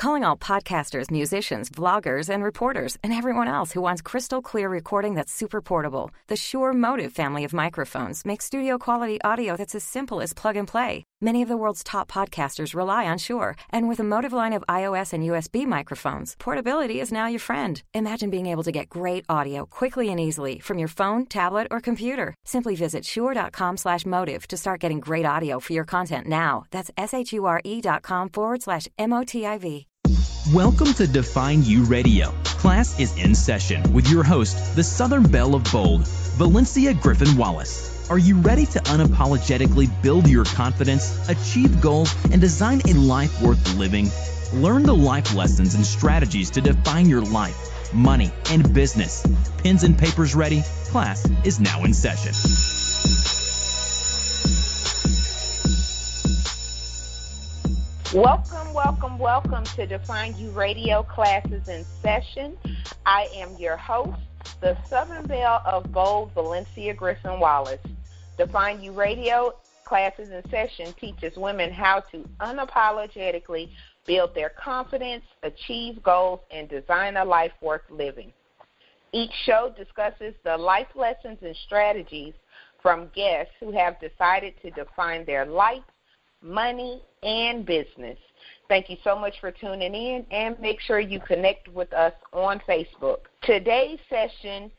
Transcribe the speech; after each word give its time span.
Calling 0.00 0.24
all 0.24 0.34
podcasters, 0.34 1.10
musicians, 1.10 1.68
vloggers, 1.68 2.30
and 2.30 2.42
reporters, 2.42 2.96
and 3.04 3.12
everyone 3.12 3.48
else 3.48 3.72
who 3.72 3.82
wants 3.82 4.00
crystal 4.00 4.40
clear 4.40 4.66
recording 4.66 5.14
that's 5.14 5.30
super 5.30 5.60
portable. 5.60 6.10
The 6.28 6.36
Shure 6.36 6.72
MOTIV 6.72 7.12
family 7.12 7.44
of 7.44 7.52
microphones 7.52 8.24
makes 8.24 8.46
studio 8.46 8.78
quality 8.78 9.20
audio 9.20 9.58
that's 9.58 9.74
as 9.74 9.84
simple 9.84 10.22
as 10.22 10.32
plug 10.32 10.56
and 10.56 10.66
play. 10.66 11.04
Many 11.20 11.42
of 11.42 11.48
the 11.48 11.56
world's 11.58 11.84
top 11.84 12.10
podcasters 12.10 12.74
rely 12.74 13.04
on 13.04 13.18
Shure, 13.18 13.56
and 13.68 13.90
with 13.90 14.00
a 14.00 14.02
MOTIV 14.02 14.32
line 14.32 14.54
of 14.54 14.64
iOS 14.70 15.12
and 15.12 15.22
USB 15.22 15.66
microphones, 15.66 16.34
portability 16.38 16.98
is 16.98 17.12
now 17.12 17.26
your 17.26 17.38
friend. 17.38 17.82
Imagine 17.92 18.30
being 18.30 18.46
able 18.46 18.62
to 18.62 18.72
get 18.72 18.88
great 18.88 19.26
audio 19.28 19.66
quickly 19.66 20.08
and 20.08 20.18
easily 20.18 20.60
from 20.60 20.78
your 20.78 20.88
phone, 20.88 21.26
tablet, 21.26 21.66
or 21.70 21.78
computer. 21.78 22.34
Simply 22.46 22.74
visit 22.74 23.04
shure.com/motiv 23.04 24.48
to 24.48 24.56
start 24.56 24.80
getting 24.80 25.00
great 25.00 25.26
audio 25.26 25.60
for 25.60 25.74
your 25.74 25.84
content 25.84 26.26
now. 26.26 26.64
That's 26.70 26.90
s 26.96 27.12
h 27.12 27.34
u 27.34 27.44
r 27.44 27.60
e 27.64 27.82
dot 27.82 28.00
com 28.02 28.30
forward 28.30 28.62
slash 28.62 28.88
m 28.96 29.12
o 29.12 29.24
t 29.24 29.44
i 29.44 29.58
v. 29.58 29.89
Welcome 30.52 30.92
to 30.94 31.06
Define 31.06 31.62
U 31.64 31.84
Radio. 31.84 32.32
Class 32.44 32.98
is 32.98 33.16
in 33.16 33.34
session 33.34 33.92
with 33.92 34.10
your 34.10 34.24
host, 34.24 34.74
the 34.74 34.82
Southern 34.82 35.22
Belle 35.22 35.54
of 35.54 35.64
Bold, 35.72 36.06
Valencia 36.36 36.94
Griffin 36.94 37.36
Wallace. 37.36 38.08
Are 38.10 38.18
you 38.18 38.40
ready 38.40 38.66
to 38.66 38.80
unapologetically 38.80 39.88
build 40.02 40.28
your 40.28 40.44
confidence, 40.44 41.28
achieve 41.28 41.80
goals, 41.80 42.14
and 42.32 42.40
design 42.40 42.80
a 42.88 42.94
life 42.94 43.40
worth 43.40 43.76
living? 43.76 44.10
Learn 44.52 44.82
the 44.82 44.94
life 44.94 45.34
lessons 45.34 45.74
and 45.74 45.86
strategies 45.86 46.50
to 46.50 46.60
define 46.60 47.08
your 47.08 47.22
life, 47.22 47.92
money, 47.94 48.32
and 48.50 48.74
business. 48.74 49.24
Pens 49.62 49.84
and 49.84 49.96
papers 49.96 50.34
ready? 50.34 50.62
Class 50.86 51.24
is 51.44 51.60
now 51.60 51.84
in 51.84 51.94
session. 51.94 53.39
Welcome, 58.14 58.74
welcome, 58.74 59.18
welcome 59.20 59.62
to 59.76 59.86
Define 59.86 60.36
U 60.36 60.50
Radio 60.50 61.04
classes 61.04 61.68
in 61.68 61.84
session. 62.02 62.58
I 63.06 63.28
am 63.36 63.54
your 63.56 63.76
host, 63.76 64.18
the 64.60 64.76
Southern 64.88 65.28
Belle 65.28 65.62
of 65.64 65.92
Bold, 65.92 66.32
Valencia 66.34 66.92
Griffin 66.92 67.38
Wallace. 67.38 67.78
Define 68.36 68.82
U 68.82 68.90
Radio 68.90 69.54
classes 69.84 70.30
in 70.30 70.42
session 70.50 70.92
teaches 71.00 71.36
women 71.36 71.70
how 71.72 72.00
to 72.10 72.28
unapologetically 72.40 73.70
build 74.08 74.34
their 74.34 74.50
confidence, 74.60 75.22
achieve 75.44 76.02
goals, 76.02 76.40
and 76.50 76.68
design 76.68 77.16
a 77.16 77.24
life 77.24 77.52
worth 77.60 77.88
living. 77.90 78.32
Each 79.12 79.32
show 79.44 79.72
discusses 79.78 80.34
the 80.42 80.56
life 80.56 80.88
lessons 80.96 81.38
and 81.42 81.54
strategies 81.64 82.34
from 82.82 83.08
guests 83.14 83.52
who 83.60 83.70
have 83.70 84.00
decided 84.00 84.54
to 84.62 84.70
define 84.72 85.24
their 85.26 85.46
life 85.46 85.84
money, 86.42 87.02
and 87.22 87.66
business. 87.66 88.18
Thank 88.68 88.88
you 88.88 88.96
so 89.02 89.18
much 89.18 89.34
for 89.40 89.50
tuning 89.50 89.94
in 89.94 90.24
and 90.30 90.58
make 90.60 90.80
sure 90.80 91.00
you 91.00 91.20
connect 91.20 91.68
with 91.68 91.92
us 91.92 92.12
on 92.32 92.60
Facebook. 92.68 93.18
Today's 93.42 93.98
session 94.08 94.70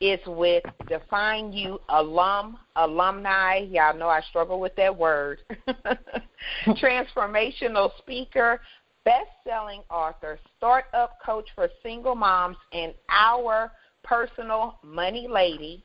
is 0.00 0.20
with 0.26 0.62
Define 0.86 1.52
U 1.52 1.80
alum, 1.88 2.58
alumni. 2.76 3.66
Y'all 3.70 3.96
know 3.96 4.08
I 4.08 4.20
struggle 4.28 4.60
with 4.60 4.76
that 4.76 4.96
word. 4.96 5.40
Transformational 6.66 7.90
speaker, 7.98 8.60
best-selling 9.04 9.82
author, 9.90 10.38
startup 10.56 11.18
coach 11.24 11.48
for 11.54 11.68
single 11.82 12.14
moms, 12.14 12.56
and 12.72 12.94
our 13.08 13.72
personal 14.04 14.78
money 14.84 15.26
lady, 15.28 15.82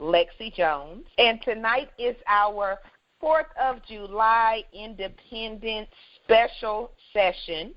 Lexi 0.00 0.54
Jones. 0.54 1.04
And 1.16 1.40
tonight 1.42 1.88
is 1.98 2.14
our 2.28 2.78
4th 3.22 3.46
of 3.60 3.76
July 3.88 4.62
Independence 4.72 5.88
Special 6.24 6.90
Session 7.12 7.74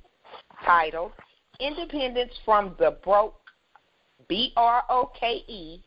titled 0.65 1.11
Independence 1.59 2.31
from 2.45 2.75
the 2.79 2.97
Broke, 3.03 3.35
B 4.27 4.53
R 4.55 4.83
O 4.89 5.11
K 5.19 5.43
E, 5.47 5.83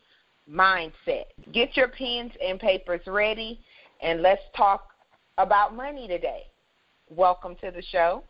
Mindset. 0.49 1.25
Get 1.51 1.75
your 1.75 1.89
pens 1.89 2.31
and 2.43 2.59
papers 2.59 3.01
ready 3.07 3.59
and 4.01 4.21
let's 4.21 4.41
talk 4.55 4.87
about 5.37 5.75
money 5.75 6.07
today. 6.07 6.43
Welcome 7.09 7.55
to 7.61 7.71
the 7.71 7.81
show. 7.81 8.23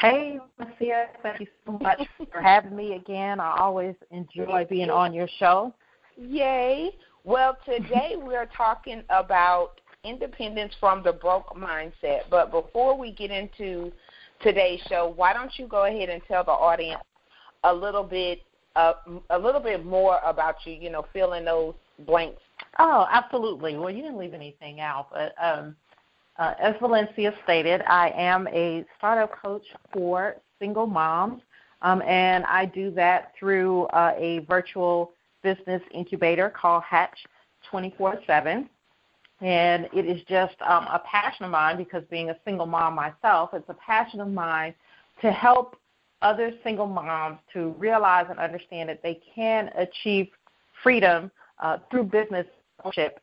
Hey, 0.00 0.38
Marcia, 0.58 1.06
thank 1.22 1.40
you 1.40 1.46
so 1.66 1.72
much 1.72 2.00
for 2.32 2.40
having 2.40 2.74
me 2.74 2.94
again. 2.94 3.38
I 3.38 3.56
always 3.58 3.94
enjoy 4.10 4.66
being 4.68 4.88
on 4.88 5.12
your 5.12 5.28
show. 5.38 5.74
Yay. 6.16 6.90
Well, 7.24 7.58
today 7.66 8.14
we're 8.16 8.48
talking 8.56 9.02
about 9.10 9.80
independence 10.04 10.72
from 10.80 11.02
the 11.02 11.12
broke 11.12 11.54
mindset. 11.54 12.20
But 12.30 12.50
before 12.50 12.96
we 12.96 13.12
get 13.12 13.30
into 13.30 13.92
today's 14.40 14.80
show, 14.88 15.12
why 15.14 15.34
don't 15.34 15.52
you 15.58 15.66
go 15.66 15.84
ahead 15.84 16.08
and 16.08 16.22
tell 16.26 16.44
the 16.44 16.52
audience 16.52 17.02
a 17.64 17.74
little 17.74 18.04
bit 18.04 18.40
uh, 18.76 18.92
a 19.30 19.38
little 19.38 19.60
bit 19.60 19.84
more 19.84 20.20
about 20.24 20.54
you, 20.64 20.72
you 20.72 20.90
know, 20.90 21.04
fill 21.12 21.32
in 21.32 21.44
those 21.44 21.74
blanks. 22.06 22.40
Oh, 22.78 23.06
absolutely. 23.10 23.76
Well, 23.76 23.90
you 23.90 24.00
didn't 24.00 24.16
leave 24.16 24.32
anything 24.32 24.80
out, 24.80 25.08
but 25.12 25.34
um, 25.42 25.74
uh, 26.38 26.54
as 26.60 26.76
Valencia 26.80 27.34
stated, 27.42 27.82
I 27.88 28.10
am 28.16 28.46
a 28.48 28.84
startup 28.96 29.32
coach 29.42 29.64
for 29.92 30.36
single 30.60 30.86
moms, 30.86 31.42
um, 31.82 32.00
and 32.02 32.44
I 32.44 32.64
do 32.64 32.92
that 32.92 33.32
through 33.38 33.86
uh, 33.86 34.14
a 34.16 34.38
virtual 34.48 35.12
business 35.42 35.82
incubator 35.92 36.50
called 36.50 36.82
Hatch 36.82 37.18
24 37.70 38.20
7. 38.26 38.68
And 39.40 39.88
it 39.94 40.04
is 40.04 40.20
just 40.28 40.54
um, 40.60 40.84
a 40.84 41.00
passion 41.10 41.46
of 41.46 41.50
mine 41.50 41.78
because 41.78 42.02
being 42.10 42.30
a 42.30 42.36
single 42.44 42.66
mom 42.66 42.94
myself, 42.94 43.50
it's 43.54 43.68
a 43.68 43.74
passion 43.74 44.20
of 44.20 44.28
mine 44.28 44.74
to 45.22 45.32
help 45.32 45.76
other 46.22 46.52
single 46.62 46.86
moms 46.86 47.38
to 47.52 47.70
realize 47.78 48.26
and 48.28 48.38
understand 48.38 48.88
that 48.90 49.02
they 49.02 49.18
can 49.34 49.70
achieve 49.76 50.28
freedom 50.82 51.30
uh, 51.60 51.78
through 51.90 52.04
business 52.04 52.46
ownership 52.84 53.20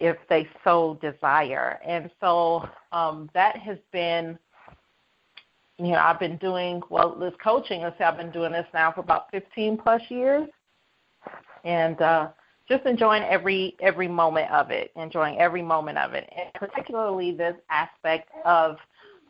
if 0.00 0.16
they 0.28 0.46
so 0.64 0.98
desire. 1.00 1.80
And 1.86 2.10
so 2.20 2.68
um, 2.92 3.30
that 3.34 3.56
has 3.56 3.78
been, 3.92 4.38
you 5.78 5.92
know, 5.92 5.98
I've 5.98 6.20
been 6.20 6.36
doing, 6.38 6.82
well, 6.90 7.14
this 7.18 7.34
coaching, 7.42 7.82
let's 7.82 7.96
say 7.98 8.04
I've 8.04 8.16
been 8.16 8.32
doing 8.32 8.52
this 8.52 8.66
now 8.74 8.92
for 8.92 9.00
about 9.00 9.30
15 9.30 9.78
plus 9.78 10.02
years. 10.08 10.48
And 11.64 12.00
uh, 12.00 12.28
just 12.68 12.84
enjoying 12.86 13.22
every 13.24 13.76
every 13.80 14.08
moment 14.08 14.50
of 14.50 14.70
it, 14.70 14.90
enjoying 14.96 15.38
every 15.38 15.62
moment 15.62 15.98
of 15.98 16.14
it, 16.14 16.30
and 16.36 16.52
particularly 16.54 17.32
this 17.32 17.54
aspect 17.70 18.30
of 18.44 18.76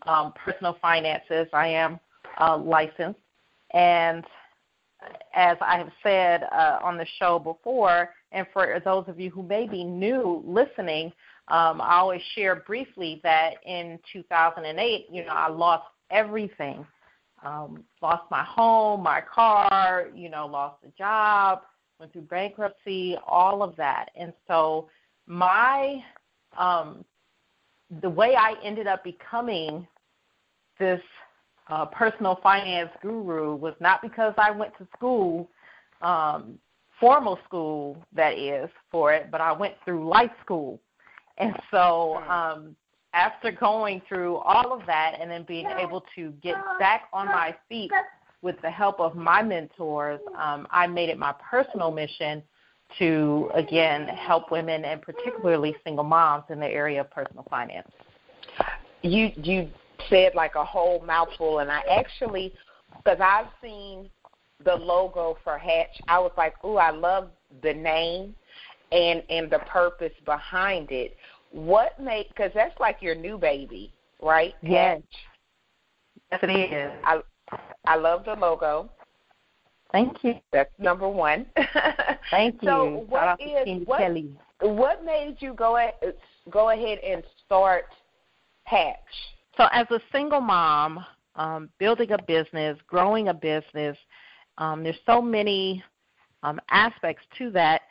um, 0.07 0.33
personal 0.45 0.77
finances. 0.81 1.47
I 1.53 1.69
am 1.69 1.99
uh, 2.41 2.57
licensed, 2.57 3.21
and 3.73 4.25
as 5.35 5.57
I 5.61 5.79
have 5.79 5.91
said 6.03 6.45
uh, 6.53 6.79
on 6.83 6.97
the 6.97 7.07
show 7.19 7.39
before, 7.39 8.11
and 8.33 8.47
for 8.53 8.81
those 8.85 9.05
of 9.09 9.19
you 9.19 9.31
who 9.31 9.43
may 9.43 9.67
be 9.67 9.85
new 9.85 10.43
listening, 10.47 11.13
um, 11.49 11.81
I 11.81 11.97
always 11.97 12.23
share 12.35 12.57
briefly 12.57 13.21
that 13.23 13.55
in 13.67 13.99
2008, 14.13 15.07
you 15.11 15.25
know, 15.25 15.33
I 15.33 15.49
lost 15.49 15.85
everything. 16.11 16.87
Um, 17.45 17.85
lost 18.01 18.31
my 18.31 18.43
home, 18.43 19.03
my 19.03 19.21
car, 19.21 20.07
you 20.15 20.31
know, 20.31 20.47
lost 20.47 20.77
a 20.87 20.91
job, 20.97 21.61
went 21.99 22.13
through 22.13 22.23
bankruptcy, 22.23 23.17
all 23.27 23.63
of 23.63 23.77
that. 23.77 24.07
And 24.17 24.33
so 24.49 24.89
my 25.27 26.03
um, 26.59 27.05
the 28.03 28.11
way 28.11 28.35
I 28.37 28.55
ended 28.63 28.87
up 28.87 29.05
becoming 29.05 29.87
this 30.79 31.01
uh, 31.69 31.87
personal 31.87 32.39
finance 32.43 32.91
guru 33.03 33.55
was 33.55 33.75
not 33.81 34.03
because 34.03 34.35
I 34.37 34.51
went 34.51 34.77
to 34.79 34.87
school, 34.97 35.49
um, 36.03 36.59
formal 37.01 37.39
school 37.45 37.97
that 38.15 38.39
is 38.39 38.69
for 38.91 39.13
it, 39.13 39.31
but 39.31 39.41
I 39.41 39.53
went 39.53 39.75
through 39.85 40.09
life 40.09 40.31
school. 40.43 40.81
And 41.39 41.55
so 41.71 42.21
hmm. 42.23 42.31
um, 42.31 42.77
after 43.13 43.51
going 43.51 44.03
through 44.09 44.37
all 44.37 44.73
of 44.73 44.85
that 44.87 45.15
and 45.21 45.31
then 45.31 45.45
being 45.47 45.67
able 45.79 46.05
to 46.17 46.33
get 46.43 46.57
back 46.79 47.05
on 47.13 47.27
my 47.27 47.55
feet 47.69 47.91
with 48.45 48.61
the 48.61 48.71
help 48.71 49.01
of 49.01 49.17
my 49.17 49.43
mentors, 49.43 50.21
um, 50.39 50.69
I 50.71 50.87
made 50.87 51.09
it 51.09 51.19
my 51.19 51.35
personal 51.51 51.91
mission 51.91 52.43
to 52.99 53.51
again 53.55 54.07
help 54.07 54.53
women 54.53 54.85
and 54.85 55.01
particularly 55.01 55.75
single 55.83 56.05
moms 56.05 56.45
in 56.51 56.61
the 56.61 56.67
area 56.67 57.01
of 57.01 57.11
personal 57.11 57.45
finance. 57.49 57.91
You 59.03 59.33
you 59.37 59.71
said 60.11 60.35
like 60.35 60.55
a 60.55 60.65
whole 60.65 61.03
mouthful, 61.05 61.61
and 61.61 61.73
I 61.73 61.81
actually 61.91 62.53
because 62.99 63.19
I've 63.21 63.49
seen 63.63 64.11
the 64.65 64.75
logo 64.75 65.39
for 65.43 65.59
Hatch, 65.59 66.01
I 66.07 66.19
was 66.21 66.33
like, 66.37 66.63
"Ooh, 66.65 66.77
I 66.77 66.91
love 66.91 67.31
the 67.63 67.73
name 67.73 68.35
and 68.93 69.23
and 69.31 69.51
the 69.51 69.61
purpose 69.61 70.13
behind 70.27 70.93
it." 70.93 71.17
What 71.51 71.99
made 71.99 72.29
because 72.29 72.51
that's 72.55 72.79
like 72.79 72.99
your 73.01 73.15
new 73.15 73.39
baby, 73.39 73.91
right? 74.23 74.55
Yes. 74.63 75.01
Yes, 76.31 76.41
it 76.43 76.51
is. 76.51 76.93
I 77.05 77.23
I 77.87 77.97
love 77.97 78.25
the 78.25 78.35
logo. 78.35 78.91
Thank 79.93 80.25
you. 80.25 80.35
That's 80.53 80.73
number 80.79 81.09
one. 81.09 81.47
Thank 82.31 82.63
you. 82.63 82.69
So 82.69 83.05
what 83.09 83.41
is 83.41 83.87
what, 83.87 84.01
Kelly. 84.01 84.29
what 84.61 85.05
made 85.05 85.37
you 85.39 85.55
go 85.55 85.77
ahead, 85.77 85.95
go 86.51 86.71
ahead 86.71 86.99
and 86.99 87.23
start 87.47 87.85
Hatch? 88.65 88.97
So 89.57 89.69
as 89.73 89.87
a 89.91 90.01
single 90.11 90.41
mom, 90.41 91.05
um, 91.37 91.69
building 91.79 92.11
a 92.13 92.23
business, 92.23 92.79
growing 92.87 93.29
a 93.29 93.35
business. 93.35 93.97
Um, 94.59 94.83
there's 94.83 94.97
so 95.07 95.21
many 95.21 95.83
um, 96.43 96.61
aspects 96.71 97.25
to 97.39 97.51
that. 97.51 97.83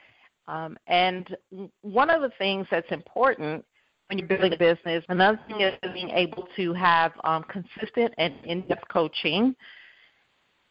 Um, 0.47 0.77
and 0.87 1.35
one 1.81 2.09
of 2.09 2.21
the 2.21 2.31
things 2.37 2.67
that's 2.69 2.91
important 2.91 3.63
when 4.07 4.19
you're 4.19 4.27
building 4.27 4.53
a 4.53 4.57
business, 4.57 5.03
another 5.09 5.39
thing 5.47 5.61
is 5.61 5.73
being 5.93 6.09
able 6.09 6.47
to 6.55 6.73
have 6.73 7.13
um, 7.23 7.43
consistent 7.43 8.13
and 8.17 8.33
in-depth 8.43 8.87
coaching. 8.89 9.55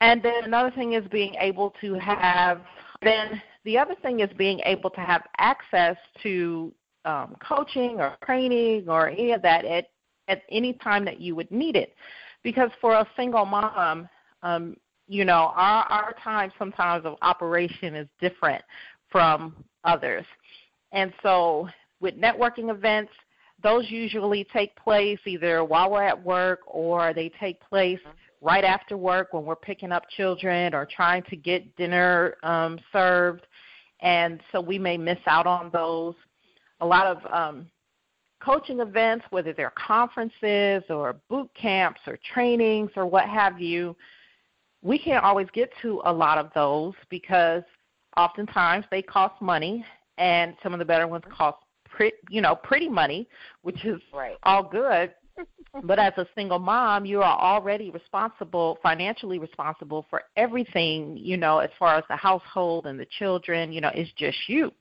And 0.00 0.22
then 0.22 0.44
another 0.44 0.70
thing 0.72 0.94
is 0.94 1.04
being 1.10 1.34
able 1.40 1.72
to 1.80 1.94
have, 1.94 2.60
then 3.02 3.40
the 3.64 3.78
other 3.78 3.94
thing 4.02 4.20
is 4.20 4.30
being 4.36 4.60
able 4.64 4.90
to 4.90 5.00
have 5.00 5.22
access 5.38 5.96
to 6.22 6.72
um, 7.04 7.36
coaching 7.46 8.00
or 8.00 8.16
training 8.24 8.88
or 8.88 9.08
any 9.08 9.32
of 9.32 9.42
that 9.42 9.64
at, 9.64 9.86
at 10.28 10.42
any 10.50 10.74
time 10.74 11.04
that 11.04 11.20
you 11.20 11.34
would 11.34 11.50
need 11.50 11.76
it. 11.76 11.94
Because 12.42 12.70
for 12.80 12.94
a 12.94 13.06
single 13.16 13.44
mom, 13.44 14.08
um, 14.42 14.76
you 15.08 15.24
know, 15.24 15.52
our, 15.54 15.84
our 15.84 16.14
time 16.22 16.52
sometimes 16.58 17.04
of 17.04 17.16
operation 17.22 17.94
is 17.94 18.08
different 18.20 18.62
from 19.10 19.54
others. 19.84 20.24
And 20.92 21.12
so 21.22 21.68
with 22.02 22.20
networking 22.20 22.70
events, 22.70 23.12
those 23.62 23.88
usually 23.88 24.44
take 24.52 24.76
place 24.76 25.20
either 25.24 25.64
while 25.64 25.90
we're 25.90 26.02
at 26.02 26.22
work 26.22 26.60
or 26.66 27.14
they 27.14 27.30
take 27.40 27.60
place 27.60 28.00
right 28.40 28.64
after 28.64 28.96
work 28.96 29.32
when 29.32 29.44
we're 29.44 29.54
picking 29.54 29.92
up 29.92 30.02
children 30.10 30.74
or 30.74 30.84
trying 30.84 31.22
to 31.30 31.36
get 31.36 31.74
dinner 31.76 32.34
um, 32.42 32.78
served. 32.92 33.46
And 34.00 34.40
so 34.50 34.60
we 34.60 34.78
may 34.78 34.98
miss 34.98 35.18
out 35.26 35.46
on 35.46 35.70
those. 35.72 36.16
A 36.80 36.86
lot 36.86 37.06
of 37.06 37.32
um, 37.32 37.66
coaching 38.40 38.80
events, 38.80 39.24
whether 39.30 39.52
they're 39.52 39.72
conferences 39.76 40.82
or 40.90 41.16
boot 41.30 41.48
camps 41.54 42.00
or 42.08 42.18
trainings 42.34 42.90
or 42.96 43.06
what 43.06 43.28
have 43.28 43.60
you, 43.60 43.96
we 44.82 44.98
can't 44.98 45.24
always 45.24 45.46
get 45.52 45.70
to 45.82 46.02
a 46.06 46.12
lot 46.12 46.38
of 46.38 46.50
those 46.52 46.94
because 47.08 47.62
oftentimes 48.16 48.84
they 48.90 49.00
cost 49.00 49.40
money 49.40 49.84
and 50.18 50.54
some 50.62 50.72
of 50.72 50.80
the 50.80 50.84
better 50.84 51.06
ones 51.06 51.24
cost 51.30 51.58
pretty, 51.92 52.16
you 52.28 52.40
know, 52.40 52.56
pretty 52.56 52.88
money, 52.88 53.28
which 53.62 53.84
is 53.84 54.00
right. 54.12 54.36
all 54.42 54.62
good. 54.62 55.14
but 55.84 55.98
as 55.98 56.12
a 56.16 56.26
single 56.34 56.58
mom, 56.58 57.04
you 57.04 57.22
are 57.22 57.38
already 57.38 57.90
responsible, 57.90 58.78
financially 58.82 59.38
responsible 59.38 60.06
for 60.10 60.22
everything, 60.36 61.16
you 61.16 61.36
know, 61.36 61.58
as 61.58 61.70
far 61.78 61.96
as 61.96 62.04
the 62.08 62.16
household 62.16 62.86
and 62.86 62.98
the 62.98 63.06
children, 63.18 63.72
you 63.72 63.80
know, 63.80 63.90
it's 63.94 64.10
just 64.16 64.36
you. 64.48 64.72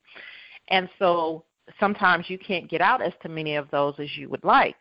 And 0.68 0.88
so 0.98 1.44
sometimes 1.80 2.28
you 2.28 2.38
can't 2.38 2.68
get 2.68 2.80
out 2.80 3.02
as 3.02 3.12
to 3.22 3.28
many 3.28 3.56
of 3.56 3.70
those 3.70 3.94
as 3.98 4.16
you 4.16 4.28
would 4.28 4.44
like. 4.44 4.76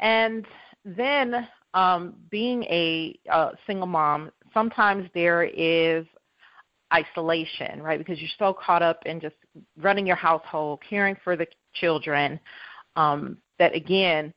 And 0.00 0.46
then 0.84 1.48
um, 1.72 2.14
being 2.30 2.62
a 2.64 3.18
uh, 3.30 3.50
single 3.66 3.86
mom, 3.86 4.30
sometimes 4.52 5.08
there 5.14 5.44
is 5.44 6.06
isolation, 6.92 7.82
right? 7.82 7.98
Because 7.98 8.20
you're 8.20 8.30
so 8.38 8.52
caught 8.52 8.82
up 8.82 9.00
in 9.06 9.20
just 9.20 9.36
running 9.78 10.06
your 10.06 10.16
household, 10.16 10.80
caring 10.88 11.16
for 11.24 11.36
the 11.36 11.46
children, 11.74 12.38
um, 12.96 13.38
that 13.58 13.74
again, 13.74 14.32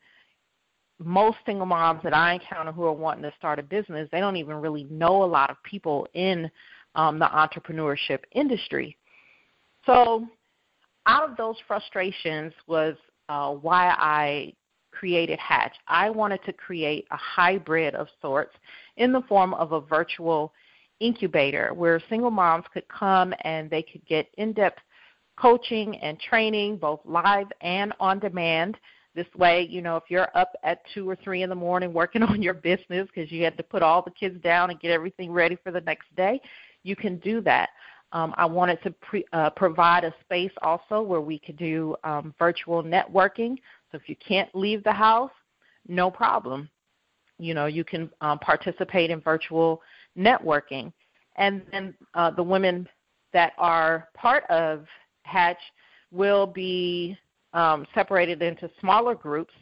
most 1.00 1.38
single 1.46 1.66
moms 1.66 2.02
that 2.04 2.16
I 2.16 2.34
encounter 2.34 2.72
who 2.72 2.84
are 2.86 2.94
wanting 2.94 3.24
to 3.24 3.34
start 3.38 3.60
a 3.60 3.64
business, 3.64 4.10
they 4.12 4.20
don't 4.20 4.38
even 4.38 4.56
really 4.56 4.86
know 4.86 5.24
a 5.24 5.26
lot 5.26 5.50
of 5.50 5.62
people 5.64 6.08
in 6.14 6.50
um, 6.96 7.20
the 7.20 7.26
entrepreneurship 7.26 8.20
industry. 8.32 8.98
So, 9.86 10.28
out 11.06 11.30
of 11.30 11.38
those 11.38 11.56
frustrations 11.68 12.52
was 12.68 12.96
uh, 13.30 13.52
why 13.52 13.96
I 13.98 14.54
created 14.92 15.40
Hatch. 15.40 15.76
I 15.88 16.10
wanted 16.10 16.44
to 16.46 16.54
create 16.54 17.06
a 17.12 17.18
hybrid 17.18 17.96
of 17.96 18.08
sorts 18.22 18.56
in 18.98 19.12
the 19.12 19.22
form 19.22 19.54
of 19.54 19.72
a 19.72 19.82
virtual 19.82 20.52
incubator 21.00 21.74
where 21.74 22.02
single 22.10 22.32
moms 22.32 22.66
could 22.74 22.88
come 22.88 23.34
and 23.42 23.70
they 23.70 23.82
could 23.82 24.06
get 24.06 24.28
in 24.38 24.54
depth 24.54 24.80
coaching 25.38 25.98
and 25.98 26.20
training, 26.20 26.78
both 26.78 27.00
live 27.06 27.48
and 27.62 27.94
on 28.00 28.20
demand. 28.20 28.78
This 29.16 29.28
way, 29.36 29.68
you 29.70 29.82
know, 29.82 29.96
if 29.96 30.04
you're 30.10 30.30
up 30.36 30.54
at 30.64 30.82
two 30.94 31.10
or 31.10 31.16
three 31.16 31.44
in 31.44 31.50
the 31.50 31.56
morning 31.56 31.94
working 31.94 32.24
on 32.24 32.42
your 32.42 32.54
business 32.54 33.08
because 33.14 33.32
you 33.32 33.44
had 33.44 33.58
to 33.58 33.64
put 33.64 33.82
all 33.82 34.02
the 34.02 34.12
kids 34.12 34.42
down 34.42 34.70
and 34.70 34.80
get 34.80 34.92
everything 34.92 35.32
ready 35.32 35.58
for 35.64 35.72
the 35.72 35.82
next 35.82 36.14
day, 36.16 36.42
you 36.84 36.96
can 36.96 37.18
do 37.20 37.42
that. 37.42 37.70
Um, 38.14 38.34
I 38.38 38.46
wanted 38.46 38.82
to 38.84 38.92
pre, 38.92 39.26
uh, 39.34 39.50
provide 39.52 40.06
a 40.06 40.14
space 40.22 40.52
also 40.62 41.02
where 41.02 41.22
we 41.22 41.40
could 41.40 41.58
do 41.58 41.96
um, 42.04 42.34
virtual 42.40 42.82
networking. 42.82 43.58
So 43.92 43.98
if 43.98 44.08
you 44.08 44.16
can't 44.16 44.54
leave 44.56 44.84
the 44.84 44.94
house, 44.94 45.32
no 45.88 46.10
problem. 46.10 46.70
You 47.38 47.54
know, 47.54 47.66
you 47.66 47.84
can 47.84 48.10
um, 48.22 48.40
participate 48.40 49.12
in 49.12 49.20
virtual 49.20 49.82
networking. 50.18 50.92
And 51.36 51.62
then 51.72 51.94
uh, 52.14 52.32
the 52.32 52.44
women 52.44 52.88
that 53.34 53.54
are 53.58 54.10
part 54.16 54.44
of 54.50 54.86
Hatch 55.24 55.60
will 56.12 56.48
be 56.48 57.18
um, 57.54 57.86
separated 57.94 58.42
into 58.42 58.70
smaller 58.80 59.16
groups, 59.16 59.54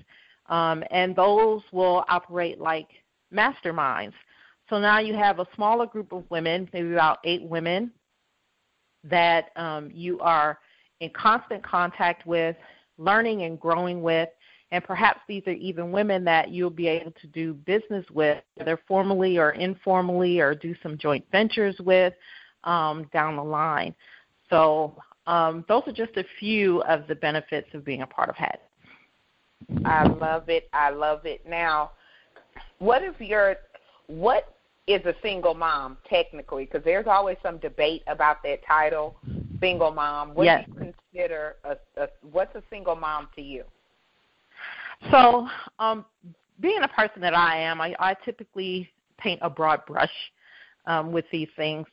um, 0.48 0.84
and 0.92 1.16
those 1.16 1.62
will 1.72 2.06
operate 2.07 2.60
like 2.60 2.88
masterminds. 3.34 4.13
So 4.69 4.80
now 4.80 5.00
you 5.00 5.13
have 5.16 5.40
a 5.40 5.48
smaller 5.56 5.86
group 5.86 6.12
of 6.12 6.24
women, 6.30 6.69
maybe 6.74 6.94
about 6.94 7.19
eight 7.24 7.44
women, 7.44 7.92
that 9.04 9.50
um, 9.56 9.92
you 9.94 10.19
are 10.19 10.60
in 11.00 11.10
constant 11.12 11.63
contact 11.63 12.25
with, 12.25 12.56
learning 12.98 13.44
and 13.44 13.60
growing 13.60 14.01
with, 14.01 14.30
and 14.71 14.83
perhaps 14.83 15.19
these 15.27 15.44
are 15.47 15.51
even 15.51 15.91
women 15.91 16.23
that 16.25 16.50
you'll 16.50 16.69
be 16.69 16.88
able 16.88 17.12
to 17.21 17.27
do 17.27 17.53
business 17.53 18.06
with, 18.12 18.44
whether 18.56 18.79
formally 18.88 19.38
or 19.38 19.51
informally, 19.51 20.39
or 20.39 20.56
do 20.56 20.75
some 20.81 20.97
joint 20.97 21.23
ventures 21.31 21.75
with 21.79 22.13
um, 22.63 23.09
down 23.13 23.35
the 23.35 23.44
line. 23.44 23.94
So 24.50 24.95
um, 25.27 25.65
those 25.67 25.83
are 25.88 25.94
just 25.94 26.17
a 26.17 26.25
few 26.39 26.81
of 26.83 27.07
the 27.07 27.15
benefits 27.15 27.67
of 27.73 27.85
being 27.85 28.01
a 28.01 28.07
part 28.07 28.29
of 28.29 28.35
Hatch. 28.35 28.59
I 29.85 30.07
love 30.07 30.50
it. 30.50 30.69
I 30.73 30.89
love 30.89 31.25
it. 31.25 31.47
Now, 31.47 31.91
what 32.79 33.03
if 33.03 33.19
you're 33.19 33.56
what 34.07 34.56
is 34.88 35.03
a 35.06 35.15
single 35.21 35.53
mom 35.53 35.97
technically? 36.07 36.65
Because 36.65 36.83
there's 36.83 37.07
always 37.07 37.38
some 37.41 37.57
debate 37.57 38.03
about 38.07 38.44
that 38.44 38.59
title, 38.67 39.15
single 39.59 39.91
mom. 39.91 40.33
What 40.35 40.44
yes. 40.44 40.65
do 40.65 40.73
you 40.73 40.94
consider 41.13 41.56
a, 41.63 41.77
a 42.01 42.07
what's 42.31 42.56
a 42.56 42.63
single 42.69 42.95
mom 42.95 43.29
to 43.35 43.41
you? 43.41 43.63
So, 45.12 45.47
um, 45.80 46.06
being 46.59 46.81
a 46.83 46.88
person 46.88 47.21
that 47.21 47.36
I 47.36 47.57
am, 47.57 47.81
I, 47.81 47.95
I 48.00 48.15
typically 48.25 48.89
paint 49.18 49.39
a 49.42 49.50
broad 49.50 49.86
brush 49.86 50.12
um, 50.86 51.12
with 51.12 51.25
these 51.31 51.50
things. 51.55 51.86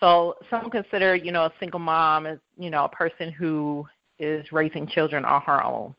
So, 0.00 0.34
some 0.50 0.70
consider, 0.70 1.14
you 1.14 1.32
know, 1.32 1.44
a 1.44 1.52
single 1.60 1.80
mom 1.80 2.26
as, 2.26 2.38
you 2.58 2.70
know, 2.70 2.84
a 2.84 2.88
person 2.88 3.32
who 3.32 3.86
is 4.18 4.50
raising 4.52 4.86
children 4.86 5.24
on 5.24 5.42
her 5.42 5.62
own. 5.64 5.94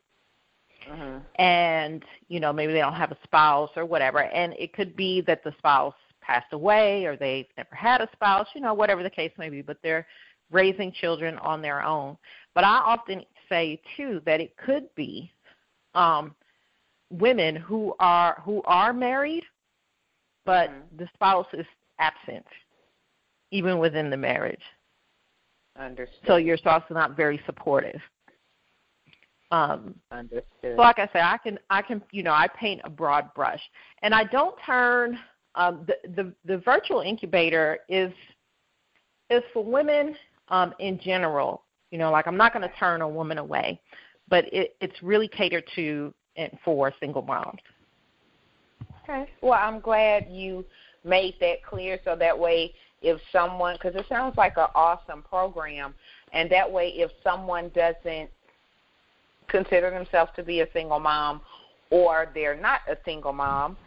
Mm-hmm. 0.89 1.41
And, 1.41 2.03
you 2.27 2.39
know, 2.39 2.53
maybe 2.53 2.73
they 2.73 2.79
don't 2.79 2.93
have 2.93 3.11
a 3.11 3.17
spouse 3.23 3.71
or 3.75 3.85
whatever. 3.85 4.23
And 4.23 4.53
it 4.59 4.73
could 4.73 4.95
be 4.95 5.21
that 5.21 5.43
the 5.43 5.53
spouse 5.57 5.95
passed 6.21 6.53
away 6.53 7.05
or 7.05 7.15
they've 7.15 7.47
never 7.57 7.75
had 7.75 8.01
a 8.01 8.09
spouse, 8.13 8.47
you 8.55 8.61
know, 8.61 8.73
whatever 8.73 9.03
the 9.03 9.09
case 9.09 9.31
may 9.37 9.49
be, 9.49 9.61
but 9.61 9.77
they're 9.81 10.05
raising 10.51 10.91
children 10.91 11.37
on 11.39 11.61
their 11.61 11.83
own. 11.83 12.17
But 12.53 12.63
I 12.63 12.77
often 12.77 13.23
say, 13.49 13.81
too, 13.97 14.21
that 14.25 14.39
it 14.39 14.55
could 14.57 14.93
be 14.95 15.31
um, 15.93 16.35
women 17.11 17.55
who 17.55 17.93
are 17.99 18.41
who 18.43 18.61
are 18.65 18.93
married, 18.93 19.43
but 20.45 20.69
mm-hmm. 20.69 20.97
the 20.97 21.07
spouse 21.13 21.47
is 21.53 21.65
absent, 21.99 22.45
even 23.51 23.79
within 23.79 24.09
the 24.09 24.17
marriage. 24.17 24.61
Understood. 25.79 26.19
So 26.27 26.37
your 26.37 26.57
spouse 26.57 26.83
is 26.89 26.93
not 26.93 27.17
very 27.17 27.41
supportive. 27.45 27.99
Um, 29.51 29.95
Understood. 30.11 30.45
So 30.63 30.69
like 30.81 30.99
I 30.99 31.09
say, 31.13 31.21
I 31.21 31.37
can 31.37 31.59
I 31.69 31.81
can 31.81 32.01
you 32.11 32.23
know 32.23 32.33
I 32.33 32.47
paint 32.47 32.81
a 32.83 32.89
broad 32.89 33.33
brush, 33.33 33.61
and 34.01 34.13
I 34.13 34.23
don't 34.25 34.55
turn 34.65 35.19
um, 35.55 35.85
the 35.87 35.95
the 36.15 36.33
the 36.45 36.57
virtual 36.59 37.01
incubator 37.01 37.79
is 37.89 38.11
is 39.29 39.43
for 39.53 39.63
women 39.63 40.15
um, 40.49 40.73
in 40.79 40.99
general. 40.99 41.63
You 41.91 41.97
know, 41.97 42.11
like 42.11 42.27
I'm 42.27 42.37
not 42.37 42.53
going 42.53 42.67
to 42.67 42.75
turn 42.77 43.01
a 43.01 43.07
woman 43.07 43.37
away, 43.37 43.79
but 44.27 44.45
it, 44.53 44.75
it's 44.81 45.01
really 45.01 45.27
catered 45.27 45.63
to 45.75 46.13
and 46.37 46.51
for 46.63 46.93
single 46.99 47.21
moms. 47.21 47.61
Okay. 49.03 49.29
Well, 49.41 49.59
I'm 49.59 49.79
glad 49.79 50.27
you 50.29 50.65
made 51.03 51.35
that 51.39 51.63
clear 51.63 51.99
so 52.03 52.15
that 52.15 52.37
way 52.37 52.73
if 53.01 53.19
someone 53.31 53.75
because 53.75 53.95
it 53.95 54.05
sounds 54.09 54.35
like 54.37 54.57
an 54.57 54.67
awesome 54.73 55.21
program 55.21 55.93
and 56.33 56.49
that 56.49 56.69
way 56.69 56.89
if 56.89 57.11
someone 57.23 57.71
doesn't 57.75 58.29
consider 59.47 59.91
themselves 59.91 60.31
to 60.35 60.43
be 60.43 60.61
a 60.61 60.67
single 60.73 60.99
mom 60.99 61.39
or 61.91 62.31
they're 62.33 62.59
not 62.59 62.79
a 62.89 62.97
single 63.05 63.31
mom 63.31 63.77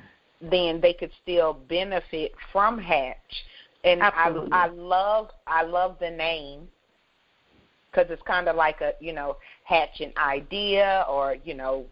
then 0.41 0.81
they 0.81 0.93
could 0.93 1.11
still 1.21 1.55
benefit 1.69 2.33
from 2.53 2.79
hatch 2.79 3.17
and 3.83 4.01
Absolutely. 4.01 4.53
i 4.53 4.67
i 4.67 4.69
love 4.69 5.31
i 5.49 5.65
love 5.65 5.97
the 6.01 6.11
name 6.11 6.69
because 7.91 8.07
it's 8.11 8.23
kind 8.23 8.47
of 8.47 8.55
like 8.55 8.81
a 8.81 8.93
you 9.01 9.13
know 9.13 9.37
hatch 9.65 10.01
an 10.01 10.13
idea 10.17 11.05
or 11.11 11.37
you 11.45 11.55
know 11.55 11.85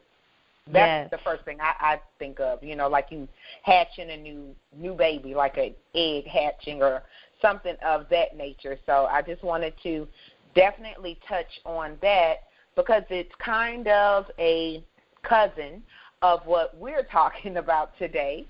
That's 0.68 1.11
yes. 1.11 1.11
the 1.11 1.18
first 1.18 1.44
thing 1.44 1.58
I, 1.61 1.94
I 1.94 2.00
think 2.18 2.40
of. 2.40 2.62
You 2.62 2.75
know, 2.75 2.88
like 2.88 3.06
you 3.11 3.28
hatching 3.62 4.11
a 4.11 4.16
new 4.16 4.54
new 4.76 4.94
baby, 4.94 5.35
like 5.35 5.56
a 5.58 5.75
egg 5.94 6.26
hatching 6.26 6.82
or 6.82 7.04
something 7.40 7.76
of 7.85 8.06
that 8.11 8.37
nature. 8.37 8.78
So 8.87 9.06
I 9.11 9.23
just 9.23 9.42
wanted 9.44 9.75
to 9.85 10.08
definitely 10.54 11.18
touch 11.28 11.61
on 11.64 11.96
that 12.02 12.44
because 12.75 13.02
it's 13.11 13.32
kind 13.38 13.87
of 13.88 14.26
a 14.38 14.82
cousin 15.23 15.82
of 16.23 16.40
what 16.46 16.76
we're 16.76 17.04
talking 17.12 17.58
about 17.58 17.96
today, 17.99 18.46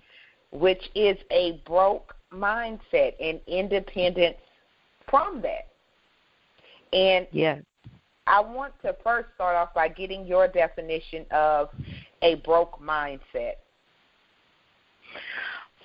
which 0.52 0.90
is 0.94 1.16
a 1.30 1.60
broke 1.66 2.14
mindset 2.32 3.14
and 3.20 3.40
independence 3.46 4.38
from 5.10 5.42
that. 5.42 5.68
And 6.92 7.26
yes. 7.30 7.62
I 8.26 8.40
want 8.40 8.72
to 8.82 8.96
first 9.04 9.28
start 9.34 9.54
off 9.54 9.72
by 9.72 9.88
getting 9.88 10.26
your 10.26 10.48
definition 10.48 11.24
of 11.30 11.68
a 12.22 12.36
broke 12.36 12.80
mindset. 12.80 13.54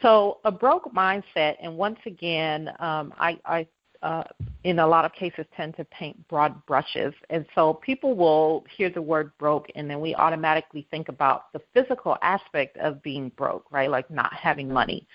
So 0.01 0.39
a 0.45 0.51
broke 0.51 0.91
mindset, 0.93 1.57
and 1.61 1.77
once 1.77 1.99
again, 2.05 2.69
um, 2.79 3.13
I, 3.19 3.39
I 3.45 3.67
uh, 4.01 4.23
in 4.63 4.79
a 4.79 4.87
lot 4.87 5.05
of 5.05 5.13
cases 5.13 5.45
tend 5.55 5.77
to 5.77 5.85
paint 5.85 6.27
broad 6.27 6.65
brushes, 6.65 7.13
and 7.29 7.45
so 7.53 7.75
people 7.75 8.15
will 8.15 8.65
hear 8.75 8.89
the 8.89 9.01
word 9.01 9.31
broke, 9.37 9.67
and 9.75 9.87
then 9.87 10.01
we 10.01 10.15
automatically 10.15 10.87
think 10.89 11.07
about 11.07 11.53
the 11.53 11.61
physical 11.73 12.17
aspect 12.23 12.77
of 12.77 13.01
being 13.03 13.29
broke, 13.37 13.65
right? 13.71 13.91
Like 13.91 14.09
not 14.09 14.33
having 14.33 14.67
money, 14.67 15.05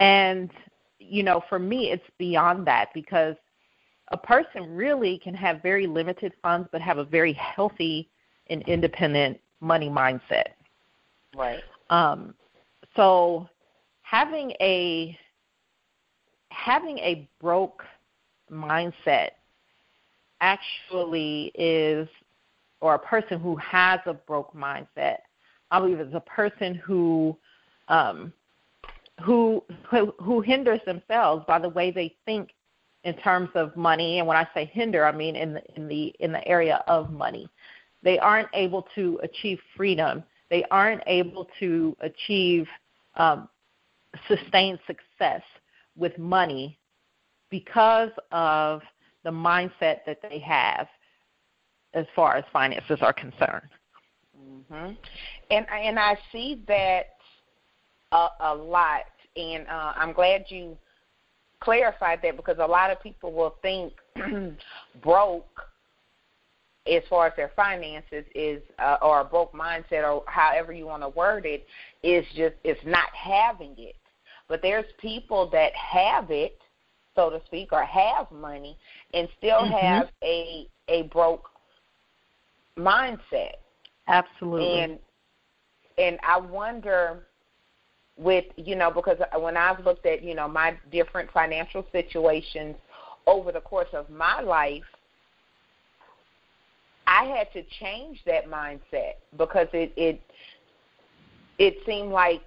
and 0.00 0.50
you 0.98 1.22
know, 1.22 1.42
for 1.48 1.60
me, 1.60 1.92
it's 1.92 2.02
beyond 2.18 2.66
that 2.66 2.88
because 2.92 3.36
a 4.10 4.16
person 4.16 4.74
really 4.74 5.18
can 5.18 5.34
have 5.34 5.62
very 5.62 5.86
limited 5.86 6.32
funds 6.42 6.68
but 6.72 6.80
have 6.80 6.98
a 6.98 7.04
very 7.04 7.34
healthy 7.34 8.08
and 8.50 8.62
independent 8.62 9.38
money 9.60 9.88
mindset. 9.88 10.54
Right. 11.36 11.62
Um, 11.90 12.34
so 12.96 13.48
having 14.02 14.52
a 14.60 15.16
having 16.50 16.98
a 16.98 17.28
broke 17.40 17.82
mindset 18.50 19.30
actually 20.40 21.52
is 21.54 22.08
or 22.80 22.94
a 22.94 22.98
person 22.98 23.40
who 23.40 23.56
has 23.56 24.00
a 24.06 24.14
broke 24.14 24.54
mindset 24.54 25.18
i 25.70 25.78
believe 25.78 26.00
is 26.00 26.14
a 26.14 26.20
person 26.20 26.74
who 26.74 27.36
um 27.88 28.32
who 29.22 29.62
who, 29.90 30.14
who 30.20 30.40
hinders 30.40 30.80
themselves 30.86 31.44
by 31.46 31.58
the 31.58 31.68
way 31.68 31.90
they 31.90 32.14
think 32.24 32.50
in 33.04 33.14
terms 33.18 33.50
of 33.54 33.76
money 33.76 34.18
and 34.18 34.26
when 34.26 34.36
i 34.36 34.46
say 34.54 34.64
hinder 34.72 35.04
i 35.04 35.12
mean 35.12 35.36
in 35.36 35.54
the 35.54 35.62
in 35.76 35.88
the 35.88 36.14
in 36.20 36.32
the 36.32 36.46
area 36.46 36.82
of 36.88 37.10
money 37.12 37.48
they 38.02 38.18
aren't 38.18 38.48
able 38.54 38.86
to 38.94 39.18
achieve 39.22 39.58
freedom 39.76 40.22
they 40.50 40.64
aren't 40.70 41.02
able 41.06 41.48
to 41.60 41.96
achieve 42.00 42.66
um, 43.16 43.48
sustained 44.26 44.78
success 44.86 45.42
with 45.96 46.16
money 46.18 46.78
because 47.50 48.10
of 48.32 48.80
the 49.24 49.30
mindset 49.30 49.98
that 50.06 50.18
they 50.22 50.38
have 50.38 50.86
as 51.94 52.06
far 52.14 52.36
as 52.36 52.44
finances 52.52 52.98
are 53.00 53.12
concerned. 53.12 53.68
Mm-hmm. 54.38 54.92
And 55.50 55.66
and 55.70 55.98
I 55.98 56.16
see 56.30 56.62
that 56.68 57.06
a, 58.12 58.28
a 58.40 58.54
lot, 58.54 59.06
and 59.36 59.66
uh, 59.66 59.92
I'm 59.96 60.12
glad 60.12 60.44
you 60.48 60.76
clarified 61.60 62.20
that 62.22 62.36
because 62.36 62.56
a 62.60 62.66
lot 62.66 62.90
of 62.90 63.02
people 63.02 63.32
will 63.32 63.56
think 63.62 63.92
broke 65.02 65.60
as 66.88 67.02
far 67.08 67.26
as 67.26 67.32
their 67.36 67.50
finances 67.54 68.24
is 68.34 68.62
uh, 68.78 68.96
or 69.02 69.20
a 69.20 69.24
broke 69.24 69.52
mindset 69.52 70.04
or 70.04 70.22
however 70.26 70.72
you 70.72 70.86
want 70.86 71.02
to 71.02 71.08
word 71.10 71.44
it 71.44 71.66
is 72.02 72.24
just 72.34 72.54
it's 72.64 72.80
not 72.84 73.08
having 73.14 73.74
it. 73.78 73.96
But 74.48 74.62
there's 74.62 74.86
people 75.00 75.48
that 75.50 75.74
have 75.74 76.30
it 76.30 76.58
so 77.14 77.30
to 77.30 77.40
speak 77.46 77.72
or 77.72 77.84
have 77.84 78.30
money 78.30 78.76
and 79.12 79.28
still 79.38 79.60
mm-hmm. 79.60 79.86
have 79.86 80.08
a 80.22 80.68
a 80.88 81.02
broke 81.04 81.48
mindset. 82.78 83.54
Absolutely. 84.06 84.80
And 84.80 84.98
and 85.98 86.18
i 86.22 86.38
wonder 86.38 87.26
with 88.16 88.44
you 88.56 88.76
know 88.76 88.90
because 88.90 89.18
when 89.38 89.56
i've 89.56 89.84
looked 89.84 90.06
at 90.06 90.22
you 90.22 90.34
know 90.34 90.48
my 90.48 90.76
different 90.90 91.30
financial 91.32 91.84
situations 91.92 92.74
over 93.26 93.52
the 93.52 93.60
course 93.60 93.88
of 93.92 94.08
my 94.08 94.40
life 94.40 94.84
I 97.08 97.24
had 97.24 97.50
to 97.54 97.62
change 97.80 98.20
that 98.26 98.48
mindset 98.50 99.14
because 99.36 99.66
it 99.72 99.92
it 99.96 100.20
it 101.58 101.78
seemed 101.86 102.12
like 102.12 102.42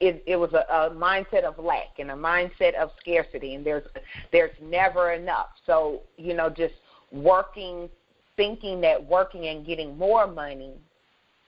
it, 0.00 0.22
it 0.26 0.36
was 0.36 0.52
a, 0.52 0.64
a 0.72 0.90
mindset 0.90 1.42
of 1.42 1.58
lack 1.58 1.98
and 1.98 2.12
a 2.12 2.14
mindset 2.14 2.74
of 2.74 2.90
scarcity, 3.00 3.56
and 3.56 3.66
there's 3.66 3.84
there's 4.30 4.56
never 4.62 5.12
enough. 5.12 5.48
So 5.66 6.02
you 6.16 6.34
know, 6.34 6.48
just 6.48 6.74
working, 7.10 7.88
thinking 8.36 8.80
that 8.82 9.04
working 9.04 9.46
and 9.48 9.66
getting 9.66 9.98
more 9.98 10.28
money 10.28 10.74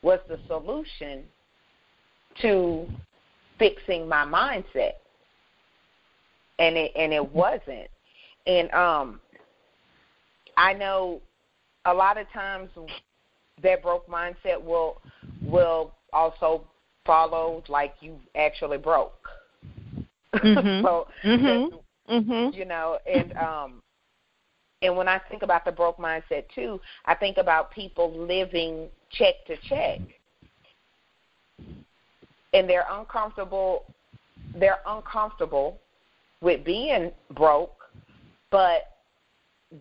was 0.02 0.18
the 0.28 0.38
solution 0.48 1.22
to 2.42 2.86
fixing 3.58 4.08
my 4.08 4.24
mindset, 4.24 4.94
and 6.58 6.76
it 6.76 6.90
and 6.96 7.12
it 7.12 7.32
wasn't. 7.32 7.88
And 8.48 8.70
um, 8.72 9.20
I 10.56 10.74
know 10.74 11.22
a 11.84 11.92
lot 11.92 12.18
of 12.18 12.30
times 12.32 12.70
that 13.62 13.82
broke 13.82 14.08
mindset 14.08 14.62
will 14.62 15.00
will 15.42 15.92
also 16.12 16.64
follow 17.04 17.62
like 17.68 17.94
you 18.00 18.16
actually 18.34 18.78
broke. 18.78 19.28
Mm-hmm. 20.34 20.82
so 20.84 21.06
mm-hmm. 21.24 22.14
Mm-hmm. 22.14 22.56
you 22.56 22.64
know, 22.64 22.98
and 23.12 23.36
um 23.36 23.82
and 24.82 24.96
when 24.96 25.08
I 25.08 25.20
think 25.30 25.42
about 25.42 25.64
the 25.64 25.72
broke 25.72 25.98
mindset 25.98 26.44
too, 26.54 26.80
I 27.06 27.14
think 27.14 27.38
about 27.38 27.70
people 27.70 28.12
living 28.12 28.88
check 29.10 29.34
to 29.46 29.56
check. 29.68 30.00
And 32.52 32.68
they're 32.68 32.86
uncomfortable 32.90 33.84
they're 34.56 34.80
uncomfortable 34.86 35.80
with 36.40 36.64
being 36.64 37.10
broke, 37.34 37.74
but 38.50 38.93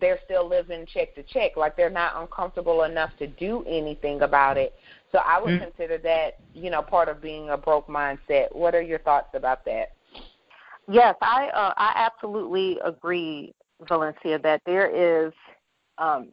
they're 0.00 0.18
still 0.24 0.48
living 0.48 0.86
check 0.86 1.14
to 1.14 1.22
check. 1.22 1.56
Like 1.56 1.76
they're 1.76 1.90
not 1.90 2.20
uncomfortable 2.20 2.82
enough 2.82 3.10
to 3.18 3.26
do 3.26 3.64
anything 3.68 4.22
about 4.22 4.56
it. 4.56 4.74
So 5.12 5.18
I 5.18 5.40
would 5.40 5.50
mm-hmm. 5.50 5.64
consider 5.64 5.98
that, 5.98 6.38
you 6.54 6.70
know, 6.70 6.82
part 6.82 7.08
of 7.08 7.22
being 7.22 7.50
a 7.50 7.56
broke 7.56 7.86
mindset. 7.86 8.54
What 8.54 8.74
are 8.74 8.82
your 8.82 8.98
thoughts 9.00 9.28
about 9.34 9.64
that? 9.66 9.92
Yes, 10.88 11.14
I 11.22 11.48
uh, 11.48 11.72
I 11.76 11.92
absolutely 11.96 12.78
agree, 12.84 13.54
Valencia, 13.88 14.38
that 14.40 14.60
there 14.66 14.88
is 14.88 15.32
um, 15.98 16.28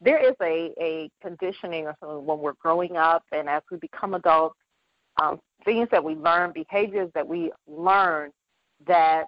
there 0.00 0.18
is 0.18 0.34
a, 0.42 0.72
a 0.80 1.10
conditioning 1.22 1.86
or 1.86 1.94
something 2.00 2.26
when 2.26 2.38
we're 2.38 2.52
growing 2.54 2.96
up 2.96 3.24
and 3.32 3.48
as 3.48 3.62
we 3.70 3.78
become 3.78 4.14
adults, 4.14 4.56
um, 5.20 5.40
things 5.64 5.88
that 5.90 6.02
we 6.02 6.14
learn, 6.14 6.52
behaviors 6.52 7.10
that 7.14 7.26
we 7.26 7.50
learn 7.66 8.30
that 8.86 9.24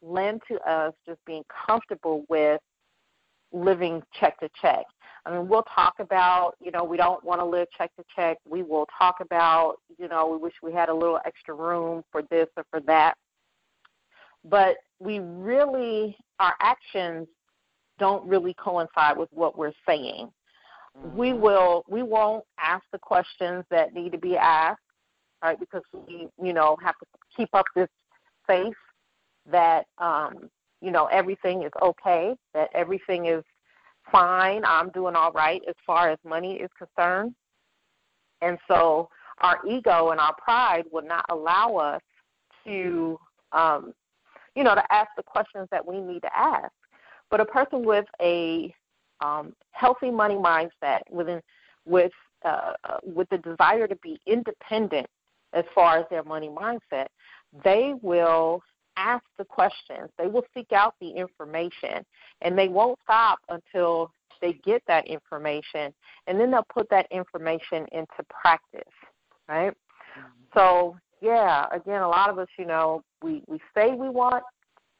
lend 0.00 0.40
to 0.48 0.58
us 0.60 0.94
just 1.06 1.18
being 1.26 1.44
comfortable 1.66 2.24
with 2.28 2.60
living 3.54 4.02
check 4.18 4.38
to 4.40 4.50
check. 4.60 4.84
I 5.26 5.30
mean, 5.30 5.48
we'll 5.48 5.64
talk 5.74 5.94
about, 6.00 6.54
you 6.60 6.70
know, 6.70 6.84
we 6.84 6.98
don't 6.98 7.24
want 7.24 7.40
to 7.40 7.46
live 7.46 7.68
check 7.76 7.90
to 7.96 8.04
check. 8.14 8.36
We 8.46 8.62
will 8.62 8.86
talk 8.98 9.16
about, 9.20 9.76
you 9.98 10.08
know, 10.08 10.28
we 10.28 10.36
wish 10.36 10.52
we 10.62 10.72
had 10.72 10.90
a 10.90 10.94
little 10.94 11.18
extra 11.24 11.54
room 11.54 12.02
for 12.12 12.22
this 12.30 12.46
or 12.56 12.64
for 12.70 12.80
that. 12.80 13.14
But 14.44 14.76
we 14.98 15.20
really, 15.20 16.16
our 16.40 16.54
actions 16.60 17.26
don't 17.98 18.26
really 18.28 18.54
coincide 18.54 19.16
with 19.16 19.30
what 19.32 19.56
we're 19.56 19.72
saying. 19.88 20.30
Mm-hmm. 20.98 21.16
We 21.16 21.32
will, 21.32 21.84
we 21.88 22.02
won't 22.02 22.44
ask 22.58 22.84
the 22.92 22.98
questions 22.98 23.64
that 23.70 23.94
need 23.94 24.12
to 24.12 24.18
be 24.18 24.36
asked, 24.36 24.80
right? 25.42 25.58
Because 25.58 25.82
we, 26.06 26.28
you 26.42 26.52
know, 26.52 26.76
have 26.84 26.98
to 26.98 27.06
keep 27.34 27.48
up 27.54 27.64
this 27.74 27.88
faith 28.46 28.74
that 29.50 29.86
um, 29.98 30.50
you 30.80 30.90
know 30.90 31.06
everything 31.06 31.62
is 31.62 31.72
okay, 31.82 32.34
that 32.52 32.70
everything 32.74 33.26
is 33.26 33.42
fine, 34.10 34.62
I'm 34.64 34.90
doing 34.90 35.16
all 35.16 35.32
right 35.32 35.62
as 35.68 35.74
far 35.86 36.10
as 36.10 36.18
money 36.24 36.54
is 36.54 36.70
concerned. 36.78 37.34
And 38.42 38.58
so 38.68 39.08
our 39.38 39.58
ego 39.66 40.10
and 40.10 40.20
our 40.20 40.34
pride 40.36 40.84
will 40.92 41.04
not 41.04 41.24
allow 41.30 41.76
us 41.76 42.02
to 42.66 43.18
um, 43.52 43.94
you 44.54 44.62
know, 44.62 44.74
to 44.74 44.92
ask 44.92 45.08
the 45.16 45.22
questions 45.22 45.68
that 45.70 45.84
we 45.84 46.00
need 46.00 46.22
to 46.22 46.36
ask. 46.36 46.72
But 47.30 47.40
a 47.40 47.44
person 47.44 47.84
with 47.84 48.06
a 48.20 48.74
um, 49.20 49.54
healthy 49.72 50.10
money 50.10 50.36
mindset, 50.36 51.00
within, 51.10 51.40
with 51.86 52.12
uh, 52.44 52.72
with 53.02 53.28
the 53.30 53.38
desire 53.38 53.86
to 53.86 53.96
be 53.96 54.20
independent 54.26 55.06
as 55.54 55.64
far 55.74 55.98
as 55.98 56.04
their 56.10 56.22
money 56.24 56.48
mindset, 56.48 57.06
they 57.64 57.94
will 58.02 58.62
ask 58.96 59.24
the 59.38 59.44
questions. 59.44 60.10
They 60.18 60.26
will 60.26 60.44
seek 60.54 60.72
out 60.72 60.94
the 61.00 61.10
information, 61.10 62.04
and 62.42 62.56
they 62.58 62.68
won't 62.68 62.98
stop 63.02 63.38
until 63.48 64.10
they 64.40 64.54
get 64.64 64.82
that 64.86 65.06
information 65.06 65.92
and 66.26 66.38
then 66.38 66.50
they'll 66.50 66.66
put 66.72 66.88
that 66.90 67.06
information 67.10 67.86
into 67.92 68.22
practice, 68.28 68.82
right? 69.48 69.70
Mm-hmm. 69.70 70.58
So 70.58 70.96
yeah, 71.20 71.66
again, 71.72 72.02
a 72.02 72.08
lot 72.08 72.30
of 72.30 72.38
us, 72.38 72.48
you 72.58 72.66
know, 72.66 73.02
we 73.22 73.42
we 73.46 73.58
say 73.74 73.92
we 73.92 74.08
want 74.08 74.44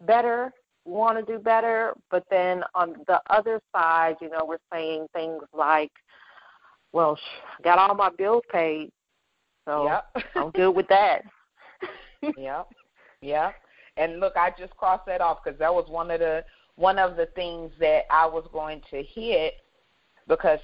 better, 0.07 0.53
want 0.85 1.19
to 1.19 1.33
do 1.33 1.39
better, 1.39 1.95
but 2.11 2.25
then 2.31 2.63
on 2.75 2.97
the 3.07 3.21
other 3.29 3.61
side, 3.75 4.17
you 4.21 4.31
know, 4.31 4.45
we're 4.47 4.57
saying 4.73 5.07
things 5.13 5.43
like, 5.53 5.93
"Well, 6.93 7.17
sh- 7.17 7.63
got 7.63 7.79
all 7.79 7.95
my 7.95 8.11
bills 8.17 8.43
paid, 8.51 8.91
so 9.67 9.85
yep. 9.85 10.25
I'm 10.35 10.51
good 10.51 10.71
with 10.71 10.89
that." 10.89 11.23
yep. 12.39 12.69
yeah. 13.21 13.53
And 13.97 14.21
look, 14.21 14.37
I 14.37 14.53
just 14.59 14.77
crossed 14.77 15.07
that 15.07 15.21
off 15.21 15.39
because 15.45 15.59
that 15.59 15.73
was 15.73 15.87
one 15.89 16.11
of 16.11 16.21
the 16.21 16.45
one 16.77 16.99
of 16.99 17.17
the 17.17 17.27
things 17.37 17.71
that 17.79 18.03
I 18.11 18.27
was 18.27 18.45
going 18.53 18.83
to 18.91 19.03
hit 19.03 19.55
because 20.27 20.59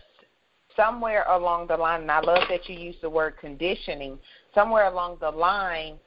somewhere 0.74 1.24
along 1.28 1.68
the 1.68 1.76
line, 1.76 2.02
and 2.02 2.10
I 2.10 2.20
love 2.20 2.42
that 2.48 2.68
you 2.68 2.76
use 2.76 2.96
the 3.00 3.10
word 3.10 3.34
conditioning. 3.40 4.18
Somewhere 4.54 4.86
along 4.86 5.18
the 5.20 5.30
line, 5.30 5.98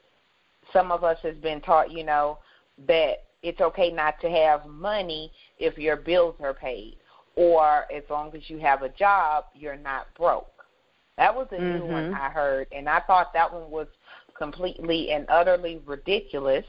some 0.72 0.92
of 0.92 1.04
us 1.04 1.18
has 1.22 1.36
been 1.36 1.60
taught, 1.60 1.90
you 1.90 2.04
know, 2.04 2.38
that 2.86 3.24
it's 3.42 3.60
okay 3.60 3.90
not 3.90 4.20
to 4.20 4.30
have 4.30 4.66
money 4.66 5.30
if 5.58 5.78
your 5.78 5.96
bills 5.96 6.34
are 6.40 6.54
paid, 6.54 6.96
or 7.36 7.84
as 7.92 8.02
long 8.10 8.34
as 8.34 8.42
you 8.48 8.58
have 8.58 8.82
a 8.82 8.88
job, 8.90 9.44
you're 9.54 9.76
not 9.76 10.06
broke. 10.16 10.48
That 11.16 11.34
was 11.34 11.46
a 11.52 11.54
mm-hmm. 11.54 11.78
new 11.78 11.92
one 11.92 12.04
mm-hmm. 12.04 12.14
I 12.14 12.30
heard, 12.30 12.66
and 12.72 12.88
I 12.88 13.00
thought 13.00 13.32
that 13.34 13.52
one 13.52 13.70
was 13.70 13.86
completely 14.36 15.12
and 15.12 15.26
utterly 15.28 15.80
ridiculous 15.86 16.64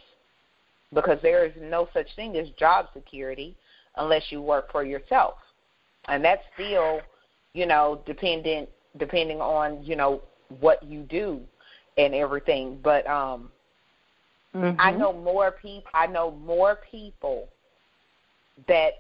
because 0.96 1.20
there 1.22 1.46
is 1.46 1.52
no 1.62 1.88
such 1.94 2.08
thing 2.16 2.36
as 2.38 2.50
job 2.58 2.88
security 2.94 3.56
unless 3.98 4.24
you 4.30 4.42
work 4.42 4.72
for 4.72 4.84
yourself. 4.84 5.36
And 6.08 6.24
that's 6.24 6.42
still, 6.56 7.02
you 7.54 7.68
know, 7.68 8.02
dependent 8.08 8.70
depending 8.98 9.42
on, 9.42 9.84
you 9.84 9.96
know, 9.96 10.22
what 10.60 10.82
you 10.82 11.02
do 11.02 11.42
and 11.98 12.16
everything. 12.16 12.80
But 12.84 13.06
um 13.08 13.52
mm-hmm. 14.56 14.80
I 14.80 14.92
know 14.92 15.14
more 15.14 15.52
people 15.52 15.92
I 15.94 16.08
know 16.08 16.32
more 16.32 16.80
people 16.90 17.50
that 18.68 18.94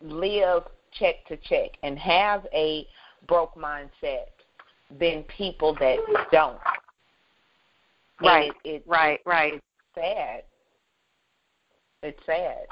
live 0.00 0.64
check 0.98 1.26
to 1.28 1.36
check 1.36 1.70
and 1.82 1.98
have 1.98 2.46
a 2.54 2.86
broke 3.28 3.54
mindset 3.54 4.26
than 4.98 5.22
people 5.24 5.74
that 5.80 5.98
don't. 6.32 6.58
Right. 8.20 8.52
It, 8.64 8.68
it, 8.68 8.82
right, 8.86 9.20
right. 9.26 9.54
It's 9.54 9.62
sad. 9.94 10.42
It's 12.02 12.18
sad. 12.26 12.66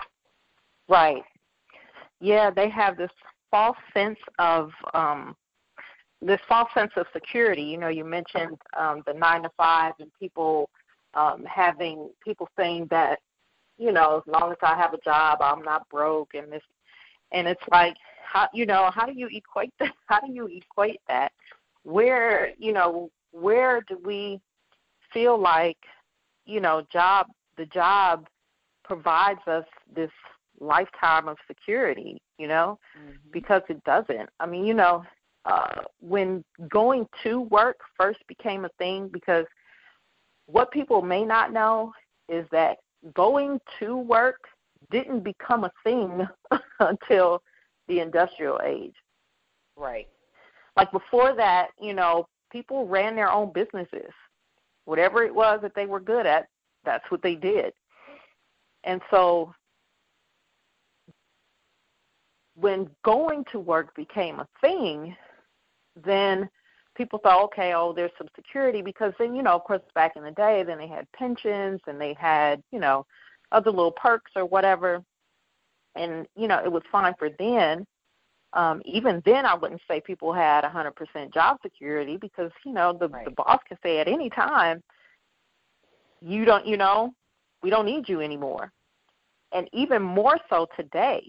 Right. 0.89 1.23
Yeah, 2.21 2.51
they 2.51 2.69
have 2.69 2.97
this 2.97 3.11
false 3.51 3.77
sense 3.95 4.19
of 4.39 4.71
um 4.95 5.37
this 6.23 6.41
false 6.49 6.69
sense 6.75 6.93
of 6.97 7.07
security. 7.13 7.63
You 7.63 7.79
know, 7.79 7.89
you 7.89 8.05
mentioned 8.05 8.59
um 8.79 9.03
the 9.07 9.15
nine 9.15 9.43
to 9.45 9.51
five 9.57 9.95
and 10.01 10.11
people 10.19 10.69
um 11.15 11.45
having 11.45 12.11
people 12.25 12.49
saying 12.59 12.89
that, 12.91 13.21
you 13.79 13.93
know, 13.93 14.23
as 14.27 14.33
long 14.33 14.51
as 14.51 14.59
I 14.63 14.77
have 14.77 14.95
a 14.95 14.99
job 14.99 15.39
I'm 15.41 15.63
not 15.63 15.89
broke 15.89 16.35
and 16.35 16.53
this 16.53 16.63
and 17.33 17.47
it's 17.47 17.63
like 17.71 17.97
how 18.25 18.49
you 18.53 18.67
know, 18.67 18.91
how 18.93 19.07
do 19.07 19.13
you 19.13 19.29
equate 19.33 19.73
that 19.79 19.93
how 20.07 20.21
do 20.21 20.33
you 20.33 20.47
equate 20.47 21.01
that? 21.09 21.33
Where, 21.85 22.51
you 22.59 22.73
know, 22.73 23.11
where 23.33 23.81
do 23.89 23.97
we 24.05 24.41
feel 25.13 25.41
like, 25.41 25.79
you 26.45 26.61
know, 26.61 26.83
job 26.93 27.27
the 27.57 27.67
job 27.67 28.27
provides 28.91 29.41
us 29.47 29.65
this 29.95 30.11
lifetime 30.59 31.29
of 31.29 31.37
security, 31.47 32.21
you 32.39 32.49
know, 32.49 32.77
mm-hmm. 32.99 33.13
because 33.33 33.63
it 33.69 33.83
doesn't. 33.85 34.29
I 34.41 34.47
mean, 34.47 34.67
you 34.67 34.75
know, 34.75 35.05
uh, 35.45 35.83
when 36.01 36.43
going 36.69 37.07
to 37.23 37.43
work 37.43 37.77
first 37.97 38.19
became 38.27 38.65
a 38.65 38.71
thing, 38.79 39.09
because 39.13 39.47
what 40.47 40.73
people 40.73 41.03
may 41.03 41.25
not 41.25 41.53
know 41.53 41.93
is 42.29 42.45
that 42.51 42.79
going 43.15 43.61
to 43.79 43.97
work 43.97 44.41
didn't 44.91 45.23
become 45.23 45.63
a 45.63 45.73
thing 45.85 46.26
until 46.81 47.41
the 47.87 48.00
industrial 48.00 48.59
age. 48.65 48.95
Right. 49.76 50.09
Like 50.76 50.91
before 50.91 51.37
that, 51.37 51.69
you 51.81 51.95
know, 51.95 52.26
people 52.50 52.89
ran 52.89 53.15
their 53.15 53.31
own 53.31 53.53
businesses. 53.53 54.11
Whatever 54.85 55.23
it 55.23 55.35
was 55.35 55.61
that 55.63 55.76
they 55.76 55.87
were 55.87 56.00
good 56.00 56.26
at, 56.26 56.49
that's 56.85 57.09
what 57.09 57.23
they 57.23 57.37
did. 57.37 57.73
And 58.84 59.00
so 59.10 59.52
when 62.54 62.88
going 63.04 63.45
to 63.52 63.58
work 63.58 63.95
became 63.95 64.40
a 64.40 64.49
thing, 64.60 65.16
then 66.04 66.49
people 66.95 67.19
thought, 67.19 67.45
okay, 67.45 67.73
oh, 67.75 67.93
there's 67.93 68.10
some 68.19 68.28
security 68.34 68.82
because 68.82 69.12
then, 69.19 69.34
you 69.34 69.43
know, 69.43 69.52
of 69.52 69.64
course, 69.64 69.80
back 69.95 70.12
in 70.16 70.23
the 70.23 70.30
day, 70.32 70.62
then 70.62 70.78
they 70.78 70.86
had 70.86 71.10
pensions 71.12 71.80
and 71.86 72.00
they 72.00 72.14
had, 72.14 72.62
you 72.71 72.78
know, 72.78 73.06
other 73.52 73.71
little 73.71 73.93
perks 73.93 74.32
or 74.36 74.45
whatever. 74.45 75.02
And, 75.95 76.26
you 76.36 76.49
know, 76.49 76.60
it 76.62 76.71
was 76.71 76.82
fine 76.93 77.14
for 77.19 77.30
then. 77.38 77.84
Um, 78.52 78.82
even 78.84 79.23
then, 79.25 79.47
I 79.47 79.54
wouldn't 79.54 79.80
say 79.88 80.00
people 80.00 80.32
had 80.32 80.64
100% 80.64 81.32
job 81.32 81.58
security 81.62 82.16
because, 82.16 82.50
you 82.66 82.73
know, 82.73 82.93
the, 82.93 83.08
right. 83.08 83.25
the 83.25 83.30
boss 83.30 83.60
can 83.66 83.78
say 83.82 83.99
at 83.99 84.08
any 84.08 84.28
time, 84.28 84.82
you 86.21 86.45
don't, 86.45 86.66
you 86.66 86.76
know, 86.76 87.12
we 87.63 87.71
don't 87.71 87.87
need 87.87 88.09
you 88.09 88.21
anymore. 88.21 88.73
And 89.53 89.69
even 89.73 90.03
more 90.03 90.39
so 90.49 90.67
today, 90.77 91.23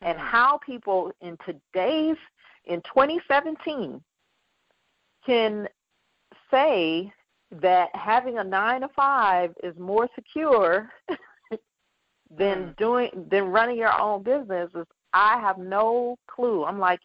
and 0.00 0.18
mm-hmm. 0.18 0.26
how 0.26 0.58
people 0.58 1.12
in 1.20 1.36
today's, 1.46 2.16
in 2.64 2.80
2017, 2.82 4.02
can 5.24 5.68
say 6.50 7.12
that 7.60 7.88
having 7.94 8.38
a 8.38 8.44
nine 8.44 8.80
to 8.80 8.88
five 8.88 9.52
is 9.62 9.76
more 9.78 10.08
secure 10.14 10.88
than 12.36 12.58
mm. 12.58 12.76
doing 12.76 13.10
than 13.30 13.44
running 13.44 13.76
your 13.76 13.98
own 14.00 14.22
business 14.22 14.70
is 14.74 14.86
I 15.12 15.38
have 15.40 15.58
no 15.58 16.16
clue. 16.26 16.64
I'm 16.64 16.78
like 16.78 17.00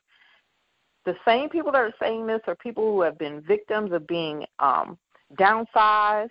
the 1.05 1.15
same 1.25 1.49
people 1.49 1.71
that 1.73 1.81
are 1.81 1.93
saying 2.01 2.25
this 2.25 2.41
are 2.47 2.55
people 2.55 2.83
who 2.93 3.01
have 3.01 3.17
been 3.17 3.41
victims 3.41 3.91
of 3.91 4.07
being 4.07 4.45
um 4.59 4.97
downsized 5.37 6.29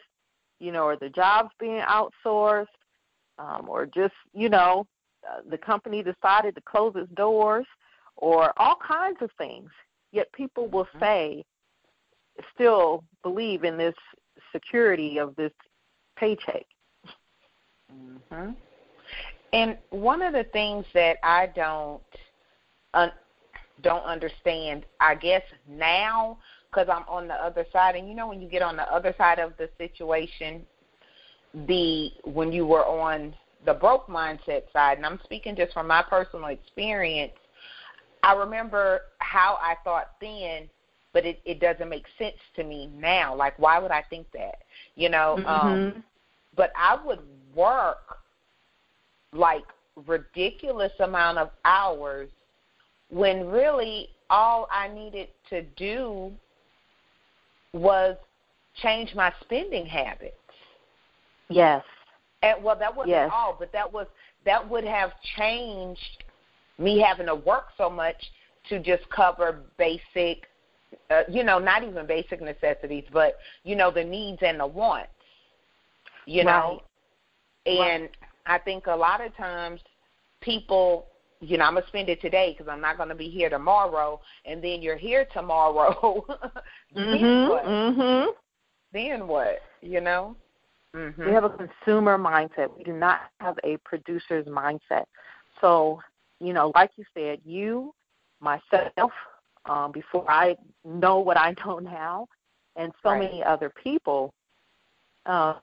you 0.58 0.72
know, 0.72 0.84
or 0.84 0.96
the 0.96 1.08
jobs 1.08 1.50
being 1.58 1.82
outsourced, 1.82 2.66
um, 3.38 3.68
or 3.68 3.86
just, 3.86 4.14
you 4.32 4.48
know, 4.48 4.86
uh, 5.28 5.40
the 5.50 5.58
company 5.58 6.02
decided 6.02 6.54
to 6.54 6.60
close 6.62 6.94
its 6.96 7.10
doors, 7.12 7.66
or 8.16 8.52
all 8.56 8.76
kinds 8.76 9.18
of 9.20 9.30
things. 9.36 9.70
Yet 10.12 10.32
people 10.32 10.68
will 10.68 10.84
mm-hmm. 10.86 11.00
say, 11.00 11.44
still 12.54 13.04
believe 13.22 13.64
in 13.64 13.76
this 13.76 13.94
security 14.52 15.18
of 15.18 15.34
this 15.36 15.52
paycheck. 16.16 16.64
Mm-hmm. 17.92 18.52
And 19.52 19.78
one 19.90 20.22
of 20.22 20.32
the 20.32 20.44
things 20.44 20.84
that 20.94 21.18
I 21.22 21.46
don't 21.54 22.02
uh, 22.94 23.08
don't 23.82 24.04
understand, 24.04 24.84
I 25.00 25.14
guess 25.14 25.42
now 25.68 26.38
because 26.76 26.94
I'm 26.94 27.08
on 27.08 27.28
the 27.28 27.34
other 27.34 27.66
side. 27.72 27.96
And 27.96 28.08
you 28.08 28.14
know, 28.14 28.28
when 28.28 28.40
you 28.40 28.48
get 28.48 28.62
on 28.62 28.76
the 28.76 28.92
other 28.92 29.14
side 29.16 29.38
of 29.38 29.52
the 29.58 29.68
situation, 29.78 30.62
the 31.66 32.10
when 32.24 32.52
you 32.52 32.66
were 32.66 32.84
on 32.84 33.34
the 33.64 33.74
broke 33.74 34.08
mindset 34.08 34.70
side, 34.72 34.98
and 34.98 35.06
I'm 35.06 35.18
speaking 35.24 35.56
just 35.56 35.72
from 35.72 35.86
my 35.86 36.02
personal 36.02 36.46
experience, 36.46 37.32
I 38.22 38.34
remember 38.34 39.02
how 39.18 39.58
I 39.60 39.76
thought 39.84 40.10
then, 40.20 40.68
but 41.12 41.24
it, 41.24 41.40
it 41.44 41.60
doesn't 41.60 41.88
make 41.88 42.04
sense 42.18 42.36
to 42.56 42.64
me 42.64 42.90
now. 42.94 43.34
Like, 43.34 43.58
why 43.58 43.78
would 43.78 43.90
I 43.90 44.02
think 44.10 44.26
that? 44.32 44.58
You 44.96 45.08
know, 45.08 45.36
mm-hmm. 45.38 45.46
um, 45.46 46.04
but 46.56 46.72
I 46.76 46.98
would 47.04 47.20
work 47.54 48.18
like 49.32 49.64
ridiculous 50.06 50.92
amount 51.00 51.38
of 51.38 51.50
hours 51.64 52.28
when 53.08 53.46
really 53.46 54.08
all 54.28 54.68
I 54.70 54.88
needed 54.88 55.28
to 55.50 55.62
do 55.62 56.32
was 57.76 58.16
change 58.82 59.14
my 59.14 59.32
spending 59.40 59.86
habits. 59.86 60.34
Yes. 61.48 61.82
And 62.42 62.62
well, 62.62 62.76
that 62.78 62.94
wasn't 62.94 63.10
yes. 63.10 63.30
all, 63.32 63.56
but 63.58 63.72
that 63.72 63.90
was 63.90 64.06
that 64.44 64.68
would 64.68 64.84
have 64.84 65.12
changed 65.36 66.24
me 66.78 67.00
having 67.00 67.26
to 67.26 67.34
work 67.34 67.66
so 67.78 67.88
much 67.88 68.16
to 68.68 68.78
just 68.78 69.08
cover 69.10 69.62
basic, 69.78 70.44
uh, 71.10 71.22
you 71.28 71.42
know, 71.42 71.58
not 71.58 71.82
even 71.82 72.06
basic 72.06 72.40
necessities, 72.40 73.04
but 73.12 73.38
you 73.64 73.76
know 73.76 73.90
the 73.90 74.04
needs 74.04 74.38
and 74.42 74.60
the 74.60 74.66
wants. 74.66 75.08
You 76.26 76.44
know, 76.44 76.82
right. 77.66 77.78
and 77.78 78.02
right. 78.02 78.10
I 78.46 78.58
think 78.58 78.86
a 78.88 78.96
lot 78.96 79.24
of 79.24 79.34
times 79.36 79.80
people 80.40 81.06
you 81.40 81.58
know, 81.58 81.64
I'm 81.64 81.74
gonna 81.74 81.86
spend 81.88 82.08
it 82.08 82.20
today 82.20 82.54
because 82.56 82.70
I'm 82.70 82.80
not 82.80 82.96
gonna 82.96 83.14
be 83.14 83.28
here 83.28 83.50
tomorrow, 83.50 84.20
and 84.44 84.62
then 84.62 84.82
you're 84.82 84.96
here 84.96 85.26
tomorrow. 85.32 86.24
then 86.94 87.18
mhm. 87.18 87.48
what? 87.48 87.64
Mhm. 87.64 88.26
Then 88.92 89.28
what? 89.28 89.60
You 89.82 90.00
know. 90.00 90.36
Mm-hmm. 90.94 91.26
We 91.26 91.32
have 91.32 91.44
a 91.44 91.50
consumer 91.50 92.16
mindset. 92.16 92.74
We 92.76 92.82
do 92.82 92.94
not 92.94 93.20
have 93.40 93.58
a 93.64 93.76
producer's 93.84 94.46
mindset. 94.46 95.04
So, 95.60 96.00
you 96.40 96.54
know, 96.54 96.72
like 96.74 96.90
you 96.96 97.04
said, 97.12 97.40
you 97.44 97.94
myself 98.40 99.12
um, 99.66 99.92
before 99.92 100.24
I 100.30 100.56
know 100.84 101.18
what 101.18 101.36
I 101.36 101.54
know 101.66 101.78
now, 101.78 102.28
and 102.76 102.92
so 103.02 103.10
right. 103.10 103.20
many 103.20 103.42
other 103.42 103.70
people. 103.82 104.32
Uh, 105.26 105.54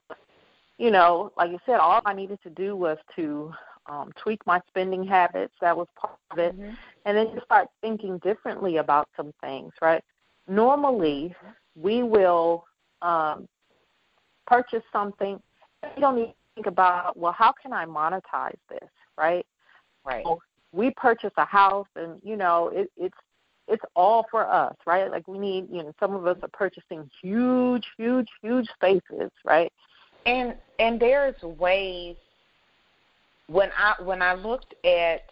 you 0.78 0.90
know, 0.90 1.32
like 1.36 1.50
you 1.50 1.58
said, 1.66 1.76
all 1.76 2.02
I 2.04 2.12
needed 2.14 2.38
to 2.42 2.50
do 2.50 2.76
was 2.76 2.98
to 3.16 3.52
um, 3.86 4.10
tweak 4.16 4.44
my 4.46 4.60
spending 4.68 5.04
habits. 5.04 5.54
That 5.60 5.76
was 5.76 5.88
part 5.96 6.18
of 6.30 6.38
it, 6.38 6.58
mm-hmm. 6.58 6.74
and 7.04 7.16
then 7.16 7.28
just 7.34 7.46
start 7.46 7.68
thinking 7.80 8.18
differently 8.18 8.78
about 8.78 9.08
some 9.16 9.32
things. 9.40 9.72
Right? 9.80 10.02
Normally, 10.48 11.34
we 11.76 12.02
will 12.02 12.64
um, 13.02 13.48
purchase 14.46 14.82
something. 14.92 15.40
We 15.96 16.00
don't 16.00 16.16
need 16.16 16.26
to 16.26 16.34
think 16.54 16.66
about, 16.66 17.16
well, 17.16 17.32
how 17.32 17.52
can 17.52 17.72
I 17.72 17.84
monetize 17.84 18.56
this? 18.68 18.88
Right? 19.18 19.46
Right. 20.04 20.24
So 20.24 20.40
we 20.72 20.90
purchase 20.90 21.32
a 21.36 21.44
house, 21.44 21.88
and 21.96 22.20
you 22.22 22.36
know, 22.36 22.68
it, 22.68 22.90
it's 22.96 23.16
it's 23.66 23.84
all 23.96 24.26
for 24.30 24.46
us, 24.46 24.74
right? 24.86 25.10
Like 25.10 25.26
we 25.26 25.38
need, 25.38 25.68
you 25.70 25.82
know, 25.82 25.92
some 25.98 26.14
of 26.14 26.26
us 26.26 26.36
are 26.42 26.48
purchasing 26.52 27.08
huge, 27.22 27.86
huge, 27.96 28.28
huge 28.42 28.68
spaces, 28.74 29.30
right? 29.44 29.72
And 30.26 30.54
and 30.78 31.00
there's 31.00 31.40
ways 31.42 32.16
when 33.48 33.70
I 33.76 34.02
when 34.02 34.22
I 34.22 34.34
looked 34.34 34.74
at 34.84 35.22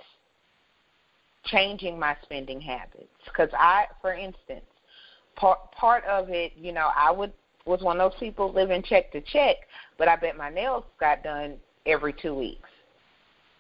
changing 1.45 1.99
my 1.99 2.17
spending 2.23 2.61
habits 2.61 3.09
because 3.25 3.49
I, 3.53 3.87
for 4.01 4.15
instance, 4.15 4.65
part 5.37 5.59
part 5.73 6.05
of 6.05 6.29
it, 6.29 6.53
you 6.57 6.73
know, 6.73 6.91
I 6.97 7.11
would 7.11 7.33
was 7.65 7.81
one 7.81 8.01
of 8.01 8.11
those 8.11 8.19
people 8.19 8.53
living 8.53 8.83
check 8.83 9.13
to 9.13 9.21
check, 9.21 9.57
but 9.99 10.09
I 10.09 10.17
bet 10.17 10.37
my 10.37 10.51
nails 10.51 10.85
got 10.99 11.23
done 11.23 11.57
every 11.87 12.13
two 12.13 12.35
weeks. 12.35 12.69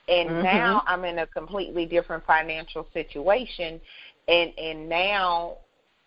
And 0.08 0.28
mm-hmm. 0.28 0.42
now 0.42 0.82
I'm 0.86 1.04
in 1.04 1.20
a 1.20 1.26
completely 1.28 1.86
different 1.86 2.24
financial 2.26 2.86
situation, 2.92 3.80
and 4.28 4.52
and 4.58 4.88
now 4.88 5.58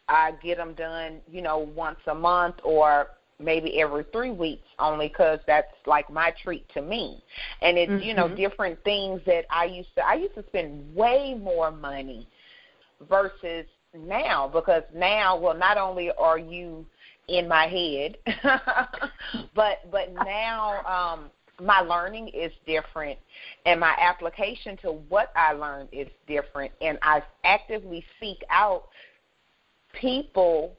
I 0.07 0.33
get 0.43 0.57
them 0.57 0.73
done, 0.73 1.21
you 1.31 1.41
know, 1.41 1.69
once 1.75 1.99
a 2.07 2.15
month 2.15 2.55
or 2.63 3.07
maybe 3.39 3.81
every 3.81 4.05
three 4.13 4.31
weeks 4.31 4.67
only 4.79 5.07
because 5.09 5.39
that's 5.45 5.73
like 5.85 6.09
my 6.09 6.33
treat 6.41 6.67
to 6.69 6.81
me 6.81 7.23
and 7.61 7.77
it's 7.77 7.91
mm-hmm. 7.91 8.03
you 8.03 8.13
know 8.13 8.25
mm-hmm. 8.27 8.35
different 8.35 8.81
things 8.83 9.19
that 9.25 9.45
i 9.49 9.65
used 9.65 9.89
to 9.95 10.05
i 10.05 10.13
used 10.13 10.33
to 10.35 10.43
spend 10.47 10.95
way 10.95 11.37
more 11.41 11.69
money 11.69 12.27
versus 13.09 13.65
now 13.93 14.47
because 14.47 14.83
now 14.93 15.37
well 15.37 15.55
not 15.55 15.77
only 15.77 16.11
are 16.17 16.39
you 16.39 16.85
in 17.27 17.47
my 17.47 17.67
head 17.67 18.17
but 19.55 19.79
but 19.91 20.13
now 20.13 20.81
um 20.85 21.29
my 21.61 21.79
learning 21.79 22.27
is 22.29 22.51
different 22.65 23.17
and 23.65 23.79
my 23.79 23.95
application 23.99 24.77
to 24.77 24.91
what 25.09 25.31
I 25.35 25.53
learned 25.53 25.89
is 25.91 26.07
different 26.27 26.71
and 26.81 26.97
I 27.01 27.23
actively 27.43 28.05
seek 28.19 28.43
out 28.49 28.89
people 29.99 30.75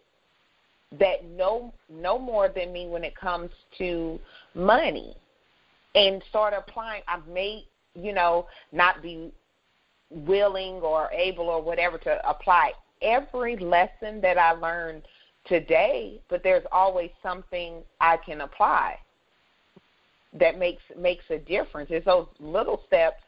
that 0.99 1.25
know 1.25 1.73
know 1.91 2.19
more 2.19 2.49
than 2.49 2.73
me 2.73 2.87
when 2.87 3.05
it 3.05 3.17
comes 3.17 3.51
to 3.79 4.21
money 4.55 5.17
and 5.95 6.23
start 6.29 6.55
applying 6.57 7.03
I 7.09 7.19
may, 7.29 7.65
you 7.95 8.13
know, 8.13 8.47
not 8.73 9.03
be 9.03 9.33
willing 10.11 10.75
or 10.75 11.11
able 11.13 11.47
or 11.47 11.61
whatever 11.61 11.99
to 11.99 12.29
apply 12.29 12.73
every 13.03 13.57
lesson 13.57 14.21
that 14.21 14.39
I 14.39 14.53
learned 14.53 15.03
today, 15.47 16.21
but 16.29 16.43
there's 16.43 16.65
always 16.73 17.11
something 17.23 17.83
I 18.01 18.17
can 18.19 18.43
apply 18.43 18.99
that 20.35 20.59
makes 20.59 20.83
makes 20.99 21.25
a 21.31 21.39
difference. 21.39 21.89
It's 21.91 22.05
those 22.05 22.27
little 22.41 22.83
steps 22.87 23.23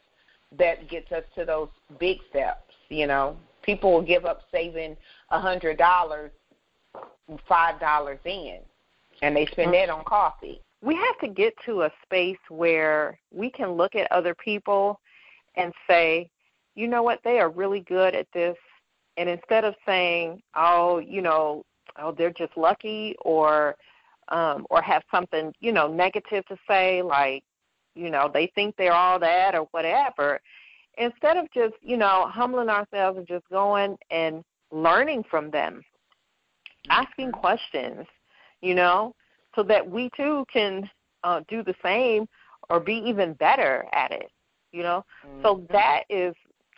that 0.59 0.89
gets 0.89 1.11
us 1.13 1.25
to 1.35 1.45
those 1.45 1.69
big 1.99 2.19
steps. 2.31 2.75
You 2.89 3.07
know, 3.07 3.37
people 3.63 3.93
will 3.93 4.03
give 4.03 4.25
up 4.25 4.43
saving 4.53 4.97
a 5.31 5.41
hundred 5.41 5.79
dollars, 5.79 6.31
five 7.49 7.79
dollars 7.81 8.19
in, 8.25 8.59
and 9.23 9.37
they 9.37 9.47
spend 9.47 9.75
that 9.75 9.91
on 9.91 10.05
coffee. 10.05 10.61
We 10.83 10.95
have 10.95 11.19
to 11.21 11.29
get 11.29 11.55
to 11.67 11.83
a 11.83 11.91
space 12.05 12.39
where 12.49 13.19
we 13.33 13.51
can 13.51 13.73
look 13.73 13.95
at 13.97 14.11
other 14.13 14.35
people 14.35 15.01
and 15.57 15.73
say, 15.89 16.31
you 16.77 16.87
know 16.87 17.03
what, 17.03 17.21
they 17.25 17.41
are 17.41 17.51
really 17.51 17.81
good 17.81 18.15
at 18.15 18.29
this. 18.33 18.57
And 19.17 19.29
instead 19.29 19.65
of 19.65 19.75
saying, 19.85 20.41
oh, 20.55 20.99
you 20.99 21.21
know, 21.21 21.65
oh, 21.99 22.13
they're 22.13 22.31
just 22.31 22.57
lucky, 22.57 23.17
or 23.23 23.75
um, 24.29 24.67
or 24.71 24.81
have 24.83 25.03
something, 25.11 25.53
you 25.61 25.73
know, 25.73 25.89
negative 25.89 26.47
to 26.47 26.57
say, 26.69 27.03
like, 27.03 27.43
you 27.95 28.11
know, 28.11 28.31
they 28.33 28.53
think 28.55 28.77
they're 28.77 28.93
all 28.93 29.19
that 29.19 29.55
or 29.55 29.67
whatever. 29.73 30.39
Instead 30.99 31.37
of 31.37 31.51
just, 31.53 31.75
you 31.81 31.97
know, 31.97 32.27
humbling 32.29 32.69
ourselves 32.69 33.19
and 33.19 33.27
just 33.27 33.49
going 33.51 33.97
and 34.11 34.45
learning 34.71 35.25
from 35.31 35.51
them, 35.51 35.83
asking 36.91 37.33
questions, 37.33 38.07
you 38.61 38.75
know, 38.75 39.15
so 39.55 39.63
that 39.63 39.89
we 39.89 40.11
too 40.17 40.45
can 40.53 40.89
uh, 41.25 41.41
do 41.49 41.63
the 41.63 41.75
same 41.83 42.27
or 42.71 42.81
be 42.81 42.95
even 42.95 43.33
better 43.35 43.87
at 43.93 44.13
it, 44.13 44.31
you 44.73 44.83
know. 44.83 45.05
Mm-hmm. 45.27 45.43
So 45.43 45.67
that 45.71 46.05
is 46.09 46.35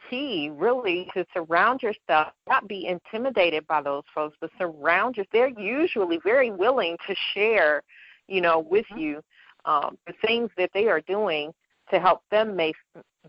key, 0.08 0.50
really, 0.52 1.08
to 1.14 1.24
surround 1.32 1.82
yourself, 1.82 2.28
not 2.48 2.68
be 2.68 2.86
intimidated 2.86 3.66
by 3.66 3.82
those 3.82 4.04
folks, 4.14 4.36
but 4.40 4.50
surround 4.58 5.16
yourself. 5.16 5.32
They're 5.32 5.60
usually 5.60 6.18
very 6.24 6.50
willing 6.50 6.96
to 7.06 7.14
share, 7.34 7.82
you 8.28 8.40
know, 8.40 8.60
with 8.60 8.86
mm-hmm. 8.86 8.98
you 8.98 9.22
um, 9.64 9.98
the 10.06 10.14
things 10.24 10.50
that 10.56 10.70
they 10.72 10.86
are 10.88 11.00
doing 11.02 11.52
to 11.90 12.00
help 12.00 12.22
them 12.30 12.56
make 12.56 12.76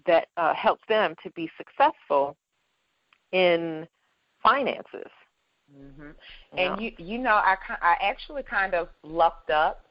that 0.06 0.28
uh, 0.38 0.54
helps 0.54 0.84
them 0.88 1.16
to 1.24 1.30
be 1.32 1.50
successful 1.58 2.38
in 3.32 3.88
finances. 4.42 5.10
Mm-hmm. 5.80 6.58
And 6.58 6.82
you 6.82 6.92
you 6.98 7.18
know 7.18 7.36
I 7.36 7.56
I 7.82 7.96
actually 8.02 8.44
kind 8.44 8.74
of 8.74 8.90
lucked 9.04 9.50
up, 9.50 9.86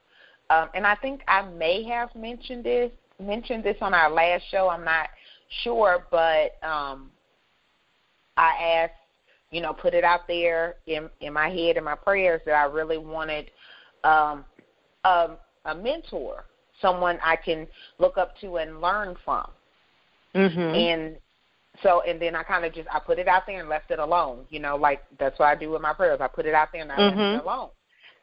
um, 0.49 0.69
and 0.73 0.85
I 0.85 0.95
think 0.95 1.21
I 1.27 1.41
may 1.41 1.83
have 1.83 2.13
mentioned 2.15 2.63
this 2.63 2.91
mentioned 3.19 3.63
this 3.63 3.77
on 3.81 3.93
our 3.93 4.09
last 4.09 4.43
show. 4.51 4.69
I'm 4.69 4.83
not 4.83 5.09
sure, 5.63 6.05
but 6.11 6.57
um, 6.63 7.11
I 8.37 8.83
asked, 8.83 8.93
you 9.51 9.61
know, 9.61 9.73
put 9.73 9.93
it 9.93 10.03
out 10.03 10.27
there 10.27 10.75
in 10.87 11.09
in 11.19 11.33
my 11.33 11.49
head 11.49 11.77
and 11.77 11.85
my 11.85 11.95
prayers 11.95 12.41
that 12.45 12.53
I 12.53 12.65
really 12.65 12.97
wanted 12.97 13.51
um, 14.03 14.45
a, 15.03 15.31
a 15.65 15.75
mentor, 15.75 16.45
someone 16.81 17.19
I 17.23 17.35
can 17.35 17.67
look 17.99 18.17
up 18.17 18.37
to 18.41 18.57
and 18.57 18.81
learn 18.81 19.15
from. 19.23 19.47
Mm-hmm. 20.35 20.59
And 20.59 21.17
so, 21.83 22.01
and 22.01 22.21
then 22.21 22.35
I 22.35 22.43
kind 22.43 22.65
of 22.65 22.73
just 22.73 22.87
I 22.93 22.99
put 22.99 23.17
it 23.17 23.27
out 23.27 23.43
there 23.47 23.59
and 23.59 23.69
left 23.69 23.91
it 23.91 23.99
alone. 23.99 24.45
You 24.49 24.59
know, 24.59 24.75
like 24.75 25.01
that's 25.19 25.37
what 25.39 25.47
I 25.47 25.55
do 25.55 25.71
with 25.71 25.81
my 25.81 25.93
prayers. 25.93 26.19
I 26.21 26.27
put 26.27 26.45
it 26.45 26.53
out 26.53 26.69
there 26.71 26.81
and 26.81 26.91
I 26.91 26.97
mm-hmm. 26.97 27.19
left 27.19 27.43
it 27.43 27.47
alone. 27.47 27.69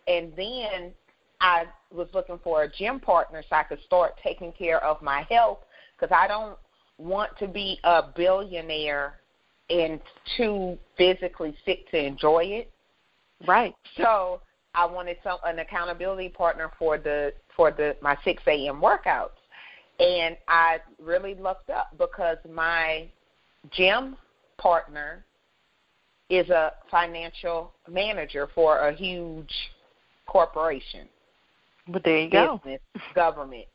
And 0.07 0.33
then 0.37 0.93
I 1.41 1.65
was 1.93 2.09
looking 2.13 2.39
for 2.43 2.63
a 2.63 2.71
gym 2.71 3.01
partner 3.01 3.43
so 3.49 3.57
I 3.57 3.63
could 3.63 3.83
start 3.85 4.19
taking 4.23 4.53
care 4.53 4.83
of 4.85 5.01
my 5.03 5.27
health 5.31 5.59
because 5.99 6.15
I 6.17 6.27
don't 6.27 6.59
want 6.99 7.37
to 7.39 7.49
be 7.49 7.79
a 7.85 8.03
billionaire 8.15 9.15
and 9.71 10.01
too 10.37 10.79
physically 10.97 11.57
sick 11.65 11.91
to 11.91 11.99
enjoy 11.99 12.45
it. 12.45 12.71
Right. 13.47 13.75
So 13.97 14.41
I 14.75 14.85
wanted 14.87 15.19
some 15.23 15.39
an 15.45 15.59
accountability 15.59 16.29
partner 16.31 16.71
for 16.79 16.99
the 16.99 17.33
for 17.57 17.71
the 17.71 17.97
my 18.03 18.17
six 18.25 18.43
AM 18.47 18.81
workouts. 18.81 19.31
And 20.01 20.37
I 20.47 20.79
really 21.03 21.35
lucked 21.35 21.71
up 21.71 21.91
because 21.99 22.39
my 22.49 23.09
gym 23.71 24.17
partner 24.59 25.25
is 26.31 26.49
a 26.51 26.73
financial 26.91 27.73
manager 27.91 28.49
for 28.55 28.79
a 28.89 28.93
huge 28.95 29.53
corporation. 30.27 31.09
But 31.89 32.05
there 32.05 32.19
you 32.21 32.31
business, 32.31 32.81
go. 32.95 33.01
government. 33.15 33.67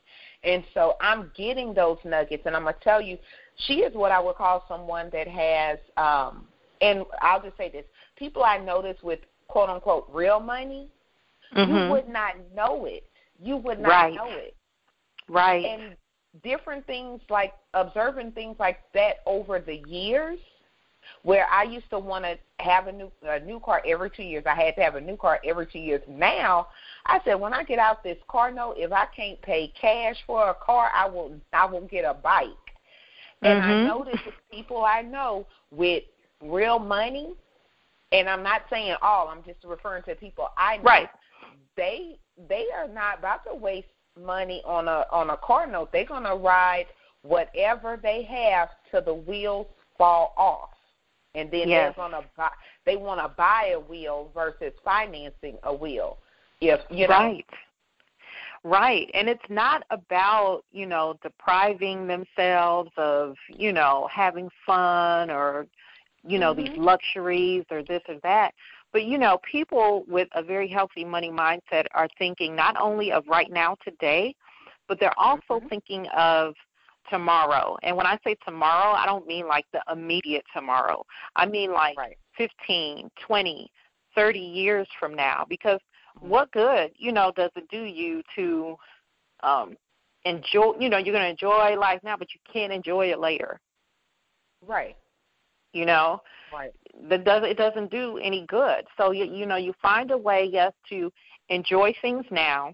And 0.43 0.63
so 0.73 0.95
I'm 1.01 1.31
getting 1.35 1.73
those 1.73 1.97
nuggets, 2.03 2.43
and 2.45 2.55
I'm 2.55 2.63
gonna 2.63 2.75
tell 2.83 3.01
you, 3.01 3.17
she 3.67 3.75
is 3.75 3.95
what 3.95 4.11
I 4.11 4.19
would 4.19 4.35
call 4.35 4.65
someone 4.67 5.09
that 5.11 5.27
has. 5.27 5.79
um 5.97 6.47
And 6.81 7.05
I'll 7.21 7.41
just 7.41 7.57
say 7.57 7.69
this: 7.69 7.85
people 8.17 8.43
I 8.43 8.57
notice 8.57 8.97
with 9.01 9.19
quote 9.47 9.69
unquote 9.69 10.07
real 10.11 10.39
money, 10.39 10.89
mm-hmm. 11.55 11.75
you 11.75 11.89
would 11.89 12.09
not 12.09 12.35
know 12.55 12.85
it. 12.85 13.03
You 13.41 13.57
would 13.57 13.79
not 13.79 13.89
right. 13.89 14.13
know 14.13 14.29
it. 14.29 14.55
Right. 15.27 15.65
And 15.65 15.95
different 16.41 16.85
things 16.87 17.21
like 17.29 17.53
observing 17.73 18.31
things 18.31 18.55
like 18.59 18.79
that 18.93 19.17
over 19.25 19.59
the 19.59 19.83
years 19.87 20.39
where 21.23 21.47
I 21.49 21.63
used 21.63 21.89
to 21.89 21.99
want 21.99 22.25
to 22.25 22.37
have 22.59 22.87
a 22.87 22.91
new 22.91 23.11
a 23.23 23.39
new 23.39 23.59
car 23.59 23.81
every 23.85 24.09
two 24.09 24.23
years. 24.23 24.43
I 24.45 24.55
had 24.55 24.75
to 24.75 24.81
have 24.81 24.95
a 24.95 25.01
new 25.01 25.17
car 25.17 25.39
every 25.45 25.67
two 25.67 25.79
years. 25.79 26.01
Now, 26.07 26.67
I 27.05 27.19
said 27.25 27.35
when 27.35 27.53
I 27.53 27.63
get 27.63 27.79
out 27.79 28.03
this 28.03 28.17
car 28.29 28.51
note, 28.51 28.75
if 28.77 28.91
I 28.91 29.05
can't 29.15 29.41
pay 29.41 29.71
cash 29.79 30.15
for 30.25 30.49
a 30.49 30.53
car, 30.53 30.89
I 30.93 31.07
will 31.07 31.39
I 31.51 31.65
will 31.65 31.87
get 31.87 32.05
a 32.05 32.13
bike. 32.13 32.47
And 33.41 33.61
mm-hmm. 33.61 33.71
I 33.71 33.87
notice 33.87 34.19
people 34.51 34.85
I 34.85 35.01
know 35.01 35.45
with 35.71 36.03
real 36.41 36.79
money, 36.79 37.33
and 38.11 38.29
I'm 38.29 38.43
not 38.43 38.63
saying 38.69 38.95
all. 39.01 39.27
I'm 39.27 39.43
just 39.43 39.63
referring 39.65 40.03
to 40.03 40.15
people 40.15 40.47
I 40.57 40.77
know. 40.77 40.83
Right. 40.83 41.09
They 41.75 42.17
they 42.49 42.67
are 42.75 42.87
not 42.87 43.19
about 43.19 43.45
to 43.45 43.55
waste 43.55 43.87
money 44.21 44.61
on 44.65 44.87
a 44.87 45.05
on 45.11 45.29
a 45.31 45.37
car 45.37 45.67
note. 45.67 45.91
They're 45.91 46.05
gonna 46.05 46.35
ride 46.35 46.85
whatever 47.23 47.99
they 48.01 48.23
have 48.23 48.69
till 48.91 49.01
the 49.03 49.13
wheels 49.13 49.67
fall 49.97 50.33
off. 50.37 50.69
and 51.35 51.49
then 51.51 51.67
yes. 51.67 51.93
they're 51.95 52.09
gonna 52.09 52.25
buy. 52.37 52.49
They 52.85 52.95
want 52.95 53.21
to 53.21 53.29
buy 53.29 53.71
a 53.75 53.79
wheel 53.79 54.29
versus 54.33 54.73
financing 54.83 55.57
a 55.63 55.73
wheel. 55.73 56.17
If 56.61 56.81
you 56.89 57.07
know, 57.07 57.13
right. 57.13 57.45
Right. 58.63 59.09
And 59.13 59.27
it's 59.27 59.43
not 59.49 59.83
about, 59.89 60.63
you 60.71 60.85
know, 60.85 61.17
depriving 61.21 62.07
themselves 62.07 62.91
of, 62.95 63.35
you 63.49 63.73
know, 63.73 64.07
having 64.09 64.49
fun 64.65 65.29
or, 65.29 65.67
you 66.25 66.39
know, 66.39 66.53
mm-hmm. 66.53 66.73
these 66.73 66.77
luxuries 66.77 67.65
or 67.69 67.83
this 67.83 68.01
or 68.07 68.15
that. 68.23 68.53
But, 68.93 69.05
you 69.05 69.17
know, 69.17 69.39
people 69.49 70.05
with 70.07 70.29
a 70.33 70.43
very 70.43 70.67
healthy 70.67 71.03
money 71.03 71.31
mindset 71.31 71.85
are 71.93 72.07
thinking 72.17 72.55
not 72.55 72.79
only 72.79 73.11
of 73.11 73.27
right 73.27 73.51
now, 73.51 73.75
today, 73.83 74.35
but 74.87 74.99
they're 74.99 75.17
also 75.19 75.41
mm-hmm. 75.55 75.67
thinking 75.67 76.07
of 76.15 76.53
tomorrow. 77.09 77.75
And 77.83 77.97
when 77.97 78.05
I 78.05 78.17
say 78.23 78.35
tomorrow, 78.45 78.93
I 78.93 79.05
don't 79.05 79.27
mean 79.27 79.47
like 79.47 79.65
the 79.73 79.81
immediate 79.91 80.45
tomorrow. 80.55 81.03
I 81.35 81.45
mean 81.45 81.73
like 81.73 81.97
right. 81.97 82.17
15, 82.37 83.09
20, 83.27 83.71
30 84.15 84.39
years 84.39 84.87
from 84.99 85.13
now 85.15 85.45
because 85.49 85.79
Mm-hmm. 86.17 86.29
what 86.29 86.51
good, 86.51 86.91
you 86.97 87.11
know, 87.11 87.31
does 87.35 87.51
it 87.55 87.67
do 87.69 87.83
you 87.83 88.21
to 88.35 88.75
um 89.41 89.75
enjoy, 90.25 90.73
you 90.79 90.89
know, 90.89 90.97
you're 90.97 91.13
going 91.13 91.23
to 91.23 91.29
enjoy 91.29 91.77
life 91.77 91.99
now 92.03 92.15
but 92.15 92.33
you 92.33 92.39
can't 92.51 92.71
enjoy 92.71 93.07
it 93.07 93.19
later. 93.19 93.59
Right. 94.65 94.95
You 95.73 95.85
know? 95.85 96.21
Right. 96.53 96.73
That 97.09 97.25
does 97.25 97.43
it 97.45 97.57
doesn't 97.57 97.89
do 97.89 98.17
any 98.17 98.45
good. 98.47 98.85
So 98.97 99.11
you 99.11 99.25
you 99.25 99.45
know, 99.45 99.55
you 99.55 99.73
find 99.81 100.11
a 100.11 100.17
way 100.17 100.47
yes 100.51 100.71
to 100.89 101.11
enjoy 101.49 101.93
things 102.01 102.25
now, 102.31 102.73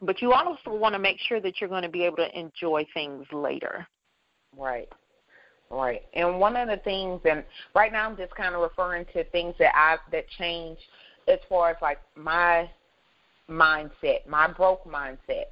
but 0.00 0.22
you 0.22 0.32
also 0.32 0.74
want 0.74 0.94
to 0.94 0.98
make 0.98 1.18
sure 1.18 1.40
that 1.40 1.60
you're 1.60 1.68
going 1.70 1.82
to 1.82 1.88
be 1.88 2.04
able 2.04 2.18
to 2.18 2.38
enjoy 2.38 2.86
things 2.94 3.26
later. 3.32 3.86
Right. 4.56 4.88
Right. 5.70 6.02
And 6.14 6.38
one 6.38 6.56
of 6.56 6.68
the 6.68 6.76
things, 6.78 7.20
and 7.24 7.44
right 7.74 7.90
now 7.90 8.08
I'm 8.08 8.16
just 8.16 8.34
kind 8.34 8.54
of 8.54 8.60
referring 8.60 9.06
to 9.14 9.24
things 9.24 9.54
that 9.58 9.72
I 9.74 9.96
that 10.12 10.28
change 10.38 10.78
as 11.28 11.38
far 11.48 11.70
as 11.70 11.76
like 11.80 11.98
my 12.14 12.70
mindset, 13.50 14.26
my 14.28 14.48
broke 14.48 14.84
mindset. 14.84 15.46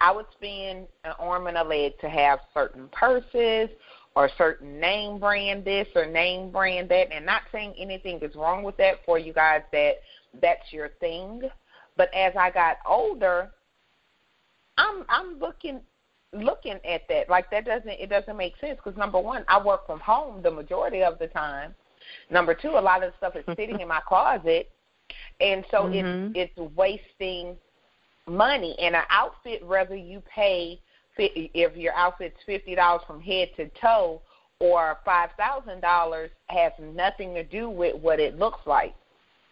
I 0.00 0.12
would 0.12 0.26
spend 0.36 0.86
an 1.04 1.12
arm 1.18 1.48
and 1.48 1.56
a 1.56 1.64
leg 1.64 1.92
to 2.00 2.08
have 2.08 2.38
certain 2.54 2.88
purses 2.92 3.68
or 4.18 4.28
certain 4.36 4.80
name 4.80 5.20
brand 5.20 5.64
this 5.64 5.86
or 5.94 6.04
name 6.04 6.50
brand 6.50 6.88
that 6.88 7.12
and 7.12 7.24
not 7.24 7.42
saying 7.52 7.72
anything 7.78 8.18
is 8.20 8.34
wrong 8.34 8.64
with 8.64 8.76
that 8.76 8.96
for 9.06 9.16
you 9.16 9.32
guys 9.32 9.62
that 9.70 10.00
that's 10.42 10.72
your 10.72 10.88
thing. 10.98 11.42
But 11.96 12.12
as 12.12 12.32
I 12.36 12.50
got 12.50 12.78
older, 12.84 13.52
I'm 14.76 15.04
I'm 15.08 15.38
looking 15.38 15.82
looking 16.32 16.80
at 16.84 17.02
that 17.08 17.30
like 17.30 17.48
that 17.52 17.64
doesn't 17.64 17.88
it 17.88 18.10
doesn't 18.10 18.36
make 18.36 18.54
sense 18.60 18.80
because 18.82 18.98
number 18.98 19.20
one 19.20 19.44
I 19.46 19.62
work 19.62 19.86
from 19.86 20.00
home 20.00 20.42
the 20.42 20.50
majority 20.50 21.04
of 21.04 21.20
the 21.20 21.28
time. 21.28 21.72
Number 22.28 22.54
two, 22.54 22.70
a 22.70 22.80
lot 22.80 23.04
of 23.04 23.12
the 23.12 23.16
stuff 23.18 23.36
is 23.36 23.44
sitting 23.56 23.78
in 23.78 23.86
my 23.86 24.00
closet 24.08 24.68
and 25.40 25.64
so 25.70 25.84
mm-hmm. 25.84 26.32
it's 26.34 26.50
it's 26.58 26.74
wasting 26.74 27.56
money. 28.26 28.74
And 28.80 28.96
an 28.96 29.02
outfit, 29.10 29.64
whether 29.64 29.94
you 29.94 30.24
pay 30.28 30.80
if 31.18 31.76
your 31.76 31.94
outfit's 31.94 32.38
fifty 32.46 32.74
dollars 32.74 33.02
from 33.06 33.20
head 33.20 33.50
to 33.56 33.68
toe 33.80 34.22
or 34.60 34.98
five 35.04 35.30
thousand 35.36 35.80
dollars, 35.80 36.30
has 36.46 36.72
nothing 36.80 37.34
to 37.34 37.44
do 37.44 37.68
with 37.68 37.96
what 38.00 38.20
it 38.20 38.38
looks 38.38 38.60
like 38.66 38.94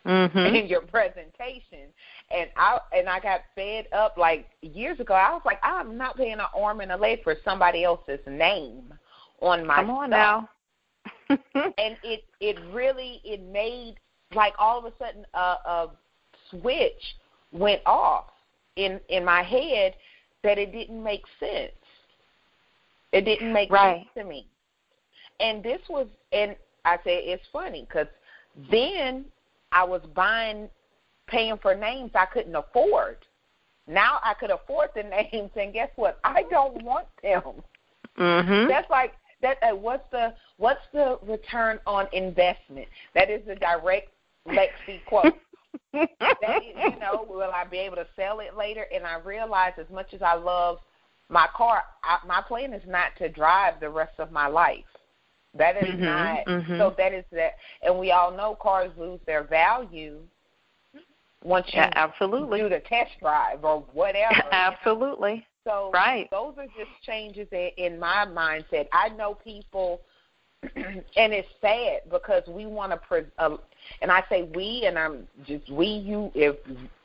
mm-hmm. 0.07 0.39
in 0.55 0.67
your 0.67 0.83
presentation. 0.83 1.89
And 2.31 2.49
I 2.57 2.79
and 2.97 3.09
I 3.09 3.21
got 3.21 3.41
fed 3.55 3.87
up 3.93 4.17
like 4.17 4.49
years 4.63 5.01
ago. 5.01 5.15
I 5.15 5.33
was 5.33 5.43
like, 5.45 5.61
I'm 5.63 5.97
not 5.97 6.17
paying 6.17 6.35
an 6.35 6.47
arm 6.57 6.81
and 6.81 6.93
a 6.93 6.97
leg 6.97 7.23
for 7.23 7.37
somebody 7.45 7.85
else's 7.85 8.21
name 8.27 8.95
on 9.41 9.67
my 9.67 9.77
Come 9.77 9.91
on 9.91 10.11
now. 10.11 10.49
and 11.29 11.97
it 12.03 12.25
it 12.41 12.57
really 12.73 13.21
it 13.25 13.43
made 13.43 13.97
like 14.35 14.55
all 14.59 14.79
of 14.79 14.85
a 14.85 14.93
sudden 14.99 15.25
a, 15.35 15.39
a 15.39 15.91
switch 16.51 17.03
went 17.53 17.81
off 17.87 18.27
in 18.77 19.01
in 19.09 19.25
my 19.25 19.43
head 19.43 19.95
that 20.43 20.59
it 20.59 20.73
didn't 20.73 21.03
make 21.03 21.25
sense. 21.41 21.73
It 23.13 23.25
didn't 23.25 23.53
make 23.53 23.71
right. 23.71 23.99
sense 23.99 24.09
to 24.17 24.25
me. 24.25 24.47
And 25.41 25.63
this 25.63 25.81
was, 25.89 26.07
and 26.33 26.57
I 26.85 26.97
said 26.97 27.21
it's 27.25 27.45
funny 27.53 27.87
because 27.89 28.09
then 28.71 29.25
I 29.73 29.85
was 29.85 30.03
buying, 30.15 30.69
paying 31.27 31.59
for 31.59 31.75
names 31.75 32.11
I 32.15 32.27
couldn't 32.27 32.55
afford. 32.55 33.19
Now 33.87 34.19
I 34.23 34.35
could 34.35 34.51
afford 34.51 34.91
the 34.95 35.03
names, 35.33 35.51
and 35.57 35.73
guess 35.73 35.91
what? 35.97 36.19
I 36.25 36.45
don't 36.51 36.83
want 36.83 37.07
them. 37.23 37.63
Mm-hmm. 38.19 38.69
That's 38.69 38.89
like 38.91 39.15
that. 39.43 39.59
Uh, 39.63 39.77
what's 39.77 40.09
the 40.11 40.35
what's 40.57 40.81
the 40.93 41.19
return 41.23 41.79
on 41.87 42.07
investment? 42.13 42.89
That 43.15 43.31
is 43.31 43.43
the 43.47 43.57
direct 43.57 44.09
Lexi 44.49 45.05
quote. 45.07 45.35
That 45.93 46.63
is, 46.63 46.75
you 46.93 46.99
know, 46.99 47.27
will 47.29 47.51
I 47.51 47.65
be 47.65 47.79
able 47.79 47.97
to 47.97 48.07
sell 48.17 48.41
it 48.41 48.57
later? 48.57 48.87
And 48.95 49.07
I 49.07 49.19
realize 49.19 49.73
as 49.79 49.89
much 49.91 50.13
as 50.15 50.23
I 50.23 50.35
love 50.35 50.79
my 51.29 51.47
car, 51.57 51.83
I, 52.05 52.19
my 52.27 52.43
plan 52.43 52.73
is 52.73 52.83
not 52.87 53.17
to 53.19 53.29
drive 53.29 53.81
the 53.81 53.91
rest 53.91 54.19
of 54.19 54.31
my 54.31 54.47
life. 54.47 54.85
That 55.55 55.77
is 55.77 55.95
mm-hmm, 55.95 56.05
not. 56.05 56.47
Mm-hmm. 56.47 56.79
So 56.79 56.95
that 56.99 57.13
is 57.13 57.25
that, 57.33 57.53
and 57.83 57.99
we 57.99 58.11
all 58.13 58.31
know 58.37 58.57
cars 58.61 58.91
lose 58.99 59.21
their 59.27 59.45
value 59.45 60.21
once 61.43 61.67
you 61.69 61.79
yeah, 61.79 61.91
absolutely. 61.95 62.61
do 62.61 62.69
the 62.69 62.81
test 62.81 63.13
drive 63.21 63.65
or 63.65 63.85
whatever. 63.93 64.43
absolutely. 64.53 65.31
You 65.31 65.37
know? 65.37 65.43
So 65.65 65.91
right. 65.93 66.29
those 66.31 66.55
are 66.59 66.67
just 66.67 66.91
changes 67.05 67.49
in, 67.51 67.71
in 67.77 67.99
my 67.99 68.27
mindset. 68.29 68.87
I 68.93 69.09
know 69.11 69.35
people, 69.35 70.01
and 70.77 71.33
it's 71.33 71.49
sad 71.61 72.11
because 72.11 72.43
we 72.49 72.67
want 72.67 72.93
to. 72.93 72.99
Pre- 72.99 73.27
uh, 73.39 73.57
and 74.03 74.11
I 74.11 74.25
say 74.29 74.49
we, 74.55 74.85
and 74.87 74.99
I'm 74.99 75.27
just 75.47 75.71
we, 75.71 75.87
you. 75.87 76.31
If 76.35 76.57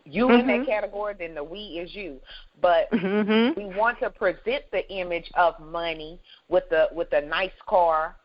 you 0.05 0.27
mm-hmm. 0.27 0.49
in 0.49 0.59
that 0.59 0.67
category, 0.67 1.15
then 1.17 1.35
the 1.35 1.43
we 1.43 1.59
is 1.59 1.93
you. 1.93 2.19
But 2.61 2.91
mm-hmm. 2.91 3.59
we 3.59 3.75
want 3.75 3.99
to 3.99 4.09
present 4.09 4.63
the 4.71 4.87
image 4.89 5.29
of 5.35 5.59
money 5.59 6.19
with 6.49 6.63
the 6.69 6.87
with 6.91 7.11
a 7.13 7.21
nice 7.21 7.51
car, 7.67 8.15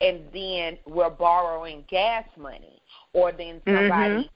and 0.00 0.20
then 0.32 0.78
we're 0.86 1.10
borrowing 1.10 1.84
gas 1.88 2.24
money, 2.36 2.80
or 3.12 3.32
then 3.32 3.60
somebody, 3.66 4.30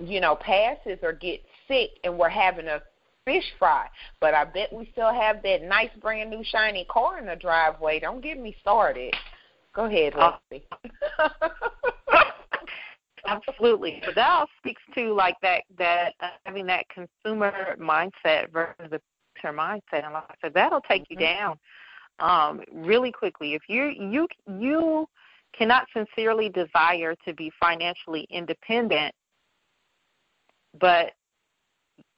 mm-hmm. 0.00 0.06
you 0.06 0.20
know, 0.20 0.36
passes 0.36 0.98
or 1.02 1.12
gets 1.12 1.44
sick, 1.66 1.90
and 2.04 2.18
we're 2.18 2.28
having 2.28 2.66
a 2.68 2.80
fish 3.24 3.44
fry. 3.58 3.86
But 4.20 4.34
I 4.34 4.44
bet 4.44 4.72
we 4.72 4.88
still 4.92 5.12
have 5.12 5.42
that 5.42 5.62
nice 5.62 5.90
brand 6.00 6.30
new 6.30 6.42
shiny 6.44 6.86
car 6.90 7.18
in 7.18 7.26
the 7.26 7.36
driveway. 7.36 8.00
Don't 8.00 8.22
get 8.22 8.40
me 8.40 8.56
started. 8.60 9.14
Go 9.78 9.84
ahead, 9.84 10.14
Lexi. 10.14 10.64
Absolutely, 13.24 14.02
but 14.04 14.16
that 14.16 14.28
all 14.28 14.46
speaks 14.58 14.82
to 14.96 15.14
like 15.14 15.36
that 15.40 15.62
that 15.78 16.14
uh, 16.20 16.30
having 16.44 16.66
that 16.66 16.84
consumer 16.88 17.76
mindset 17.78 18.50
versus 18.52 18.90
the 18.90 19.00
producer 19.36 19.56
mindset, 19.56 20.04
and 20.04 20.14
like 20.14 20.24
I 20.30 20.34
said, 20.42 20.52
that'll 20.54 20.80
take 20.80 21.02
mm-hmm. 21.02 21.12
you 21.12 21.18
down 21.20 21.58
um, 22.18 22.60
really 22.72 23.12
quickly. 23.12 23.54
If 23.54 23.62
you 23.68 23.84
you 23.84 24.26
you 24.48 25.06
cannot 25.56 25.86
sincerely 25.94 26.48
desire 26.48 27.14
to 27.24 27.32
be 27.34 27.52
financially 27.60 28.26
independent, 28.30 29.14
but 30.80 31.12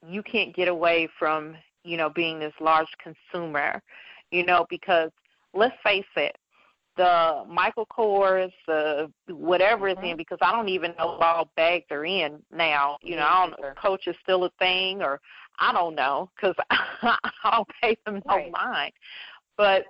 you 0.07 0.23
can't 0.23 0.55
get 0.55 0.67
away 0.67 1.07
from 1.19 1.55
you 1.83 1.95
know 1.95 2.09
being 2.09 2.39
this 2.39 2.53
large 2.59 2.89
consumer, 3.03 3.83
you 4.31 4.43
know, 4.47 4.65
because 4.67 5.11
let's 5.53 5.75
face 5.83 6.05
it, 6.15 6.35
the 7.01 7.43
Michael 7.49 7.87
Kors, 7.87 8.51
the 8.67 9.11
whatever 9.27 9.89
mm-hmm. 9.89 10.05
is 10.05 10.11
in, 10.11 10.17
because 10.17 10.37
I 10.39 10.51
don't 10.51 10.69
even 10.69 10.93
know 10.99 11.17
what 11.17 11.23
all 11.23 11.49
bags 11.55 11.85
are 11.89 12.05
in 12.05 12.39
now. 12.55 12.97
You 13.01 13.15
know, 13.15 13.23
I 13.23 13.47
don't 13.47 13.59
know 13.59 13.69
if 13.69 13.75
Coach 13.75 14.05
is 14.05 14.15
still 14.21 14.43
a 14.43 14.51
thing, 14.59 15.01
or 15.01 15.19
I 15.59 15.73
don't 15.73 15.95
know 15.95 16.29
because 16.35 16.55
I 16.69 17.17
don't 17.51 17.67
pay 17.81 17.97
them 18.05 18.21
no 18.27 18.35
right. 18.35 18.51
mind. 18.51 18.93
But 19.57 19.85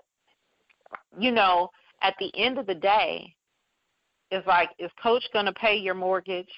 you 1.20 1.32
know, 1.32 1.70
at 2.02 2.16
the 2.20 2.32
end 2.38 2.58
of 2.58 2.66
the 2.66 2.76
day, 2.76 3.36
it's 4.30 4.48
like, 4.48 4.70
is 4.80 4.90
Coach 5.04 5.24
going 5.34 5.48
to 5.48 5.54
pay 5.54 5.76
your 5.76 5.96
mortgage? 5.96 6.50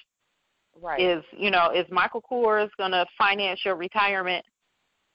Right. 0.80 1.00
Is 1.00 1.24
you 1.36 1.50
know, 1.50 1.72
is 1.74 1.86
Michael 1.90 2.22
Kors 2.22 2.70
going 2.78 2.92
to 2.92 3.04
finance 3.18 3.60
your 3.64 3.74
retirement? 3.74 4.44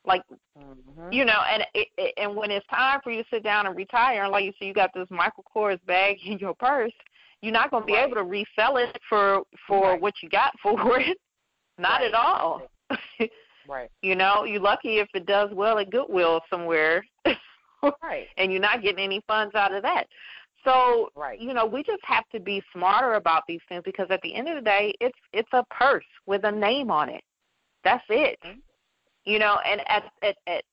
Like, 0.06 0.22
mm-hmm. 0.58 1.12
you 1.12 1.26
know, 1.26 1.42
and 1.52 1.64
it, 1.74 1.88
it, 1.98 2.14
and 2.18 2.36
when 2.36 2.52
it's 2.52 2.66
time 2.68 3.00
for 3.04 3.12
you 3.12 3.24
to 3.24 3.30
sit 3.30 3.44
down 3.44 3.68
and 3.68 3.76
retire, 3.76 4.24
and 4.24 4.32
like 4.32 4.46
you 4.46 4.54
say, 4.60 4.66
you 4.66 4.74
got 4.74 4.92
this 4.94 5.08
Michael 5.10 5.46
Kors 5.56 5.80
bag 5.86 6.18
in 6.26 6.40
your 6.40 6.56
purse, 6.56 6.94
you're 7.42 7.54
not 7.54 7.72
going 7.72 7.84
to 7.84 7.88
be 7.88 7.94
right. 7.94 8.06
able 8.06 8.16
to 8.16 8.24
resell 8.24 8.78
it 8.78 8.98
for 9.08 9.44
for 9.68 9.92
right. 9.92 10.02
what 10.02 10.14
you 10.22 10.30
got 10.30 10.54
for 10.64 11.00
it. 11.00 11.18
Not 11.78 12.02
right. 12.02 12.08
at 12.08 12.14
all. 12.14 12.64
right. 13.68 13.90
You 14.02 14.16
know, 14.16 14.44
you're 14.44 14.62
lucky 14.62 14.98
if 14.98 15.08
it 15.14 15.26
does 15.26 15.50
well 15.54 15.80
at 15.80 15.92
Goodwill 15.92 16.42
somewhere. 16.50 17.06
right. 18.04 18.28
And 18.38 18.52
you're 18.52 18.62
not 18.62 18.82
getting 18.82 19.04
any 19.04 19.22
funds 19.28 19.56
out 19.56 19.74
of 19.74 19.82
that. 19.84 20.06
So, 20.66 21.10
right. 21.16 21.40
you 21.40 21.54
know, 21.54 21.66
we 21.66 21.84
just 21.84 22.04
have 22.04 22.28
to 22.34 22.40
be 22.40 22.62
smarter 22.74 23.14
about 23.14 23.44
these 23.48 23.62
things 23.70 23.84
because 23.86 24.08
at 24.10 24.22
the 24.22 24.36
end 24.36 24.50
of 24.50 24.56
the 24.56 24.62
day, 24.62 24.94
it's 25.00 25.18
it's 25.32 25.50
a 25.54 25.64
purse 25.72 26.04
with 26.26 26.44
a 26.44 26.52
name 26.52 26.92
on 26.92 27.10
it. 27.10 27.24
That's 27.84 28.04
it. 28.10 28.38
Mm-hmm. 28.46 28.60
You 29.26 29.38
know, 29.38 29.60
and 29.66 29.82
at, 29.88 30.12
at, 30.24 30.38
at, 30.48 30.64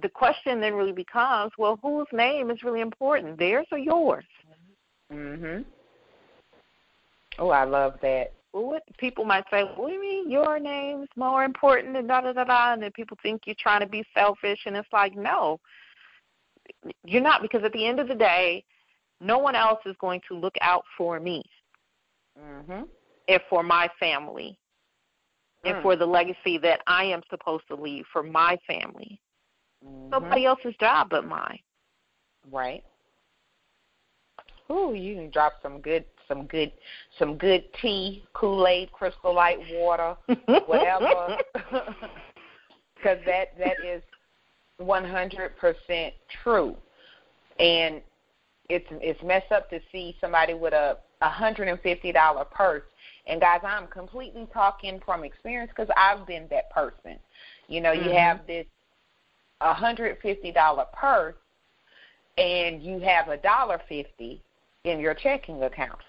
the 0.00 0.08
question 0.08 0.60
then 0.60 0.74
really 0.74 0.92
becomes, 0.92 1.52
well, 1.58 1.78
whose 1.82 2.06
name 2.12 2.50
is 2.50 2.62
really 2.62 2.80
important, 2.80 3.38
theirs 3.38 3.66
or 3.70 3.78
yours? 3.78 4.24
Mhm. 5.12 5.64
Oh, 7.38 7.50
I 7.50 7.64
love 7.64 7.98
that. 8.02 8.32
What 8.52 8.82
people 8.98 9.24
might 9.24 9.44
say, 9.50 9.62
what 9.62 9.88
do 9.88 9.94
you 9.94 10.00
mean 10.00 10.30
your 10.30 10.58
name's 10.58 11.08
more 11.14 11.44
important 11.44 11.94
than 11.94 12.06
da 12.06 12.20
da 12.20 12.32
da 12.32 12.44
da 12.44 12.72
and 12.72 12.82
then 12.82 12.90
people 12.92 13.16
think 13.22 13.42
you're 13.46 13.54
trying 13.58 13.80
to 13.80 13.86
be 13.86 14.04
selfish 14.12 14.58
and 14.66 14.76
it's 14.76 14.92
like, 14.92 15.14
no. 15.14 15.60
You're 17.04 17.22
not 17.22 17.42
because 17.42 17.62
at 17.64 17.72
the 17.72 17.86
end 17.86 18.00
of 18.00 18.08
the 18.08 18.14
day, 18.14 18.64
no 19.20 19.38
one 19.38 19.54
else 19.54 19.80
is 19.86 19.96
going 20.00 20.20
to 20.28 20.36
look 20.36 20.54
out 20.60 20.84
for 20.96 21.20
me. 21.20 21.42
Mhm. 22.38 22.88
And 23.28 23.42
for 23.48 23.62
my 23.62 23.88
family. 24.00 24.58
And 25.64 25.76
Mm. 25.76 25.82
for 25.82 25.96
the 25.96 26.06
legacy 26.06 26.58
that 26.58 26.80
I 26.86 27.04
am 27.04 27.22
supposed 27.28 27.66
to 27.68 27.74
leave 27.74 28.06
for 28.12 28.22
my 28.22 28.56
family. 28.66 29.20
Mhm. 29.84 30.10
Nobody 30.10 30.46
else's 30.46 30.74
job 30.76 31.10
but 31.10 31.24
mine. 31.24 31.60
Right. 32.50 32.84
Ooh, 34.70 34.94
you 34.94 35.16
can 35.16 35.30
drop 35.30 35.60
some 35.62 35.80
good, 35.80 36.04
some 36.28 36.46
good, 36.46 36.72
some 37.18 37.36
good 37.36 37.72
tea, 37.74 38.24
Kool 38.34 38.66
Aid, 38.68 38.92
Crystal 38.92 39.34
Light 39.34 39.58
water, 39.72 40.16
whatever. 40.66 41.38
Because 42.94 43.18
that 43.24 43.56
that 43.56 43.82
is 43.82 44.02
one 44.76 45.06
hundred 45.06 45.56
percent 45.56 46.12
true, 46.42 46.76
and 47.58 48.02
it's 48.68 48.86
it's 48.90 49.22
messed 49.22 49.50
up 49.52 49.70
to 49.70 49.80
see 49.90 50.18
somebody 50.20 50.52
with 50.52 50.74
a 50.74 50.98
a 51.22 51.28
hundred 51.30 51.68
and 51.68 51.80
fifty 51.80 52.12
dollar 52.12 52.44
purse. 52.44 52.82
And 53.26 53.40
guys, 53.40 53.60
I'm 53.62 53.86
completely 53.88 54.46
talking 54.52 55.00
from 55.04 55.24
experience 55.24 55.70
because 55.74 55.92
I've 55.96 56.26
been 56.26 56.46
that 56.50 56.70
person. 56.70 57.18
You 57.68 57.80
know, 57.80 57.92
you 57.92 58.10
Mhm. 58.10 58.18
have 58.18 58.46
this 58.46 58.66
a 59.60 59.74
hundred 59.74 60.18
fifty 60.20 60.50
dollar 60.50 60.86
purse, 60.92 61.36
and 62.38 62.82
you 62.82 62.98
have 63.00 63.28
a 63.28 63.36
dollar 63.36 63.78
fifty 63.88 64.42
in 64.84 64.98
your 65.00 65.14
checking 65.14 65.62
account. 65.62 66.00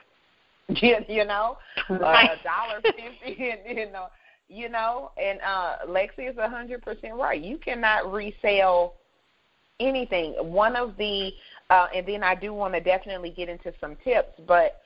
You, 0.82 1.04
you 1.10 1.26
know, 1.26 1.58
a 1.90 2.38
dollar 2.44 2.82
fifty, 2.82 3.52
and 3.52 3.78
you 3.78 3.92
know, 3.92 4.08
you 4.48 4.70
know, 4.70 5.12
and 5.18 5.42
uh 5.42 5.80
Lexi 5.86 6.30
is 6.30 6.38
a 6.38 6.48
hundred 6.48 6.82
percent 6.82 7.16
right. 7.16 7.42
You 7.42 7.58
cannot 7.58 8.12
resell 8.12 8.96
anything. 9.82 10.34
One 10.40 10.78
of 10.78 10.96
the, 10.98 11.34
uh 11.70 11.88
and 11.94 12.08
then 12.08 12.24
I 12.24 12.36
do 12.36 12.54
want 12.54 12.74
to 12.74 12.80
definitely 12.80 13.32
get 13.32 13.50
into 13.50 13.74
some 13.82 13.98
tips, 14.04 14.40
but 14.48 14.82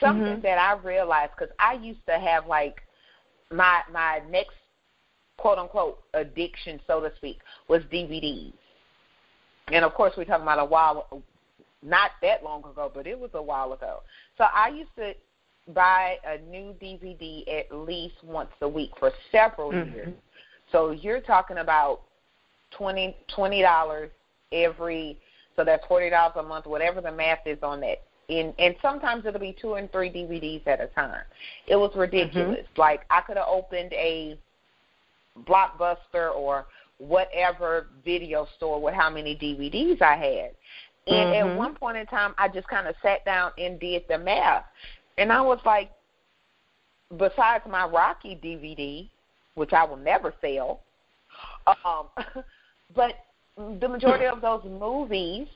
something 0.00 0.38
Mhm. 0.38 0.42
that 0.42 0.58
I 0.58 0.74
realized 0.74 1.32
because 1.38 1.54
I 1.58 1.74
used 1.74 2.04
to 2.06 2.18
have 2.18 2.46
like 2.46 2.82
my 3.50 3.82
my 3.90 4.20
next 4.28 4.56
quote 5.36 5.58
unquote 5.58 6.02
addiction, 6.14 6.80
so 6.86 7.00
to 7.00 7.14
speak, 7.16 7.40
was 7.68 7.82
DVDs. 7.84 8.52
And 9.68 9.84
of 9.84 9.94
course, 9.94 10.16
we're 10.16 10.24
talking 10.24 10.42
about 10.42 10.58
a 10.58 10.64
while, 10.64 11.22
not 11.82 12.12
that 12.22 12.44
long 12.44 12.60
ago, 12.64 12.90
but 12.92 13.06
it 13.06 13.18
was 13.18 13.30
a 13.34 13.42
while 13.42 13.72
ago. 13.72 14.02
So 14.38 14.44
I 14.44 14.68
used 14.68 14.94
to 14.96 15.14
buy 15.68 16.18
a 16.26 16.38
new 16.38 16.74
DVD 16.80 17.44
at 17.58 17.74
least 17.74 18.16
once 18.24 18.50
a 18.60 18.68
week 18.68 18.90
for 18.98 19.12
several 19.30 19.72
Mhm. 19.72 19.92
years. 19.92 20.14
So 20.70 20.90
you're 20.90 21.20
talking 21.20 21.58
about 21.58 22.02
twenty 22.70 23.16
twenty 23.28 23.62
dollars 23.62 24.10
every. 24.52 25.20
So 25.56 25.64
that's 25.64 25.84
forty 25.86 26.10
dollars 26.10 26.36
a 26.36 26.42
month, 26.42 26.66
whatever 26.66 27.00
the 27.00 27.12
math 27.12 27.46
is 27.46 27.62
on 27.62 27.80
that. 27.80 28.02
In, 28.38 28.54
and 28.58 28.74
sometimes 28.80 29.26
it'll 29.26 29.40
be 29.40 29.54
two 29.60 29.74
and 29.74 29.90
three 29.92 30.08
DVDs 30.08 30.66
at 30.66 30.80
a 30.80 30.86
time. 30.88 31.22
It 31.66 31.76
was 31.76 31.92
ridiculous. 31.94 32.66
Like 32.76 33.02
I 33.10 33.20
could 33.20 33.36
have 33.36 33.48
opened 33.48 33.92
a 33.92 34.38
blockbuster 35.46 36.34
or 36.34 36.66
whatever 36.98 37.88
video 38.04 38.46
store 38.56 38.80
with 38.80 38.94
how 38.94 39.10
many 39.10 39.34
DVDs 39.34 40.00
I 40.00 40.16
had. 40.16 40.50
And 41.06 41.30
Mhm. 41.30 41.40
at 41.40 41.56
one 41.56 41.74
point 41.74 41.96
in 41.96 42.06
time, 42.06 42.34
I 42.38 42.48
just 42.48 42.68
kind 42.68 42.86
of 42.86 42.94
sat 43.02 43.24
down 43.24 43.52
and 43.58 43.78
did 43.80 44.06
the 44.08 44.18
math. 44.18 44.64
And 45.18 45.32
I 45.32 45.40
was 45.40 45.58
like, 45.64 45.90
besides 47.16 47.66
my 47.66 47.84
Rocky 47.84 48.36
DVD, 48.36 49.10
which 49.54 49.72
I 49.72 49.84
will 49.84 49.96
never 49.96 50.32
sell, 50.40 50.80
um, 51.84 52.08
but 52.94 53.26
the 53.56 53.88
majority 53.88 54.26
of 54.26 54.40
those 54.40 54.64
movies, 54.64 55.48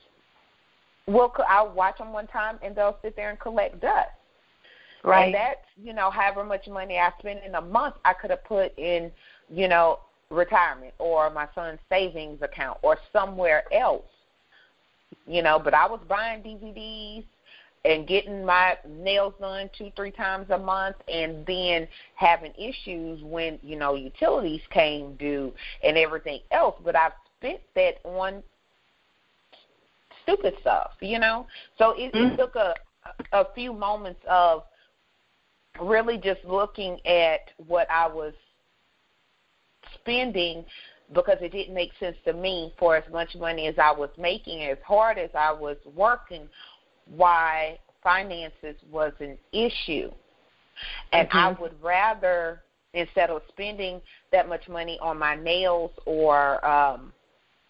will 1.07 1.33
I'll 1.47 1.71
watch 1.73 1.97
them 1.97 2.13
one 2.13 2.27
time 2.27 2.59
and 2.61 2.75
they'll 2.75 2.97
sit 3.01 3.15
there 3.15 3.29
and 3.29 3.39
collect 3.39 3.79
dust. 3.81 4.09
Right. 5.03 5.25
And 5.25 5.35
that's, 5.35 5.65
you 5.81 5.93
know, 5.93 6.11
however 6.11 6.43
much 6.43 6.67
money 6.67 6.97
I 6.97 7.11
spend 7.19 7.39
in 7.45 7.55
a 7.55 7.61
month, 7.61 7.95
I 8.03 8.13
could 8.13 8.29
have 8.29 8.43
put 8.43 8.77
in, 8.77 9.11
you 9.49 9.67
know, 9.67 9.99
retirement 10.29 10.93
or 10.99 11.29
my 11.29 11.47
son's 11.55 11.79
savings 11.89 12.41
account 12.41 12.77
or 12.81 12.97
somewhere 13.13 13.63
else. 13.73 14.03
You 15.25 15.41
know, 15.41 15.59
but 15.59 15.73
I 15.73 15.87
was 15.87 16.01
buying 16.09 16.41
DVDs 16.41 17.23
and 17.85 18.07
getting 18.07 18.43
my 18.43 18.77
nails 18.87 19.33
done 19.39 19.69
two, 19.77 19.91
three 19.95 20.11
times 20.11 20.47
a 20.49 20.57
month 20.57 20.97
and 21.11 21.45
then 21.45 21.87
having 22.15 22.51
issues 22.57 23.23
when, 23.23 23.59
you 23.61 23.77
know, 23.77 23.95
utilities 23.95 24.61
came 24.71 25.15
due 25.15 25.53
and 25.83 25.97
everything 25.97 26.41
else. 26.51 26.75
But 26.83 26.97
I've 26.97 27.13
spent 27.39 27.61
that 27.75 27.99
on 28.03 28.43
stupid 30.27 30.55
stuff, 30.61 30.91
you 30.99 31.19
know? 31.19 31.47
So 31.77 31.91
it, 31.97 32.13
Mhm. 32.13 32.33
it 32.33 32.37
took 32.37 32.55
a 32.55 32.75
a 33.31 33.45
few 33.53 33.71
moments 33.71 34.19
of 34.27 34.63
really 35.79 36.17
just 36.17 36.43
looking 36.43 36.99
at 37.05 37.51
what 37.67 37.89
I 37.89 38.07
was 38.07 38.33
spending 39.95 40.65
because 41.13 41.37
it 41.41 41.53
didn't 41.53 41.73
make 41.73 41.91
sense 41.99 42.17
to 42.25 42.33
me 42.33 42.73
for 42.77 42.97
as 42.97 43.09
much 43.11 43.35
money 43.35 43.67
as 43.67 43.75
I 43.77 43.91
was 43.91 44.09
making, 44.17 44.63
as 44.63 44.77
hard 44.85 45.17
as 45.17 45.29
I 45.33 45.53
was 45.53 45.77
working, 45.95 46.49
why 47.05 47.79
finances 48.03 48.75
was 48.91 49.13
an 49.19 49.37
issue. 49.53 50.11
And 51.13 51.29
I 51.31 51.51
Mhm. 51.51 51.59
would 51.59 51.81
rather, 51.81 52.63
instead 52.93 53.29
of 53.29 53.41
spending 53.47 54.01
that 54.31 54.49
much 54.49 54.67
money 54.67 54.99
on 54.99 55.17
my 55.17 55.35
nails 55.35 55.91
or 56.05 56.63
um, 56.65 57.13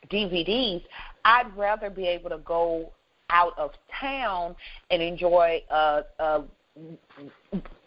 DVDs, 0.10 0.84
I'd 1.26 1.56
rather 1.58 1.90
be 1.90 2.08
able 2.08 2.30
to 2.30 2.38
go 2.40 2.92
out 3.30 3.58
of 3.58 3.72
town 4.00 4.56
and 4.90 5.02
enjoy 5.02 5.62
a, 5.70 6.04
a 6.20 6.44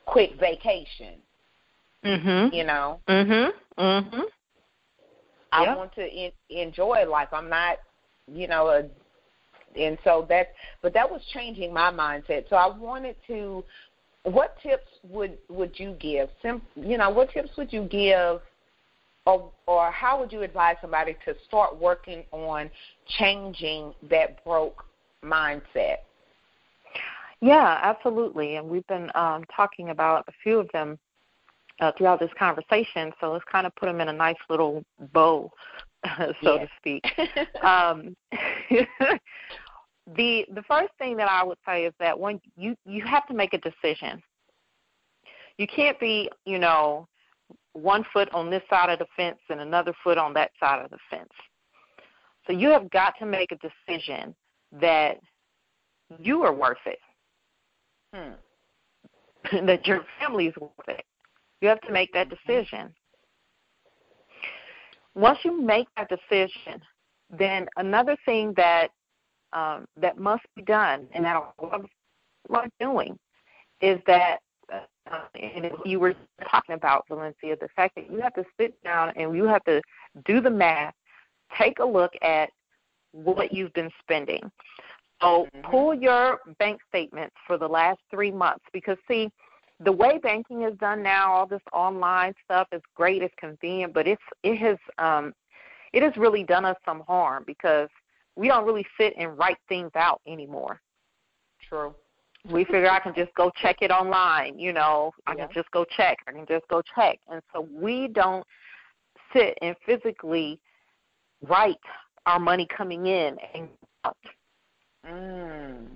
quick 0.07 0.33
vacation. 0.39 1.15
Mhm. 2.05 2.53
You 2.53 2.65
know, 2.65 3.01
Mhm. 3.07 3.53
Mhm. 3.79 4.31
I 5.53 5.65
Yep. 5.65 5.77
want 5.77 5.93
to 5.95 6.09
in, 6.09 6.33
enjoy 6.49 7.05
life. 7.07 7.29
I'm 7.33 7.49
not, 7.49 7.79
you 8.27 8.47
know, 8.47 8.69
a, 8.69 8.89
and 9.77 9.99
so 10.05 10.25
that. 10.29 10.55
But 10.83 10.93
that 10.95 11.11
was 11.11 11.25
changing 11.33 11.73
my 11.73 11.91
mindset. 11.91 12.49
So 12.49 12.57
I 12.57 12.67
wanted 12.67 13.17
to. 13.27 13.65
What 14.25 14.59
tips 14.61 14.87
would 15.03 15.39
would 15.49 15.79
you 15.79 15.93
give? 15.93 16.31
Sim, 16.43 16.63
you 16.77 16.99
know, 16.99 17.11
what 17.11 17.31
tips 17.31 17.57
would 17.57 17.73
you 17.73 17.85
give, 17.85 18.43
or 19.27 19.51
or 19.67 19.91
how 19.91 20.19
would 20.19 20.33
you 20.33 20.43
advise 20.43 20.77
somebody 20.81 21.17
to 21.25 21.35
start 21.47 21.79
working 21.79 22.25
on 22.33 22.71
changing 23.19 23.95
that 24.09 24.43
broke 24.45 24.85
mindset? 25.25 25.99
Yeah, 27.41 27.79
absolutely. 27.83 28.57
And 28.57 28.69
we've 28.69 28.87
been 28.87 29.11
um, 29.15 29.45
talking 29.55 29.91
about 29.91 30.25
a 30.29 30.33
few 30.43 30.59
of 30.59 30.69
them 30.73 30.99
uh, 31.81 31.93
throughout 31.97 32.21
this 32.21 32.31
conversation. 32.39 33.13
So 33.21 33.33
let's 33.33 33.45
kind 33.51 33.67
of 33.67 33.75
put 33.77 33.87
them 33.87 34.01
in 34.01 34.09
a 34.09 34.13
nice 34.13 34.37
little 34.51 34.85
bow, 35.13 35.51
so 36.43 36.59
to 36.59 36.69
speak. 36.79 37.05
um, 37.63 38.15
the 40.17 40.47
the 40.55 40.63
first 40.69 40.93
thing 40.99 41.17
that 41.17 41.31
I 41.31 41.43
would 41.43 41.59
say 41.67 41.85
is 41.85 41.95
that 41.99 42.19
when 42.19 42.41
you 42.57 42.77
you 42.85 43.03
have 43.05 43.27
to 43.29 43.35
make 43.35 43.55
a 43.55 43.59
decision. 43.59 44.23
You 45.59 45.67
can't 45.67 46.01
be, 46.01 46.31
you 46.47 46.59
know, 46.59 47.07
one 47.73 48.05
foot 48.13 48.29
on 48.33 48.51
this 48.51 48.63
side 48.69 48.91
of 48.91 48.99
the 48.99 49.07
fence 49.17 49.39
and 49.49 49.61
another 49.61 49.93
foot 50.03 50.19
on 50.19 50.33
that 50.35 50.51
side 50.59 50.85
of 50.85 50.91
the 50.91 50.99
fence. 51.11 51.31
So 52.47 52.53
you 52.53 52.69
have 52.71 52.91
got 52.91 53.15
to 53.19 53.27
make 53.27 53.53
a 53.53 53.57
decision 53.57 54.35
that 54.73 55.19
you 56.19 56.43
are 56.43 56.55
worth 56.55 56.79
it, 56.87 56.99
Hmm. 58.15 58.33
that 59.67 59.87
your 59.87 60.05
family 60.19 60.47
is 60.49 60.55
worth 60.57 60.73
it. 60.89 61.05
You 61.61 61.69
have 61.69 61.81
to 61.83 61.93
make 61.93 62.13
that 62.13 62.29
decision. 62.29 62.93
Once 65.15 65.39
you 65.45 65.61
make 65.61 65.87
that 65.97 66.09
decision, 66.09 66.81
then 67.31 67.69
another 67.77 68.17
thing 68.25 68.53
that 68.57 68.89
um, 69.53 69.85
that 69.97 70.19
must 70.19 70.45
be 70.55 70.63
done, 70.63 71.09
and 71.13 71.25
that 71.25 71.37
of 71.59 71.83
people 71.83 72.57
are 72.57 72.69
doing, 72.79 73.19
is 73.81 73.99
that, 74.07 74.39
and 75.35 75.65
it- 75.65 75.87
you 75.87 76.01
were 76.01 76.15
talking 76.49 76.75
about 76.75 77.07
Valencia, 77.09 77.57
the 77.57 77.69
fact 77.69 77.95
that 77.97 78.11
you 78.11 78.21
have 78.21 78.35
to 78.35 78.45
sit 78.59 78.81
down 78.83 79.13
and 79.17 79.35
you 79.37 79.45
have 79.45 79.65
to 79.65 79.83
do 80.25 80.41
the 80.41 80.51
math, 80.51 80.95
take 81.57 81.79
a 81.79 81.85
look 81.85 82.13
at 82.23 82.51
what 83.13 83.53
you've 83.53 83.73
been 83.73 83.91
spending. 84.01 84.51
So 85.21 85.49
Mhm. 85.55 85.63
pull 85.71 85.95
your 85.95 86.41
bank 86.59 86.81
statements 86.89 87.35
for 87.47 87.59
the 87.59 87.69
last 87.69 88.01
three 88.11 88.31
months 88.31 88.65
because 88.73 88.97
see, 89.07 89.31
the 89.81 89.93
way 89.93 90.19
banking 90.19 90.63
is 90.63 90.77
done 90.79 91.03
now, 91.03 91.33
all 91.33 91.47
this 91.47 91.63
online 91.73 92.35
stuff 92.45 92.69
is 92.73 92.83
great, 92.95 93.23
it's 93.23 93.35
convenient, 93.37 93.93
but 93.93 94.07
it's 94.07 94.23
it 94.43 94.57
has 94.57 94.79
um 94.99 95.35
it 95.93 96.03
has 96.03 96.17
really 96.17 96.45
done 96.45 96.65
us 96.65 96.77
some 96.85 97.01
harm 97.01 97.45
because 97.47 97.89
we 98.37 98.49
don't 98.49 98.65
really 98.65 98.87
sit 98.99 99.15
and 99.17 99.37
write 99.37 99.59
things 99.69 99.91
out 99.95 100.21
anymore. 100.27 100.81
True. 101.61 101.95
We 102.49 102.65
figure 102.65 102.91
I 102.91 103.01
can 103.01 103.15
just 103.15 103.35
go 103.35 103.51
check 103.61 103.77
it 103.83 103.91
online. 103.91 104.59
You 104.59 104.73
know, 104.73 105.13
I 105.27 105.35
Yeah. 105.35 105.47
can 105.47 105.55
just 105.55 105.71
go 105.73 105.85
check. 105.85 106.19
I 106.27 106.33
can 106.33 106.47
just 106.47 106.67
go 106.69 106.83
check. 106.95 107.19
And 107.29 107.43
so 107.53 107.61
we 107.73 108.09
don't 108.09 108.47
sit 109.33 109.59
and 109.63 109.77
physically 109.85 110.61
write 111.43 111.77
our 112.27 112.39
money 112.39 112.67
coming 112.67 113.07
in 113.07 113.39
and 113.55 113.69
out. 114.05 114.17
Mm. 115.07 115.87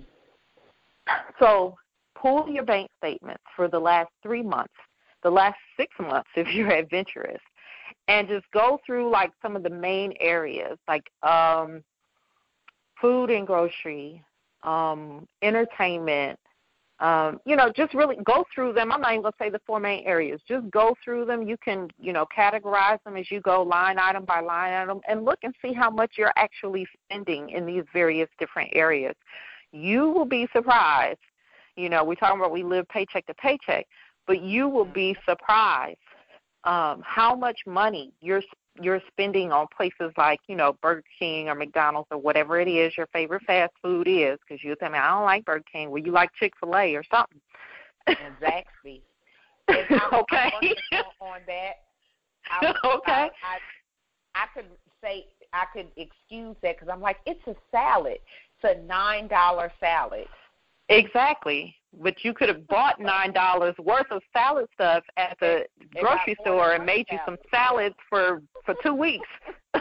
So 1.39 1.77
pull 2.15 2.49
your 2.49 2.65
bank 2.65 2.91
statements 2.99 3.43
for 3.55 3.69
the 3.69 3.79
last 3.79 4.11
three 4.23 4.43
months, 4.43 4.75
the 5.23 5.31
last 5.31 5.59
six 5.77 5.95
months 5.99 6.31
if 6.37 6.49
you're 6.55 6.71
adventurous, 6.71 7.41
and 8.09 8.29
just 8.29 8.47
go 8.53 8.81
through 8.85 9.11
like 9.11 9.33
some 9.43 9.57
of 9.57 9.63
the 9.63 9.71
main 9.71 10.15
areas 10.21 10.79
like 10.89 11.05
um, 11.23 11.83
food 13.01 13.31
and 13.31 13.47
grocery, 13.47 14.23
um, 14.65 15.27
entertainment. 15.43 16.39
Um, 17.01 17.41
you 17.45 17.57
know, 17.57 17.73
just 17.75 17.93
really 17.93 18.17
go 18.25 18.45
through 18.55 18.73
them. 18.73 18.93
I'm 18.93 19.01
not 19.01 19.13
even 19.13 19.23
gonna 19.23 19.35
say 19.39 19.51
the 19.51 19.61
four 19.67 19.81
main 19.81 20.07
areas. 20.07 20.41
Just 20.47 20.71
go 20.71 20.97
through 21.05 21.25
them. 21.27 21.43
You 21.43 21.57
can, 21.57 21.89
you 21.99 22.13
know, 22.13 22.25
categorize 22.37 23.03
them 23.05 23.17
as 23.17 23.31
you 23.31 23.41
go, 23.41 23.63
line 23.63 23.99
item 23.99 24.25
by 24.25 24.41
line 24.41 24.73
item, 24.73 25.01
and 25.09 25.25
look 25.25 25.41
and 25.43 25.55
see 25.61 25.73
how 25.73 25.91
much 25.91 26.13
you're 26.17 26.33
actually 26.37 26.87
spending 27.05 27.51
in 27.51 27.67
these 27.67 27.85
various 27.93 28.29
different 28.39 28.71
areas. 28.75 29.15
You 29.73 30.09
will 30.11 30.25
be 30.25 30.49
surprised 30.53 31.19
you 31.77 31.89
know, 31.89 32.05
we're 32.05 32.15
talking 32.15 32.39
about 32.39 32.53
we 32.53 32.63
live 32.63 32.89
paycheck 32.89 33.27
to 33.27 33.35
paycheck, 33.35 33.87
but 34.27 34.43
you 34.43 34.69
will 34.69 34.85
be 34.85 35.17
surprised 35.29 35.99
um, 36.65 37.03
how 37.05 37.35
much 37.35 37.59
money 37.67 38.13
you're 38.21 38.43
you're 38.81 39.01
spending 39.09 39.53
on 39.53 39.67
places 39.77 40.13
like 40.17 40.41
you 40.49 40.57
know 40.57 40.77
Burger 40.83 41.05
King 41.19 41.49
or 41.49 41.55
McDonald's 41.55 42.09
or 42.11 42.19
whatever 42.19 42.61
it 42.61 42.69
is 42.69 42.97
your 42.97 43.07
favorite 43.09 43.43
fast 43.43 43.73
food 43.83 44.09
is. 44.09 44.39
Because 44.47 44.63
you 44.65 44.75
tell 44.77 44.91
me 44.91 44.99
I 44.99 45.11
don't 45.11 45.25
like 45.25 45.45
Burger 45.45 45.65
King, 45.71 45.91
well 45.91 46.03
you 46.03 46.13
like 46.13 46.31
Chick 46.35 46.53
Fil 46.59 46.77
A 46.77 46.95
or 46.95 47.05
something. 47.11 47.41
Exactly. 48.07 49.03
Okay. 50.13 50.53
On 51.21 51.41
that. 51.47 51.73
I, 52.51 52.75
okay. 52.85 53.13
I, 53.13 53.31
I, 53.43 53.59
I 54.35 54.47
could 54.55 54.67
say 55.03 55.27
I 55.55 55.65
could 55.73 55.87
excuse 55.97 56.55
that 56.63 56.77
because 56.77 56.89
I'm 56.93 57.01
like 57.01 57.17
it's 57.25 57.41
a 57.47 57.55
salad. 57.71 58.19
It's 58.63 58.79
a 58.79 58.87
nine 58.87 59.27
dollar 59.29 59.73
salad. 59.81 60.27
Exactly. 60.91 61.75
But 62.01 62.25
you 62.25 62.35
could 62.35 62.49
have 62.49 62.67
bought 62.67 63.01
nine 63.01 63.33
dollars 63.33 63.75
worth 63.79 64.11
of 64.11 64.23
salad 64.33 64.67
stuff 64.75 65.05
at 65.17 65.37
the 65.41 65.65
grocery 66.01 66.37
store 66.41 66.73
and 66.73 66.85
made 66.85 67.07
you 67.11 67.19
some 67.25 67.37
salads 67.51 67.95
for 68.09 68.43
for 68.65 68.75
two 68.83 68.95
weeks. 68.95 69.29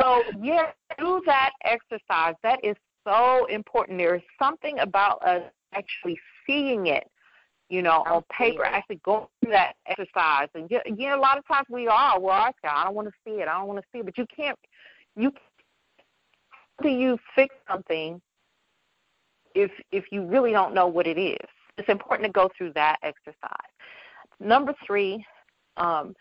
so 0.00 0.22
yeah, 0.40 0.70
do 0.98 1.22
that 1.26 1.50
exercise. 1.64 2.34
That 2.42 2.64
is 2.64 2.76
so 3.06 3.46
important. 3.46 3.98
There 3.98 4.16
is 4.16 4.22
something 4.38 4.78
about 4.80 5.22
us 5.22 5.42
actually 5.72 6.18
seeing 6.46 6.86
it, 6.88 7.04
you 7.68 7.82
know, 7.82 8.02
on 8.06 8.22
paper, 8.30 8.64
actually 8.64 9.00
going 9.04 9.26
through 9.40 9.52
that 9.52 9.74
exercise. 9.86 10.48
And 10.54 10.70
you, 10.70 10.80
you 10.86 11.08
know, 11.08 11.18
a 11.18 11.20
lot 11.20 11.38
of 11.38 11.46
times 11.46 11.66
we 11.70 11.86
are, 11.86 12.18
well, 12.18 12.32
I 12.32 12.52
I 12.64 12.84
don't 12.84 12.94
want 12.94 13.08
to 13.08 13.14
see 13.24 13.40
it. 13.40 13.48
I 13.48 13.58
don't 13.58 13.68
want 13.68 13.80
to 13.80 13.86
see 13.92 13.98
it. 14.00 14.04
But 14.04 14.18
you 14.18 14.26
can't. 14.34 14.58
You 15.16 15.32
how 16.78 16.82
do 16.82 16.90
you 16.90 17.18
fix 17.34 17.54
something 17.70 18.20
if 19.56 19.70
if 19.90 20.04
you 20.12 20.24
really 20.24 20.52
don't 20.52 20.74
know 20.74 20.86
what 20.86 21.06
it 21.06 21.18
is. 21.18 21.48
It's 21.78 21.88
important 21.88 22.26
to 22.26 22.32
go 22.32 22.50
through 22.56 22.72
that 22.74 22.98
exercise. 23.02 23.72
Number 24.38 24.74
three, 24.86 25.24
um, 25.76 26.14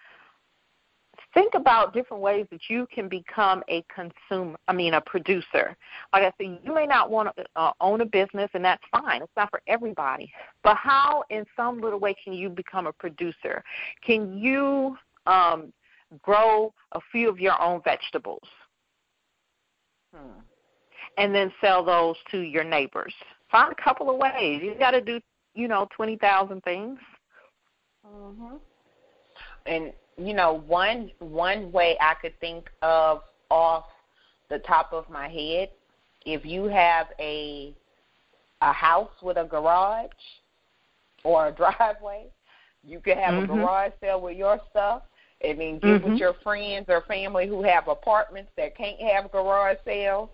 think 1.34 1.54
about 1.54 1.94
different 1.94 2.24
ways 2.24 2.46
that 2.52 2.62
you 2.70 2.88
can 2.94 3.08
become 3.08 3.64
a 3.70 3.84
consumer. 3.94 4.58
I 4.68 4.74
mean, 4.74 4.94
a 4.96 5.02
producer. 5.02 5.76
Like 6.14 6.24
I 6.24 6.32
said, 6.38 6.60
you 6.64 6.74
may 6.74 6.86
not 6.86 7.12
want 7.12 7.30
to 7.36 7.46
uh, 7.56 7.72
own 7.80 8.02
a 8.02 8.06
business, 8.06 8.50
and 8.54 8.64
that's 8.64 8.84
fine. 8.92 9.22
It's 9.22 9.32
not 9.38 9.50
for 9.50 9.62
everybody. 9.68 10.32
But 10.64 10.78
how, 10.78 11.24
in 11.30 11.46
some 11.56 11.82
little 11.82 12.00
way, 12.00 12.16
can 12.24 12.34
you 12.34 12.50
become 12.50 12.88
a 12.88 12.94
producer? 12.94 13.64
Can 14.06 14.38
you 14.38 14.98
um, 15.26 15.74
grow 16.22 16.74
a 16.94 17.00
few 17.12 17.30
of 17.30 17.40
your 17.40 17.62
own 17.62 17.82
vegetables? 17.84 18.48
Hmm. 20.14 20.40
And 21.18 21.34
then 21.34 21.52
sell 21.62 21.84
those 21.84 22.16
to 22.32 22.40
your 22.40 22.64
neighbors. 22.64 23.14
Find 23.52 23.72
a 23.72 23.82
couple 23.82 24.10
of 24.10 24.18
ways. 24.18 24.62
You 24.64 24.76
got 24.78 24.92
to 24.92 25.02
do, 25.02 25.20
you 25.54 25.68
know, 25.68 25.88
twenty 25.96 26.18
thousand 26.18 26.62
things. 26.64 27.00
Mhm. 28.06 28.60
And 29.66 29.94
you 30.18 30.34
know, 30.34 30.54
one 30.68 31.12
one 31.20 31.72
way 31.72 31.98
I 32.00 32.16
could 32.16 32.40
think 32.40 32.70
of 32.82 33.24
off 33.50 33.86
the 34.50 34.60
top 34.60 34.94
of 34.94 35.10
my 35.10 35.28
head, 35.28 35.70
if 36.26 36.46
you 36.46 36.66
have 36.66 37.08
a 37.20 37.74
a 38.62 38.72
house 38.72 39.12
with 39.22 39.38
a 39.38 39.46
garage 39.46 40.10
or 41.24 41.48
a 41.48 41.52
driveway, 41.56 42.28
you 42.84 43.00
could 43.00 43.18
have 43.18 43.36
Mhm. 43.36 43.44
a 43.44 43.48
garage 43.48 43.92
sale 44.00 44.22
with 44.22 44.38
your 44.38 44.60
stuff 44.70 45.04
and 45.42 45.60
then 45.60 45.80
get 45.80 46.02
Mhm. 46.02 46.04
with 46.04 46.20
your 46.20 46.34
friends 46.36 46.86
or 46.90 47.02
family 47.02 47.48
who 47.48 47.62
have 47.62 47.88
apartments 47.88 48.52
that 48.58 48.76
can't 48.76 49.00
have 49.00 49.32
garage 49.32 49.78
sales 49.86 50.30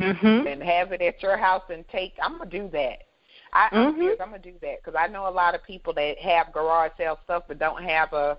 Mhm. 0.00 0.46
and 0.46 0.62
have 0.62 0.92
it 0.92 1.00
at 1.00 1.22
your 1.22 1.36
house 1.36 1.62
and 1.70 1.86
take. 1.88 2.14
I'm 2.22 2.38
gonna 2.38 2.50
do 2.50 2.68
that. 2.72 3.04
I, 3.52 3.68
I'm 3.72 3.94
Mhm. 3.94 3.98
serious. 3.98 4.20
I'm 4.20 4.30
gonna 4.30 4.42
do 4.42 4.58
that 4.60 4.82
because 4.82 4.94
I 4.98 5.06
know 5.06 5.28
a 5.28 5.30
lot 5.30 5.54
of 5.54 5.62
people 5.64 5.92
that 5.94 6.18
have 6.18 6.52
garage 6.52 6.92
sale 6.96 7.18
stuff 7.24 7.44
but 7.48 7.58
don't 7.58 7.82
have 7.82 8.12
a 8.12 8.38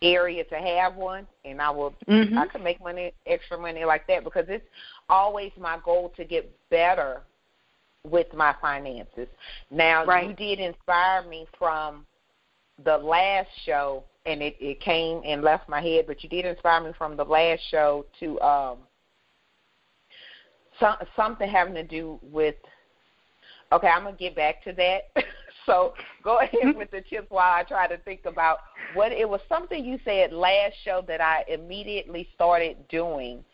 area 0.00 0.44
to 0.44 0.58
have 0.58 0.94
one, 0.94 1.26
and 1.44 1.60
I 1.60 1.70
will. 1.70 1.94
I 2.08 2.12
Mhm. 2.12 2.50
can 2.50 2.62
make 2.62 2.80
money, 2.80 3.12
extra 3.26 3.58
money 3.58 3.84
like 3.84 4.06
that 4.06 4.24
because 4.24 4.48
it's 4.48 4.66
always 5.08 5.52
my 5.56 5.78
goal 5.84 6.10
to 6.10 6.24
get 6.24 6.50
better 6.70 7.22
with 8.04 8.32
my 8.32 8.54
finances. 8.54 9.28
Now, 9.70 10.04
Right. 10.04 10.28
you 10.28 10.34
did 10.34 10.60
inspire 10.60 11.22
me 11.22 11.46
from 11.58 12.06
the 12.84 12.96
last 12.96 13.50
show, 13.64 14.04
and 14.24 14.40
it, 14.42 14.56
it 14.60 14.80
came 14.80 15.20
and 15.24 15.42
left 15.42 15.68
my 15.68 15.80
head, 15.80 16.06
but 16.06 16.22
you 16.22 16.28
did 16.28 16.44
inspire 16.44 16.80
me 16.80 16.92
from 16.92 17.16
the 17.16 17.24
last 17.24 17.62
show 17.70 18.06
to 18.20 18.40
um 18.40 18.87
some, 20.80 20.96
something 21.16 21.48
having 21.48 21.74
to 21.74 21.84
do 21.84 22.18
with. 22.22 22.54
Okay, 23.70 23.88
I'm 23.88 24.04
gonna 24.04 24.16
get 24.16 24.34
back 24.34 24.64
to 24.64 24.72
that. 24.72 25.24
so 25.66 25.92
go 26.24 26.38
mm-hmm. 26.38 26.56
ahead 26.56 26.76
with 26.76 26.90
the 26.90 27.02
tips 27.02 27.26
while 27.28 27.52
I 27.52 27.62
try 27.62 27.86
to 27.86 27.98
think 27.98 28.20
about 28.24 28.58
what 28.94 29.12
it 29.12 29.28
was. 29.28 29.40
Something 29.48 29.84
you 29.84 29.98
said 30.04 30.32
last 30.32 30.74
show 30.84 31.04
that 31.06 31.20
I 31.20 31.44
immediately 31.48 32.28
started 32.34 32.76
doing, 32.88 33.44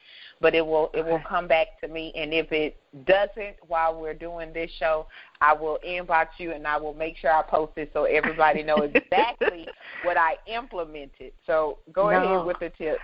but 0.41 0.55
it 0.55 0.64
will 0.64 0.91
it 0.95 1.05
will 1.05 1.20
come 1.29 1.49
back 1.49 1.81
to 1.81 1.89
me. 1.89 2.12
And 2.14 2.33
if 2.33 2.53
it 2.53 2.77
doesn't 3.07 3.57
while 3.66 4.01
we're 4.01 4.14
doing 4.14 4.53
this 4.53 4.70
show, 4.79 5.07
I 5.41 5.53
will 5.53 5.79
inbox 5.87 6.29
you 6.39 6.53
and 6.53 6.66
I 6.66 6.77
will 6.77 6.95
make 6.95 7.16
sure 7.16 7.33
I 7.33 7.43
post 7.43 7.72
it 7.77 7.91
so 7.93 8.05
everybody 8.05 8.62
know 8.62 8.77
exactly 8.95 9.66
what 10.05 10.16
I 10.16 10.37
implemented. 10.47 11.33
So 11.47 11.79
go 11.93 12.11
No. 12.11 12.16
ahead 12.16 12.47
with 12.47 12.59
the 12.61 12.70
tips. 12.79 13.01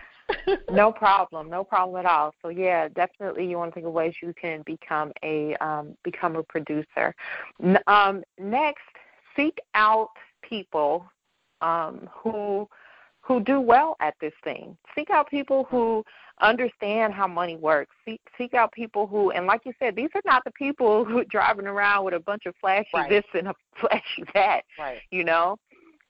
No 0.70 0.92
problem, 0.92 1.48
no 1.50 1.64
problem 1.64 2.04
at 2.04 2.06
all. 2.10 2.34
So 2.42 2.48
yeah, 2.48 2.88
definitely 2.88 3.46
you 3.48 3.56
want 3.58 3.70
to 3.70 3.74
think 3.74 3.86
of 3.86 3.92
ways 3.92 4.14
you 4.22 4.32
can 4.40 4.62
become 4.66 5.12
a 5.22 5.54
um, 5.56 5.96
become 6.04 6.36
a 6.36 6.42
producer. 6.42 7.14
N- 7.62 7.78
um, 7.86 8.22
next, 8.38 8.82
seek 9.36 9.58
out 9.74 10.08
people 10.42 11.04
um, 11.60 12.08
who 12.12 12.68
who 13.22 13.40
do 13.40 13.60
well 13.60 13.96
at 14.00 14.14
this 14.20 14.32
thing. 14.42 14.76
Seek 14.94 15.10
out 15.10 15.28
people 15.28 15.64
who 15.70 16.02
understand 16.40 17.12
how 17.12 17.26
money 17.26 17.56
works. 17.56 17.94
Seek 18.04 18.20
seek 18.38 18.54
out 18.54 18.72
people 18.72 19.06
who, 19.06 19.30
and 19.30 19.46
like 19.46 19.60
you 19.64 19.72
said, 19.78 19.94
these 19.94 20.08
are 20.14 20.22
not 20.24 20.42
the 20.44 20.50
people 20.52 21.04
who 21.06 21.18
are 21.18 21.24
driving 21.24 21.66
around 21.66 22.04
with 22.04 22.14
a 22.14 22.20
bunch 22.20 22.46
of 22.46 22.54
flashy 22.60 22.88
Right. 22.94 23.10
this 23.10 23.24
and 23.34 23.48
a 23.48 23.54
flashy 23.80 24.24
that. 24.34 24.62
right. 24.78 25.00
You 25.10 25.24
know, 25.24 25.56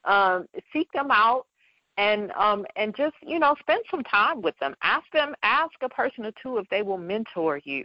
um, 0.05 0.47
seek 0.73 0.91
them 0.93 1.11
out 1.11 1.47
and 2.01 2.33
um 2.33 2.65
and 2.77 2.97
just 2.97 3.15
you 3.21 3.39
know 3.39 3.55
spend 3.61 3.83
some 3.91 4.03
time 4.05 4.41
with 4.41 4.59
them 4.59 4.75
ask 4.83 5.05
them 5.13 5.35
ask 5.43 5.73
a 5.83 5.89
person 5.89 6.25
or 6.25 6.33
two 6.43 6.57
if 6.57 6.67
they 6.71 6.83
will 6.83 6.99
mentor 6.99 7.61
you 7.65 7.85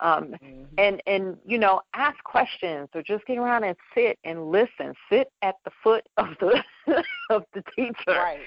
um 0.00 0.34
Mhm. 0.42 0.66
and 0.78 1.02
and 1.06 1.36
you 1.44 1.58
know 1.58 1.82
ask 1.94 2.22
questions 2.24 2.88
or 2.94 3.02
just 3.02 3.24
get 3.26 3.36
around 3.36 3.62
and 3.64 3.76
sit 3.94 4.18
and 4.24 4.50
listen 4.50 4.94
sit 5.10 5.30
at 5.42 5.56
the 5.64 5.70
foot 5.82 6.06
of 6.16 6.28
the 6.40 6.62
of 7.28 7.44
the 7.52 7.62
teacher 7.76 7.94
Right. 8.08 8.40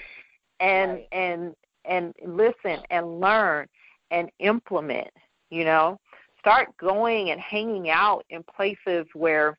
and 0.60 0.90
Right. 0.92 1.08
and 1.12 1.54
and 1.84 2.14
listen 2.26 2.80
and 2.90 3.20
learn 3.20 3.68
and 4.10 4.30
implement 4.40 5.10
you 5.50 5.64
know 5.64 5.98
start 6.40 6.76
going 6.76 7.30
and 7.30 7.40
hanging 7.40 7.88
out 7.88 8.24
in 8.30 8.42
places 8.42 9.06
where 9.14 9.56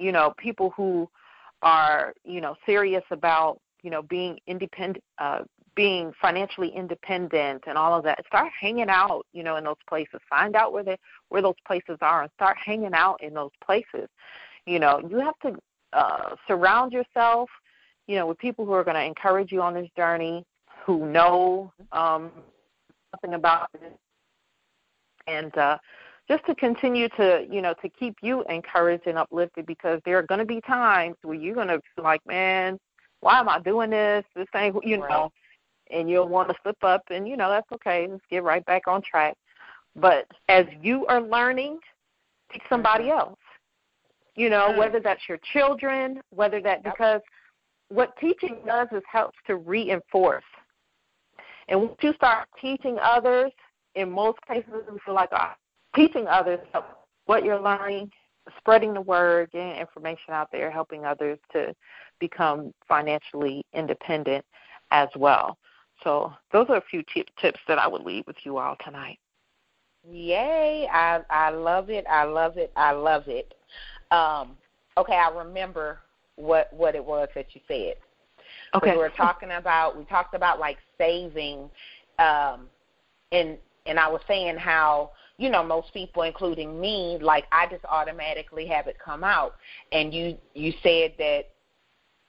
you 0.00 0.10
know 0.10 0.34
people 0.38 0.70
who 0.76 1.08
are 1.62 2.14
you 2.24 2.40
know 2.40 2.56
serious 2.66 3.04
about 3.10 3.60
you 3.86 3.92
know 3.92 4.02
being 4.02 4.36
independent 4.48 5.02
uh 5.18 5.42
being 5.76 6.12
financially 6.20 6.70
independent 6.70 7.62
and 7.68 7.78
all 7.78 7.94
of 7.96 8.02
that 8.02 8.18
start 8.26 8.50
hanging 8.60 8.88
out 8.88 9.24
you 9.32 9.44
know 9.44 9.54
in 9.56 9.62
those 9.62 9.76
places. 9.88 10.18
Find 10.28 10.56
out 10.56 10.72
where 10.72 10.82
they 10.82 10.98
where 11.28 11.40
those 11.40 11.54
places 11.64 11.96
are 12.00 12.22
and 12.22 12.30
start 12.34 12.56
hanging 12.58 12.94
out 12.94 13.22
in 13.22 13.32
those 13.32 13.52
places. 13.64 14.08
You 14.66 14.80
know 14.80 15.00
you 15.08 15.20
have 15.20 15.38
to 15.44 15.56
uh 15.92 16.34
surround 16.48 16.92
yourself 16.92 17.48
you 18.08 18.16
know 18.16 18.26
with 18.26 18.38
people 18.38 18.66
who 18.66 18.72
are 18.72 18.82
going 18.82 18.96
to 18.96 19.04
encourage 19.04 19.52
you 19.52 19.62
on 19.62 19.72
this 19.72 19.88
journey 19.96 20.44
who 20.84 21.06
know 21.06 21.72
um 21.92 22.32
something 23.12 23.34
about 23.34 23.68
it 23.74 23.96
and 25.28 25.56
uh 25.56 25.78
just 26.28 26.44
to 26.46 26.56
continue 26.56 27.08
to 27.10 27.46
you 27.48 27.62
know 27.62 27.74
to 27.82 27.88
keep 27.88 28.16
you 28.20 28.42
encouraged 28.48 29.06
and 29.06 29.16
uplifted 29.16 29.64
because 29.64 30.00
there 30.04 30.18
are 30.18 30.24
going 30.24 30.40
to 30.40 30.44
be 30.44 30.60
times 30.62 31.14
where 31.22 31.36
you're 31.36 31.54
going 31.54 31.68
to 31.68 31.78
be 31.78 32.02
like 32.02 32.20
man 32.26 32.80
why 33.20 33.40
am 33.40 33.48
i 33.48 33.58
doing 33.60 33.90
this? 33.90 34.24
This 34.34 34.46
ain't 34.54 34.76
you 34.84 35.00
right. 35.00 35.10
know 35.10 35.32
and 35.90 36.10
you'll 36.10 36.28
want 36.28 36.48
to 36.48 36.54
slip 36.62 36.82
up 36.82 37.02
and 37.10 37.28
you 37.28 37.36
know 37.36 37.48
that's 37.48 37.70
okay. 37.72 38.06
Let's 38.10 38.22
get 38.30 38.42
right 38.42 38.64
back 38.66 38.88
on 38.88 39.02
track. 39.02 39.36
But 39.94 40.26
as 40.48 40.66
you 40.82 41.06
are 41.06 41.20
learning 41.20 41.78
teach 42.52 42.62
somebody 42.68 43.04
mm-hmm. 43.04 43.18
else. 43.18 43.38
You 44.34 44.50
know 44.50 44.68
mm-hmm. 44.68 44.78
whether 44.78 45.00
that's 45.00 45.22
your 45.28 45.38
children 45.52 46.20
whether 46.30 46.60
that 46.62 46.82
because 46.84 47.20
what 47.88 48.16
teaching 48.20 48.58
does 48.66 48.88
is 48.92 49.02
helps 49.10 49.38
to 49.46 49.56
reinforce. 49.56 50.44
And 51.68 51.80
once 51.80 51.96
you 52.00 52.12
start 52.14 52.48
teaching 52.60 52.98
others 53.02 53.52
in 53.94 54.10
most 54.10 54.38
cases 54.46 54.72
we 54.90 54.98
feel 55.04 55.14
like 55.14 55.32
uh, 55.32 55.52
teaching 55.94 56.26
others 56.26 56.60
what 57.26 57.44
you're 57.44 57.60
learning 57.60 58.10
spreading 58.58 58.94
the 58.94 59.00
word 59.00 59.50
getting 59.52 59.72
information 59.72 60.32
out 60.32 60.48
there 60.52 60.70
helping 60.70 61.04
others 61.04 61.38
to 61.52 61.74
become 62.20 62.72
financially 62.88 63.64
independent 63.74 64.44
as 64.90 65.08
well 65.16 65.58
so 66.02 66.32
those 66.52 66.66
are 66.68 66.76
a 66.76 66.84
few 66.90 67.02
tips 67.12 67.60
that 67.68 67.78
I 67.78 67.86
would 67.86 68.02
leave 68.02 68.26
with 68.26 68.36
you 68.44 68.58
all 68.58 68.76
tonight. 68.84 69.18
Yay! 70.08 70.88
I 70.92 71.20
I 71.30 71.50
love 71.50 71.90
it. 71.90 72.04
I 72.08 72.24
love 72.24 72.58
it. 72.58 72.72
I 72.76 72.92
love 72.92 73.24
it. 73.26 73.54
Um, 74.10 74.56
okay, 74.96 75.16
I 75.16 75.30
remember 75.30 76.00
what 76.36 76.72
what 76.72 76.94
it 76.94 77.04
was 77.04 77.28
that 77.34 77.46
you 77.54 77.60
said. 77.66 77.94
Okay. 78.74 78.92
We 78.92 78.98
were 78.98 79.10
talking 79.10 79.52
about 79.52 79.96
we 79.96 80.04
talked 80.04 80.34
about 80.34 80.60
like 80.60 80.78
saving, 80.98 81.70
um, 82.18 82.68
and 83.32 83.58
and 83.86 83.98
I 83.98 84.08
was 84.08 84.20
saying 84.28 84.56
how 84.58 85.10
you 85.38 85.50
know 85.50 85.62
most 85.62 85.92
people, 85.92 86.22
including 86.22 86.80
me, 86.80 87.18
like 87.20 87.44
I 87.52 87.66
just 87.66 87.84
automatically 87.84 88.66
have 88.66 88.86
it 88.86 88.96
come 89.02 89.24
out. 89.24 89.54
And 89.92 90.12
you 90.12 90.36
you 90.54 90.72
said 90.82 91.14
that 91.18 91.44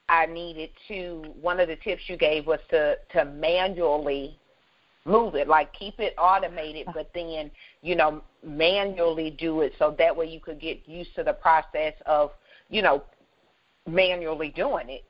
I 0.08 0.26
needed 0.26 0.70
to 0.88 1.24
one 1.40 1.60
of 1.60 1.68
the 1.68 1.76
tips 1.76 2.02
you 2.06 2.16
gave 2.16 2.46
was 2.46 2.60
to 2.70 2.96
to 3.12 3.24
manually 3.24 4.38
move 5.04 5.34
it 5.34 5.48
like 5.48 5.72
keep 5.72 5.98
it 5.98 6.14
automated 6.18 6.86
but 6.92 7.10
then 7.14 7.50
you 7.82 7.96
know 7.96 8.22
manually 8.44 9.30
do 9.30 9.62
it 9.62 9.72
so 9.78 9.94
that 9.98 10.14
way 10.14 10.26
you 10.26 10.38
could 10.38 10.60
get 10.60 10.86
used 10.86 11.14
to 11.14 11.24
the 11.24 11.32
process 11.32 11.94
of 12.04 12.30
you 12.68 12.82
know 12.82 13.02
manually 13.86 14.50
doing 14.50 14.88
it 14.90 15.04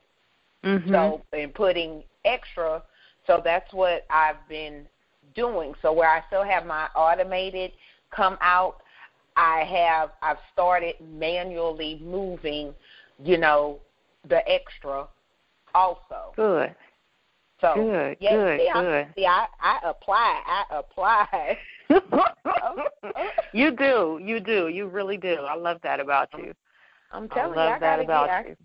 mm-hmm. 0.63 0.91
so 0.91 1.21
and 1.33 1.53
putting 1.53 2.01
extra 2.23 2.81
so 3.27 3.41
that's 3.43 3.71
what 3.73 4.05
I've 4.09 4.47
been 4.47 4.87
doing 5.35 5.73
so 5.81 5.91
where 5.91 6.09
I 6.09 6.23
still 6.27 6.43
have 6.43 6.65
my 6.65 6.87
automated 6.95 7.71
come 8.15 8.37
out 8.41 8.77
I 9.35 9.63
have 9.63 10.11
I've 10.21 10.37
started 10.53 10.95
manually 11.01 12.01
moving 12.03 12.73
you 13.23 13.37
know 13.37 13.79
the 14.27 14.47
extra 14.49 15.07
also. 15.73 16.33
Good. 16.35 16.75
So 17.61 17.73
good, 17.75 18.17
yeah, 18.21 18.35
good, 18.35 18.59
see, 18.59 18.69
good. 18.73 19.05
I, 19.05 19.07
see, 19.15 19.25
I, 19.25 19.45
I 19.61 19.79
apply, 19.83 20.41
I 20.45 20.63
apply. 20.71 21.57
you 23.53 23.71
do, 23.71 24.19
you 24.23 24.39
do, 24.39 24.69
you 24.69 24.87
really 24.87 25.17
do. 25.17 25.35
I 25.41 25.55
love 25.55 25.79
that 25.83 25.99
about 25.99 26.29
you. 26.37 26.53
I'm 27.11 27.27
telling 27.27 27.59
I 27.59 27.69
love 27.69 27.69
you, 27.69 27.75
I 27.75 27.79
that 27.79 27.99
about 27.99 28.27
get, 28.27 28.47
you. 28.47 28.55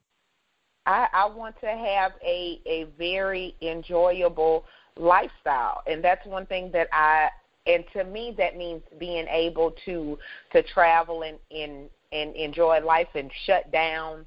I, 0.87 1.09
I 1.13 1.27
want 1.27 1.57
to 1.61 1.67
have 1.67 2.13
a 2.25 2.61
a 2.67 2.85
very 2.97 3.57
enjoyable 3.63 4.65
lifestyle, 4.97 5.83
and 5.89 6.05
that's 6.05 6.25
one 6.25 6.47
thing 6.47 6.71
that 6.73 6.87
I 6.93 7.31
and 7.67 7.85
to 7.93 8.05
me 8.05 8.35
that 8.37 8.57
means 8.57 8.83
being 8.99 9.27
able 9.29 9.75
to 9.85 10.19
to 10.53 10.63
travel 10.63 11.23
and 11.23 11.39
and 11.51 11.89
and 12.13 12.35
enjoy 12.37 12.81
life 12.81 13.09
and 13.15 13.31
shut 13.47 13.71
down 13.73 14.25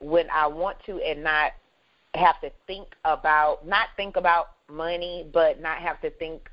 when 0.00 0.28
I 0.30 0.46
want 0.46 0.78
to 0.86 1.00
and 1.00 1.22
not 1.22 1.52
have 2.14 2.40
to 2.40 2.50
think 2.66 2.88
about 3.04 3.66
not 3.66 3.88
think 3.96 4.16
about 4.16 4.50
money, 4.70 5.26
but 5.32 5.60
not 5.60 5.78
have 5.78 6.00
to 6.02 6.10
think. 6.10 6.48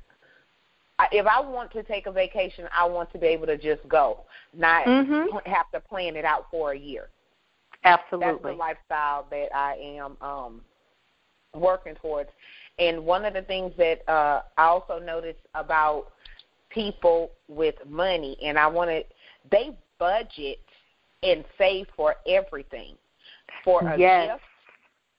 If 1.12 1.26
I 1.26 1.40
want 1.40 1.70
to 1.72 1.82
take 1.82 2.06
a 2.06 2.12
vacation, 2.12 2.66
I 2.74 2.86
want 2.86 3.12
to 3.12 3.18
be 3.18 3.26
able 3.26 3.46
to 3.46 3.58
just 3.58 3.86
go, 3.86 4.20
not 4.56 4.86
mm-hmm. 4.86 5.36
have 5.44 5.70
to 5.72 5.80
plan 5.80 6.16
it 6.16 6.24
out 6.24 6.46
for 6.50 6.72
a 6.72 6.78
year. 6.78 7.08
Absolutely, 7.84 8.32
that's 8.32 8.42
the 8.42 8.52
lifestyle 8.52 9.26
that 9.30 9.54
I 9.54 9.74
am 9.74 10.16
um, 10.22 10.60
working 11.54 11.94
towards. 11.96 12.30
And 12.78 13.04
one 13.04 13.24
of 13.24 13.34
the 13.34 13.42
things 13.42 13.72
that 13.76 14.08
uh, 14.08 14.42
I 14.56 14.64
also 14.64 14.98
noticed 14.98 15.40
about 15.54 16.12
people 16.70 17.30
with 17.48 17.74
money, 17.88 18.36
and 18.42 18.58
I 18.58 18.66
want 18.66 18.88
wanted 18.88 19.04
they 19.50 19.76
budget 19.98 20.58
and 21.22 21.44
save 21.58 21.86
for 21.96 22.16
everything 22.26 22.94
for 23.64 23.80
a 23.88 23.98
yes. 23.98 24.28
gift, 24.32 24.44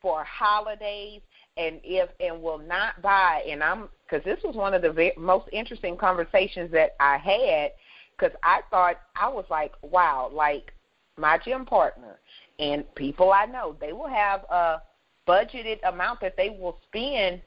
for 0.01 0.23
holidays, 0.23 1.21
and 1.57 1.79
if 1.83 2.09
and 2.19 2.41
will 2.41 2.59
not 2.59 3.01
buy. 3.01 3.43
And 3.49 3.63
I'm 3.63 3.89
because 4.09 4.23
this 4.23 4.39
was 4.43 4.55
one 4.55 4.73
of 4.73 4.81
the 4.81 4.91
very, 4.91 5.13
most 5.17 5.47
interesting 5.51 5.97
conversations 5.97 6.71
that 6.71 6.95
I 6.99 7.17
had 7.17 7.71
because 8.17 8.35
I 8.43 8.61
thought 8.69 8.97
I 9.19 9.27
was 9.27 9.45
like, 9.49 9.73
wow, 9.81 10.29
like 10.33 10.73
my 11.17 11.37
gym 11.43 11.65
partner 11.65 12.19
and 12.59 12.83
people 12.95 13.31
I 13.31 13.45
know, 13.45 13.75
they 13.79 13.93
will 13.93 14.07
have 14.07 14.43
a 14.49 14.81
budgeted 15.27 15.79
amount 15.87 16.21
that 16.21 16.35
they 16.37 16.49
will 16.49 16.79
spend 16.87 17.41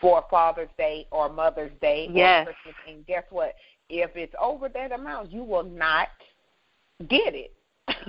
for 0.00 0.24
Father's 0.30 0.70
Day 0.78 1.06
or 1.10 1.28
Mother's 1.28 1.72
Day 1.80 2.08
yes. 2.12 2.46
or 2.46 2.52
Christmas. 2.52 2.74
And 2.88 3.06
guess 3.06 3.24
what? 3.30 3.54
If 3.88 4.10
it's 4.14 4.34
over 4.40 4.68
that 4.68 4.92
amount, 4.92 5.32
you 5.32 5.42
will 5.42 5.64
not 5.64 6.08
get 7.08 7.34
it. 7.34 7.52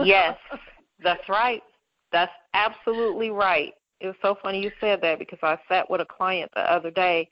yes, 0.03 0.37
that's 1.03 1.27
right. 1.27 1.63
That's 2.11 2.31
absolutely 2.53 3.29
right. 3.29 3.73
It 3.99 4.07
was 4.07 4.15
so 4.21 4.37
funny 4.41 4.61
you 4.61 4.71
said 4.79 5.01
that 5.01 5.19
because 5.19 5.39
I 5.43 5.57
sat 5.67 5.89
with 5.89 6.01
a 6.01 6.05
client 6.05 6.51
the 6.55 6.61
other 6.61 6.91
day 6.91 7.29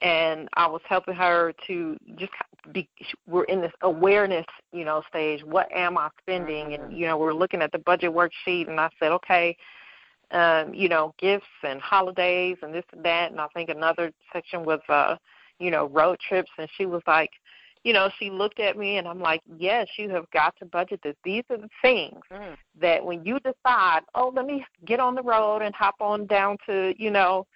and 0.00 0.48
I 0.54 0.66
was 0.66 0.82
helping 0.86 1.14
her 1.14 1.52
to 1.66 1.96
just 2.16 2.32
be 2.72 2.88
we're 3.26 3.44
in 3.44 3.60
this 3.60 3.72
awareness, 3.82 4.46
you 4.72 4.84
know, 4.84 5.02
stage. 5.08 5.42
What 5.44 5.70
am 5.72 5.96
I 5.96 6.08
spending? 6.20 6.74
And 6.74 6.84
mm-hmm. 6.84 6.96
you 6.96 7.06
know, 7.06 7.16
we're 7.16 7.32
looking 7.32 7.62
at 7.62 7.72
the 7.72 7.78
budget 7.78 8.12
worksheet 8.12 8.68
and 8.68 8.78
I 8.78 8.90
said, 9.00 9.12
"Okay, 9.12 9.56
um, 10.30 10.74
you 10.74 10.88
know, 10.88 11.14
gifts 11.18 11.46
and 11.62 11.80
holidays 11.80 12.56
and 12.62 12.74
this 12.74 12.84
and 12.92 13.04
that." 13.04 13.30
And 13.30 13.40
I 13.40 13.46
think 13.54 13.70
another 13.70 14.12
section 14.32 14.64
was 14.64 14.80
uh, 14.88 15.16
you 15.58 15.70
know, 15.70 15.86
road 15.86 16.18
trips 16.26 16.50
and 16.58 16.68
she 16.76 16.86
was 16.86 17.02
like, 17.06 17.30
you 17.84 17.92
know, 17.92 18.10
she 18.18 18.30
looked 18.30 18.58
at 18.58 18.76
me 18.76 18.98
and 18.98 19.06
I'm 19.06 19.20
like, 19.20 19.40
yes, 19.58 19.86
you 19.96 20.10
have 20.10 20.28
got 20.32 20.54
to 20.58 20.64
budget 20.64 21.00
this. 21.02 21.14
These 21.24 21.44
are 21.50 21.56
the 21.58 21.68
things 21.82 22.20
mm. 22.32 22.56
that 22.80 23.04
when 23.04 23.24
you 23.24 23.38
decide, 23.40 24.00
oh, 24.14 24.32
let 24.34 24.44
me 24.44 24.64
get 24.84 24.98
on 24.98 25.14
the 25.14 25.22
road 25.22 25.62
and 25.62 25.74
hop 25.74 25.94
on 26.00 26.26
down 26.26 26.56
to, 26.66 26.94
you 26.98 27.10
know, 27.10 27.46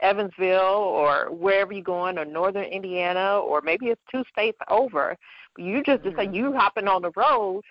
Evansville 0.00 0.60
or 0.60 1.30
wherever 1.30 1.72
you're 1.72 1.82
going 1.82 2.18
or 2.18 2.24
northern 2.24 2.64
Indiana 2.64 3.38
or 3.38 3.60
maybe 3.62 3.86
it's 3.86 4.00
two 4.10 4.22
states 4.32 4.58
over. 4.68 5.16
You 5.58 5.82
just 5.82 6.02
mm. 6.02 6.10
decide 6.10 6.34
you 6.34 6.52
hopping 6.52 6.86
on 6.86 7.02
the 7.02 7.12
road, 7.16 7.62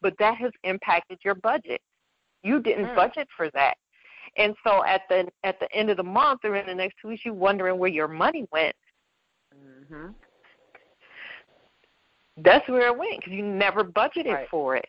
but 0.00 0.14
that 0.18 0.36
has 0.36 0.52
impacted 0.62 1.18
your 1.24 1.34
budget. 1.34 1.80
You 2.44 2.62
didn't 2.62 2.86
mm. 2.86 2.96
budget 2.96 3.26
for 3.36 3.50
that. 3.50 3.74
And 4.36 4.54
so 4.66 4.84
at 4.84 5.02
the 5.08 5.28
at 5.44 5.60
the 5.60 5.72
end 5.72 5.90
of 5.90 5.96
the 5.96 6.02
month 6.02 6.40
or 6.44 6.56
in 6.56 6.66
the 6.66 6.74
next 6.74 6.96
two 7.00 7.08
weeks, 7.08 7.24
you're 7.24 7.34
wondering 7.34 7.78
where 7.78 7.90
your 7.90 8.08
money 8.08 8.46
went. 8.52 8.74
Mm-hmm 9.54 10.10
that's 12.38 12.68
where 12.68 12.88
it 12.88 12.98
went 12.98 13.18
because 13.18 13.32
you 13.32 13.44
never 13.44 13.84
budgeted 13.84 14.32
right. 14.32 14.48
for 14.50 14.76
it. 14.76 14.86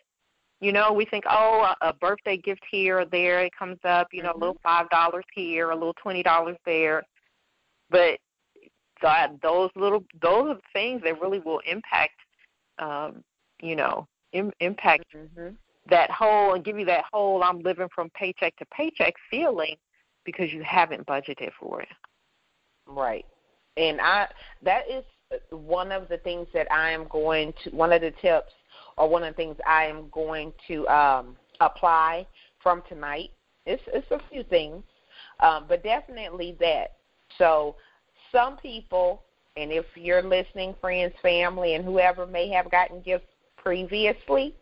You 0.61 0.71
know, 0.71 0.93
we 0.93 1.05
think, 1.05 1.25
oh, 1.29 1.73
a, 1.81 1.89
a 1.89 1.93
birthday 1.93 2.37
gift 2.37 2.61
here 2.71 2.99
or 2.99 3.05
there, 3.05 3.43
it 3.43 3.51
comes 3.57 3.77
up, 3.83 4.07
you 4.11 4.23
know, 4.23 4.29
mm-hmm. 4.29 4.41
a 4.41 4.45
little 4.45 4.57
five 4.63 4.89
dollars 4.89 5.25
here, 5.33 5.71
a 5.71 5.75
little 5.75 5.93
twenty 5.93 6.23
dollars 6.23 6.57
there, 6.65 7.03
but 7.89 8.17
God, 9.01 9.39
those 9.43 9.69
little 9.75 10.03
those 10.21 10.49
are 10.49 10.55
the 10.55 10.61
things 10.73 11.01
that 11.03 11.21
really 11.21 11.39
will 11.39 11.61
impact, 11.69 12.15
um, 12.79 13.23
you 13.61 13.75
know, 13.75 14.07
Im- 14.31 14.53
impact 14.59 15.05
mm-hmm. 15.15 15.49
That 15.89 16.09
whole 16.09 16.53
and 16.53 16.63
give 16.63 16.79
you 16.79 16.85
that 16.85 17.05
whole 17.11 17.43
I'm 17.43 17.59
living 17.59 17.87
from 17.93 18.09
paycheck 18.11 18.55
to 18.57 18.65
paycheck 18.65 19.13
feeling 19.29 19.75
because 20.25 20.51
you 20.51 20.63
haven't 20.63 21.05
budgeted 21.05 21.51
for 21.59 21.81
it. 21.81 21.89
Right, 22.87 23.25
and 23.77 23.99
I 24.01 24.27
that 24.63 24.83
is 24.89 25.03
one 25.49 25.91
of 25.91 26.07
the 26.07 26.17
things 26.19 26.47
that 26.53 26.71
I 26.71 26.91
am 26.91 27.07
going 27.09 27.53
to, 27.63 27.69
one 27.71 27.91
of 27.91 28.01
the 28.01 28.11
tips 28.21 28.51
or 28.97 29.09
one 29.09 29.23
of 29.23 29.33
the 29.33 29.37
things 29.37 29.57
I 29.67 29.85
am 29.85 30.09
going 30.11 30.53
to 30.67 30.87
um, 30.87 31.35
apply 31.59 32.27
from 32.61 32.83
tonight. 32.87 33.31
It's, 33.65 33.81
it's 33.87 34.09
a 34.11 34.19
few 34.29 34.43
things, 34.43 34.83
um, 35.41 35.65
but 35.67 35.83
definitely 35.83 36.55
that. 36.59 36.97
So 37.37 37.75
some 38.31 38.57
people, 38.57 39.23
and 39.57 39.71
if 39.71 39.85
you're 39.95 40.21
listening, 40.21 40.75
friends, 40.79 41.13
family, 41.21 41.75
and 41.75 41.83
whoever 41.83 42.25
may 42.25 42.49
have 42.49 42.69
gotten 42.69 43.01
gifts 43.01 43.27
previously, 43.57 44.53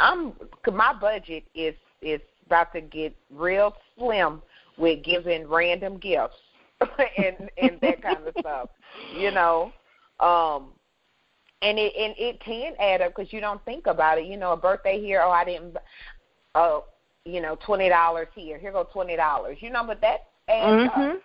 I'm 0.00 0.32
my 0.72 0.92
budget 0.94 1.44
is 1.54 1.74
is 2.02 2.20
about 2.46 2.72
to 2.72 2.80
get 2.80 3.14
real 3.30 3.74
slim 3.96 4.42
with 4.76 5.04
giving 5.04 5.46
random 5.48 5.98
gifts 5.98 6.36
and 7.18 7.50
and 7.58 7.78
that 7.80 8.02
kind 8.02 8.26
of 8.26 8.34
stuff. 8.38 8.70
You 9.16 9.30
know, 9.30 9.72
um, 10.18 10.70
and 11.62 11.78
it 11.78 11.92
and 11.96 12.14
it 12.18 12.40
can 12.40 12.74
add 12.80 13.02
up 13.02 13.14
because 13.14 13.32
you 13.32 13.40
don't 13.40 13.64
think 13.64 13.86
about 13.86 14.18
it. 14.18 14.26
You 14.26 14.36
know, 14.36 14.52
a 14.52 14.56
birthday 14.56 15.00
here. 15.00 15.20
Oh, 15.24 15.30
I 15.30 15.44
didn't. 15.44 15.76
Oh, 16.54 16.84
you 17.24 17.40
know, 17.40 17.56
twenty 17.64 17.88
dollars 17.88 18.28
here. 18.34 18.58
Here 18.58 18.72
go 18.72 18.88
twenty 18.92 19.16
dollars. 19.16 19.58
You 19.60 19.70
know, 19.70 19.84
but 19.86 20.00
that 20.00 20.28
adds 20.48 20.90
mm-hmm. 20.90 21.00
up. 21.00 21.20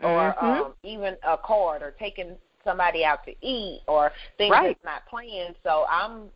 Or 0.00 0.32
Mhm. 0.40 0.42
um, 0.42 0.74
even 0.84 1.16
a 1.24 1.36
card, 1.36 1.82
or 1.82 1.90
taking 1.92 2.36
somebody 2.62 3.04
out 3.04 3.24
to 3.24 3.34
eat, 3.40 3.82
or 3.88 4.12
things 4.36 4.52
Right. 4.52 4.76
that's 4.76 4.84
not 4.84 5.06
planned. 5.06 5.56
So 5.64 5.86
I'm 5.88 6.30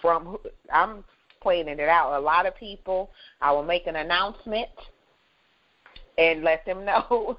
from 0.00 0.38
I'm 0.72 1.04
planning 1.40 1.78
it 1.78 1.88
out. 1.88 2.18
A 2.18 2.20
lot 2.20 2.46
of 2.46 2.56
people, 2.56 3.10
I 3.40 3.52
will 3.52 3.62
make 3.62 3.86
an 3.86 3.96
announcement 3.96 4.68
and 6.18 6.42
let 6.42 6.64
them 6.66 6.84
know 6.84 7.36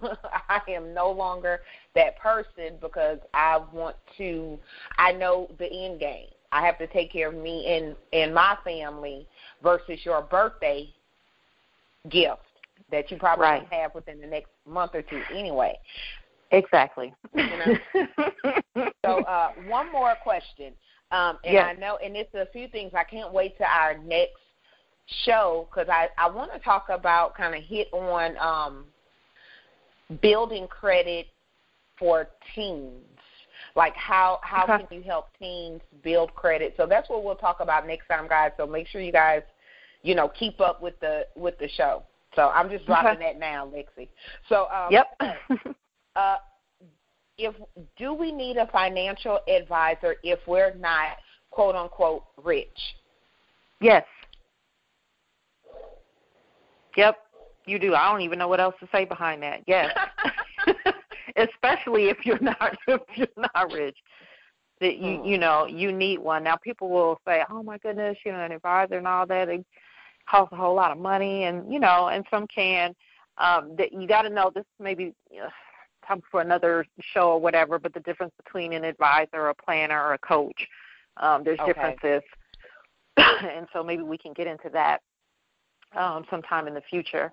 I 0.49 0.59
am 0.69 0.93
no 0.93 1.11
longer 1.11 1.61
that 1.95 2.17
person 2.19 2.77
because 2.81 3.19
I 3.33 3.59
want 3.71 3.95
to 4.17 4.57
I 4.97 5.11
know 5.11 5.49
the 5.59 5.71
end 5.71 5.99
game. 5.99 6.27
I 6.53 6.65
have 6.65 6.77
to 6.79 6.87
take 6.87 7.13
care 7.13 7.29
of 7.29 7.35
me 7.35 7.65
and 7.67 7.95
and 8.13 8.33
my 8.33 8.57
family 8.63 9.27
versus 9.63 9.99
your 10.03 10.21
birthday 10.21 10.89
gift 12.09 12.41
that 12.91 13.09
you 13.09 13.17
probably 13.17 13.45
Right. 13.45 13.67
have 13.71 13.95
within 13.95 14.19
the 14.19 14.27
next 14.27 14.49
month 14.67 14.91
or 14.95 15.01
two 15.01 15.21
anyway. 15.33 15.77
Exactly. 16.51 17.13
So 19.03 19.21
uh, 19.21 19.53
one 19.67 19.91
more 19.91 20.13
question, 20.23 20.73
um, 21.11 21.37
and 21.43 21.53
Yes. 21.53 21.75
I 21.77 21.79
know, 21.79 21.97
and 22.03 22.15
it's 22.15 22.33
a 22.33 22.47
few 22.51 22.67
things. 22.67 22.93
I 22.95 23.03
can't 23.03 23.33
wait 23.33 23.57
to 23.57 23.65
our 23.65 23.97
next 23.97 24.39
show 25.25 25.67
because 25.69 25.89
I 25.89 26.07
I 26.17 26.29
want 26.29 26.53
to 26.53 26.59
talk 26.59 26.87
about 26.89 27.35
kind 27.35 27.55
of 27.55 27.63
hit 27.63 27.89
on 27.91 28.37
um, 28.37 28.85
building 30.21 30.67
credit 30.67 31.27
for 31.97 32.29
teens. 32.55 33.05
Like 33.75 33.95
how 33.95 34.39
how 34.43 34.63
Okay. 34.63 34.85
can 34.85 34.97
you 34.97 35.03
help 35.03 35.27
teens 35.37 35.81
build 36.03 36.33
credit? 36.33 36.73
So 36.77 36.85
that's 36.85 37.09
what 37.09 37.23
we'll 37.23 37.35
talk 37.35 37.59
about 37.59 37.87
next 37.87 38.07
time, 38.07 38.27
guys. 38.27 38.51
So 38.57 38.65
make 38.65 38.87
sure 38.87 39.01
you 39.01 39.11
guys, 39.11 39.43
you 40.01 40.15
know, 40.15 40.29
keep 40.29 40.59
up 40.59 40.81
with 40.81 40.99
the 40.99 41.27
with 41.35 41.57
the 41.59 41.69
show. 41.69 42.03
So 42.35 42.49
I'm 42.49 42.69
just 42.69 42.85
dropping 42.85 43.19
that 43.19 43.37
now, 43.37 43.65
Lexi. 43.67 44.07
So 44.47 44.67
um, 44.69 44.91
yep. 44.91 45.07
uh, 46.15 46.37
if 47.41 47.55
do 47.97 48.13
we 48.13 48.31
need 48.31 48.57
a 48.57 48.67
financial 48.67 49.39
advisor 49.47 50.15
if 50.23 50.39
we're 50.47 50.75
not 50.75 51.17
quote 51.49 51.75
unquote 51.75 52.23
rich? 52.43 52.67
yes. 53.81 54.05
Yep. 56.97 57.17
You 57.65 57.79
do. 57.79 57.95
I 57.95 58.11
don't 58.11 58.21
even 58.21 58.37
know 58.37 58.49
what 58.49 58.59
else 58.59 58.75
to 58.81 58.87
say 58.91 59.05
behind 59.05 59.41
that. 59.43 59.61
Yes. 59.65 59.97
Especially 61.37 62.09
if 62.09 62.25
you're 62.25 62.39
not 62.39 62.77
if 62.87 63.01
you're 63.15 63.27
not 63.53 63.71
rich. 63.71 63.97
That 64.81 64.97
you 64.97 65.17
Hmm. 65.17 65.25
you 65.25 65.37
know, 65.37 65.65
you 65.65 65.91
need 65.91 66.19
one. 66.19 66.43
Now 66.43 66.57
people 66.57 66.89
will 66.89 67.19
say, 67.25 67.43
Oh 67.49 67.63
my 67.63 67.77
goodness, 67.77 68.17
you 68.25 68.31
know, 68.33 68.43
an 68.43 68.51
advisor 68.51 68.97
and 68.97 69.07
all 69.07 69.25
that 69.27 69.49
it 69.49 69.65
costs 70.29 70.51
a 70.51 70.57
whole 70.57 70.75
lot 70.75 70.91
of 70.91 70.97
money 70.97 71.45
and 71.45 71.71
you 71.71 71.79
know, 71.79 72.09
and 72.09 72.25
some 72.29 72.45
can. 72.47 72.93
Um 73.37 73.75
that 73.77 73.93
you 73.93 74.07
gotta 74.07 74.29
know 74.29 74.51
this 74.53 74.65
maybe 74.79 75.13
for 76.29 76.41
another 76.41 76.85
show 77.13 77.29
or 77.29 77.39
whatever, 77.39 77.79
but 77.79 77.93
the 77.93 77.99
difference 78.01 78.33
between 78.43 78.73
an 78.73 78.83
advisor, 78.83 79.49
a 79.49 79.55
planner, 79.55 80.03
or 80.03 80.13
a 80.13 80.17
coach. 80.19 80.67
Um, 81.17 81.43
there's 81.43 81.59
Okay. 81.59 81.73
differences. 81.73 82.23
and 83.17 83.67
so 83.71 83.83
maybe 83.83 84.03
we 84.03 84.17
can 84.17 84.33
get 84.33 84.47
into 84.47 84.69
that 84.69 85.01
um, 85.95 86.25
sometime 86.29 86.67
in 86.67 86.73
the 86.73 86.81
future. 86.89 87.31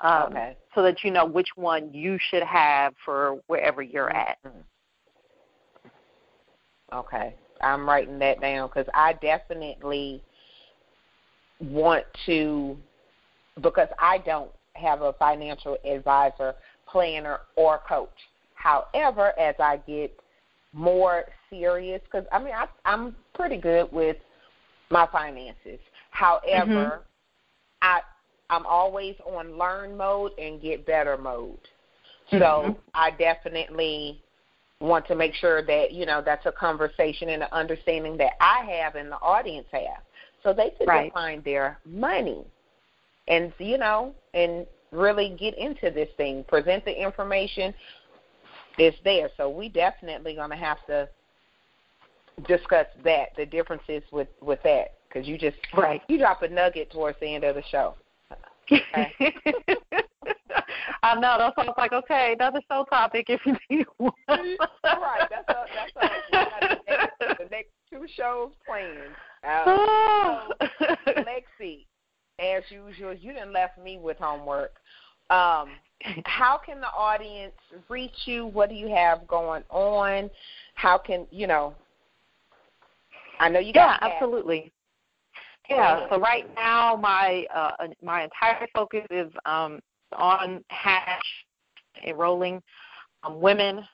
Um, 0.00 0.24
Okay. 0.24 0.56
So 0.74 0.82
that 0.82 1.02
you 1.02 1.10
know 1.10 1.24
which 1.24 1.48
one 1.56 1.92
you 1.92 2.18
should 2.30 2.42
have 2.42 2.94
for 3.02 3.40
wherever 3.46 3.82
you're 3.82 4.10
at. 4.10 4.36
Okay. 6.92 7.34
I'm 7.62 7.88
writing 7.88 8.18
that 8.18 8.40
down 8.40 8.68
because 8.68 8.86
I 8.92 9.14
definitely 9.14 10.22
want 11.60 12.04
to, 12.26 12.76
because 13.62 13.88
I 13.98 14.18
don't 14.18 14.50
have 14.74 15.00
a 15.00 15.14
financial 15.14 15.78
advisor, 15.84 16.54
planner, 16.96 17.40
or 17.56 17.82
coach. 17.86 18.08
However, 18.54 19.38
as 19.38 19.54
I 19.58 19.76
get 19.86 20.18
more 20.72 21.24
serious, 21.50 22.00
because 22.04 22.24
I 22.32 22.38
mean, 22.38 22.54
I, 22.54 22.66
I'm 22.86 23.14
pretty 23.34 23.58
good 23.58 23.92
with 23.92 24.16
my 24.90 25.06
finances. 25.12 25.78
However, 26.10 27.02
I 27.82 28.00
I'm 28.48 28.64
always 28.64 29.14
on 29.26 29.58
learn 29.58 29.94
mode 29.94 30.32
and 30.38 30.58
get 30.62 30.86
better 30.86 31.18
mode. 31.18 31.58
So 32.30 32.38
Mhm. 32.38 32.76
I 32.94 33.10
definitely 33.10 34.22
want 34.80 35.06
to 35.08 35.14
make 35.14 35.34
sure 35.34 35.60
that 35.60 35.92
you 35.92 36.06
know 36.06 36.22
that's 36.22 36.46
a 36.46 36.52
conversation 36.52 37.28
and 37.28 37.42
an 37.42 37.50
understanding 37.52 38.16
that 38.16 38.32
I 38.40 38.64
have 38.64 38.94
and 38.94 39.12
the 39.12 39.20
audience 39.20 39.66
have, 39.70 40.02
so 40.42 40.54
they 40.54 40.70
can 40.70 40.86
Right. 40.86 41.10
define 41.12 41.42
their 41.42 41.78
money, 41.84 42.42
and 43.28 43.52
you 43.58 43.76
know, 43.76 44.14
and 44.32 44.66
really 44.96 45.36
get 45.38 45.56
into 45.58 45.90
this 45.90 46.08
thing. 46.16 46.44
Present 46.48 46.84
the 46.84 47.02
information. 47.02 47.74
It's 48.78 48.96
there, 49.04 49.30
so 49.36 49.48
we 49.48 49.68
definitely 49.68 50.34
going 50.34 50.50
to 50.50 50.56
have 50.56 50.78
to 50.86 51.08
discuss 52.46 52.86
that 53.04 53.28
the 53.36 53.46
differences 53.46 54.02
with 54.12 54.28
with 54.42 54.62
that 54.64 54.94
because 55.08 55.26
you 55.26 55.38
just 55.38 55.56
Right. 55.74 56.02
you 56.08 56.18
drop 56.18 56.42
a 56.42 56.48
nugget 56.48 56.90
towards 56.90 57.18
the 57.20 57.34
end 57.34 57.44
of 57.44 57.54
the 57.54 57.62
show. 57.70 57.94
Okay. 58.70 59.16
I 61.02 61.14
know. 61.14 61.36
That's 61.38 61.56
why 61.56 61.64
I 61.64 61.66
was 61.66 61.74
like, 61.78 61.92
okay, 61.92 62.34
another 62.38 62.60
show 62.70 62.84
topic 62.90 63.26
if 63.28 63.40
you 63.46 63.56
need 63.70 63.86
one. 63.98 64.12
right. 64.28 65.28
That's 65.30 65.48
a, 65.48 65.64
that's 65.74 65.92
a, 65.96 66.10
we 66.32 66.32
got 66.32 66.60
the, 66.60 66.68
next, 66.88 67.38
the 67.38 67.48
next 67.50 67.70
two 67.90 68.06
shows 68.16 68.50
planned. 68.66 69.14
Uh, 69.46 69.64
Oh. 69.68 70.48
Lexi, 71.06 71.86
as 72.40 72.64
usual, 72.70 73.14
you 73.14 73.32
didn't 73.32 73.52
left 73.52 73.78
me 73.78 73.98
with 73.98 74.18
homework. 74.18 74.72
Um, 75.30 75.70
how 76.24 76.58
can 76.64 76.80
the 76.80 76.88
audience 76.88 77.54
reach 77.88 78.26
you? 78.26 78.46
What 78.46 78.68
do 78.68 78.74
you 78.74 78.88
have 78.88 79.26
going 79.26 79.64
on? 79.70 80.30
How 80.74 80.98
can 80.98 81.26
you 81.30 81.46
know? 81.46 81.74
I 83.40 83.48
know 83.48 83.58
you 83.58 83.72
yeah, 83.74 83.98
absolutely. 84.00 84.72
Yeah. 85.68 86.08
So 86.08 86.20
right 86.20 86.46
now, 86.54 86.96
my 86.96 87.44
uh, 87.54 87.88
my 88.02 88.24
entire 88.24 88.66
focus 88.74 89.04
is 89.10 89.30
um, 89.44 89.80
on 90.12 90.64
Hatch 90.68 91.24
enrolling 92.06 92.62
um, 93.24 93.40
women 93.40 93.84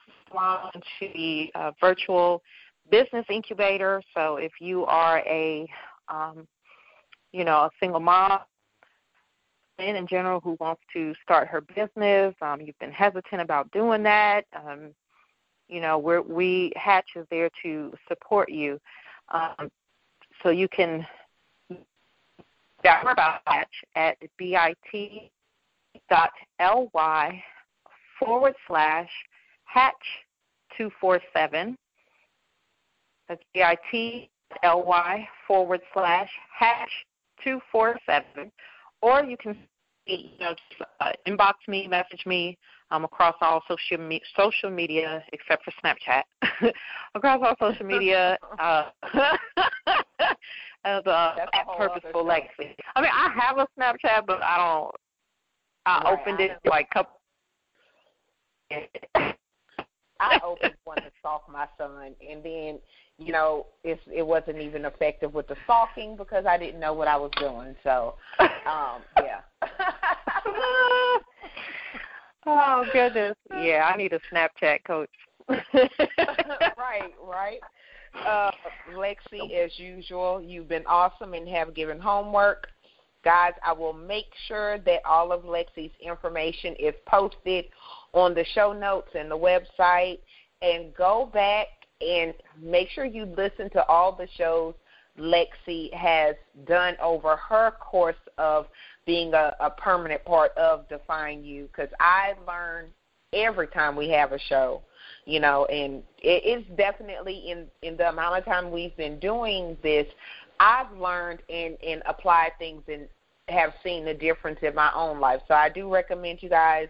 into 0.74 1.12
the 1.14 1.50
uh, 1.54 1.70
virtual 1.80 2.42
business 2.90 3.24
incubator. 3.30 4.02
So 4.14 4.36
if 4.36 4.52
you 4.60 4.84
are 4.84 5.18
a 5.20 5.66
um, 6.08 6.46
you 7.32 7.44
know 7.44 7.56
a 7.56 7.70
single 7.80 8.00
mom 8.00 8.40
in 9.78 9.96
in 9.96 10.06
general 10.06 10.40
who 10.40 10.56
wants 10.60 10.82
to 10.92 11.14
start 11.22 11.48
her 11.48 11.60
business, 11.60 12.34
um, 12.42 12.60
you've 12.60 12.78
been 12.78 12.92
hesitant 12.92 13.40
about 13.40 13.70
doing 13.72 14.02
that. 14.02 14.44
Um, 14.54 14.94
you 15.68 15.80
know, 15.80 15.98
we're, 15.98 16.20
we 16.20 16.72
Hatch 16.76 17.06
is 17.16 17.26
there 17.30 17.50
to 17.62 17.92
support 18.08 18.50
you. 18.50 18.78
Um, 19.30 19.70
so 20.42 20.50
you 20.50 20.68
can 20.68 21.06
download 22.84 23.12
about 23.12 23.40
Hatch 23.46 23.84
at 23.94 24.18
bit 24.38 25.30
dot 26.10 26.30
ly 26.94 27.42
forward 28.18 28.54
slash 28.66 29.08
hatch 29.64 29.94
two 30.76 30.90
four 31.00 31.20
seven. 31.32 31.76
That's 33.28 33.42
bit 33.54 33.78
ly 34.64 35.28
forward 35.46 35.80
slash 35.94 36.30
hatch 36.58 36.90
two 37.42 37.60
four 37.70 37.98
seven. 38.06 38.52
Or 39.02 39.24
you 39.24 39.36
can 39.36 39.56
you 40.06 40.30
know 40.40 40.54
just, 40.54 40.90
uh, 41.00 41.12
inbox 41.26 41.54
me, 41.68 41.86
message 41.88 42.24
me 42.26 42.58
um, 42.90 43.04
across 43.04 43.34
all 43.40 43.62
social 43.68 43.98
me- 43.98 44.22
social 44.36 44.70
media 44.70 45.22
except 45.32 45.64
for 45.64 45.72
Snapchat. 45.82 46.22
across 47.14 47.40
all 47.44 47.70
social 47.70 47.86
media 47.86 48.38
uh, 48.58 48.90
as 50.84 51.02
uh, 51.06 51.34
at 51.52 51.66
Purposeful 51.76 52.24
Legacy. 52.24 52.76
I 52.94 53.00
mean, 53.00 53.10
I 53.12 53.30
have 53.40 53.58
a 53.58 53.66
Snapchat, 53.78 54.26
but 54.26 54.42
I 54.42 54.56
don't. 54.56 54.94
I 55.84 56.02
Right, 56.04 56.18
opened 56.20 56.40
I 56.40 56.44
it 56.44 56.58
like 56.64 56.90
couple. 56.90 57.18
I 60.20 60.38
opened 60.44 60.74
one 60.84 60.98
to 60.98 61.10
stalk 61.18 61.48
my 61.50 61.66
son, 61.76 62.14
and 62.28 62.44
then 62.44 62.78
you 63.18 63.32
know 63.32 63.66
it 63.84 64.00
it 64.12 64.26
wasn't 64.26 64.58
even 64.58 64.84
effective 64.84 65.34
with 65.34 65.48
the 65.48 65.56
stalking 65.64 66.16
because 66.16 66.46
I 66.46 66.58
didn't 66.58 66.80
know 66.80 66.92
what 66.92 67.08
I 67.08 67.16
was 67.16 67.30
doing. 67.38 67.74
So, 67.82 68.14
um, 68.40 69.02
yeah. 69.18 69.40
oh 72.46 72.84
goodness! 72.92 73.36
Yeah, 73.50 73.90
I 73.92 73.96
need 73.96 74.12
a 74.12 74.20
Snapchat 74.32 74.84
coach. 74.86 75.10
right, 75.48 77.12
right. 77.22 77.60
Uh, 78.26 78.50
Lexi, 78.94 79.52
as 79.54 79.78
usual, 79.78 80.40
you've 80.40 80.68
been 80.68 80.84
awesome 80.86 81.34
and 81.34 81.48
have 81.48 81.74
given 81.74 81.98
homework. 81.98 82.68
Guys, 83.24 83.52
I 83.64 83.72
will 83.72 83.92
make 83.92 84.26
sure 84.48 84.78
that 84.80 85.00
all 85.04 85.32
of 85.32 85.42
Lexi's 85.42 85.92
information 86.00 86.74
is 86.78 86.94
posted 87.06 87.66
on 88.12 88.34
the 88.34 88.44
show 88.52 88.72
notes 88.72 89.10
and 89.14 89.30
the 89.30 89.38
website. 89.38 90.18
And 90.60 90.94
go 90.94 91.30
back 91.32 91.66
and 92.02 92.34
make 92.60 92.88
sure 92.90 93.04
you 93.04 93.24
listen 93.24 93.70
to 93.70 93.84
all 93.86 94.12
the 94.12 94.28
shows 94.36 94.74
Lexi 95.18 95.92
has 95.92 96.36
done 96.66 96.96
over 97.02 97.36
her 97.36 97.72
course 97.72 98.16
of 98.38 98.66
being 99.06 99.34
a, 99.34 99.54
a 99.60 99.70
permanent 99.70 100.24
part 100.24 100.56
of 100.56 100.88
Define 100.88 101.44
U 101.44 101.66
because 101.66 101.90
I 102.00 102.34
learn 102.46 102.86
every 103.32 103.66
time 103.68 103.94
we 103.96 104.08
have 104.10 104.32
a 104.32 104.38
show, 104.38 104.82
you 105.26 105.40
know, 105.40 105.66
and 105.66 106.02
it, 106.22 106.42
it's 106.44 106.68
definitely 106.76 107.50
in 107.50 107.66
in 107.82 107.96
the 107.96 108.08
amount 108.08 108.38
of 108.38 108.44
time 108.44 108.70
we've 108.70 108.96
been 108.96 109.18
doing 109.18 109.76
this, 109.82 110.06
I've 110.60 110.92
learned 110.96 111.40
and 111.50 111.76
and 111.86 112.02
applied 112.06 112.52
things 112.58 112.82
and 112.88 113.06
have 113.48 113.74
seen 113.84 114.04
the 114.04 114.14
difference 114.14 114.60
in 114.62 114.74
my 114.74 114.90
own 114.94 115.20
life. 115.20 115.42
So 115.46 115.54
I 115.54 115.68
do 115.68 115.92
recommend 115.92 116.42
you 116.42 116.48
guys 116.48 116.88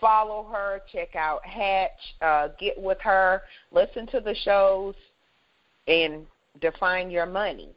follow 0.00 0.48
her, 0.52 0.80
check 0.92 1.16
out 1.16 1.44
Hatch, 1.44 1.90
uh, 2.22 2.48
get 2.58 2.80
with 2.80 2.98
her, 3.00 3.42
listen 3.72 4.06
to 4.08 4.20
the 4.20 4.34
shows, 4.44 4.94
and 5.86 6.26
define 6.60 7.10
your 7.10 7.26
money. 7.26 7.70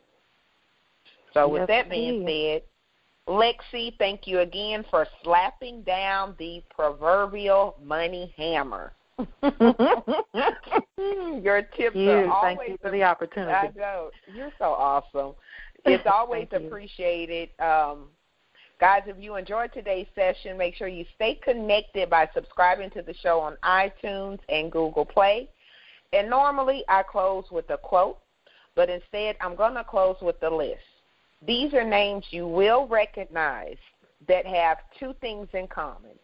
So 1.33 1.47
with 1.47 1.67
that 1.67 1.89
being 1.89 2.25
said, 2.27 2.63
Lexi, 3.27 3.97
thank 3.97 4.27
you 4.27 4.39
again 4.39 4.83
for 4.89 5.07
slapping 5.23 5.83
down 5.83 6.35
the 6.39 6.61
proverbial 6.75 7.77
money 7.83 8.33
hammer. 8.35 8.93
Your 11.41 11.61
tips 11.77 11.95
you. 11.95 12.09
are 12.09 12.29
always 12.29 12.57
thank 12.57 12.69
you 12.69 12.77
for 12.81 12.91
the 12.91 13.03
opportunity. 13.03 13.53
I 13.53 13.71
know 13.75 14.09
you're 14.33 14.51
so 14.57 14.65
awesome. 14.65 15.35
It's 15.85 16.03
always 16.11 16.47
appreciated. 16.51 17.49
Um, 17.59 18.07
guys, 18.81 19.03
if 19.05 19.15
you 19.19 19.35
enjoyed 19.35 19.71
today's 19.71 20.07
session, 20.15 20.57
make 20.57 20.73
sure 20.73 20.87
you 20.87 21.05
stay 21.13 21.35
connected 21.35 22.09
by 22.09 22.27
subscribing 22.33 22.89
to 22.89 23.03
the 23.03 23.13
show 23.21 23.39
on 23.39 23.55
iTunes 23.63 24.39
and 24.49 24.71
Google 24.71 25.05
Play. 25.05 25.47
And 26.13 26.27
normally 26.27 26.83
I 26.89 27.03
close 27.03 27.45
with 27.51 27.69
a 27.69 27.77
quote, 27.77 28.17
but 28.75 28.89
instead 28.89 29.37
I'm 29.39 29.55
going 29.55 29.75
to 29.75 29.83
close 29.83 30.15
with 30.19 30.39
the 30.39 30.49
list. 30.49 30.81
These 31.45 31.75
are 31.75 31.83
names 31.83 32.25
you 32.31 32.47
will 32.47 32.87
recognize 32.87 33.77
that 34.27 34.47
have 34.47 34.79
two 34.99 35.13
things 35.21 35.47
in 35.53 35.67
common. 35.67 36.17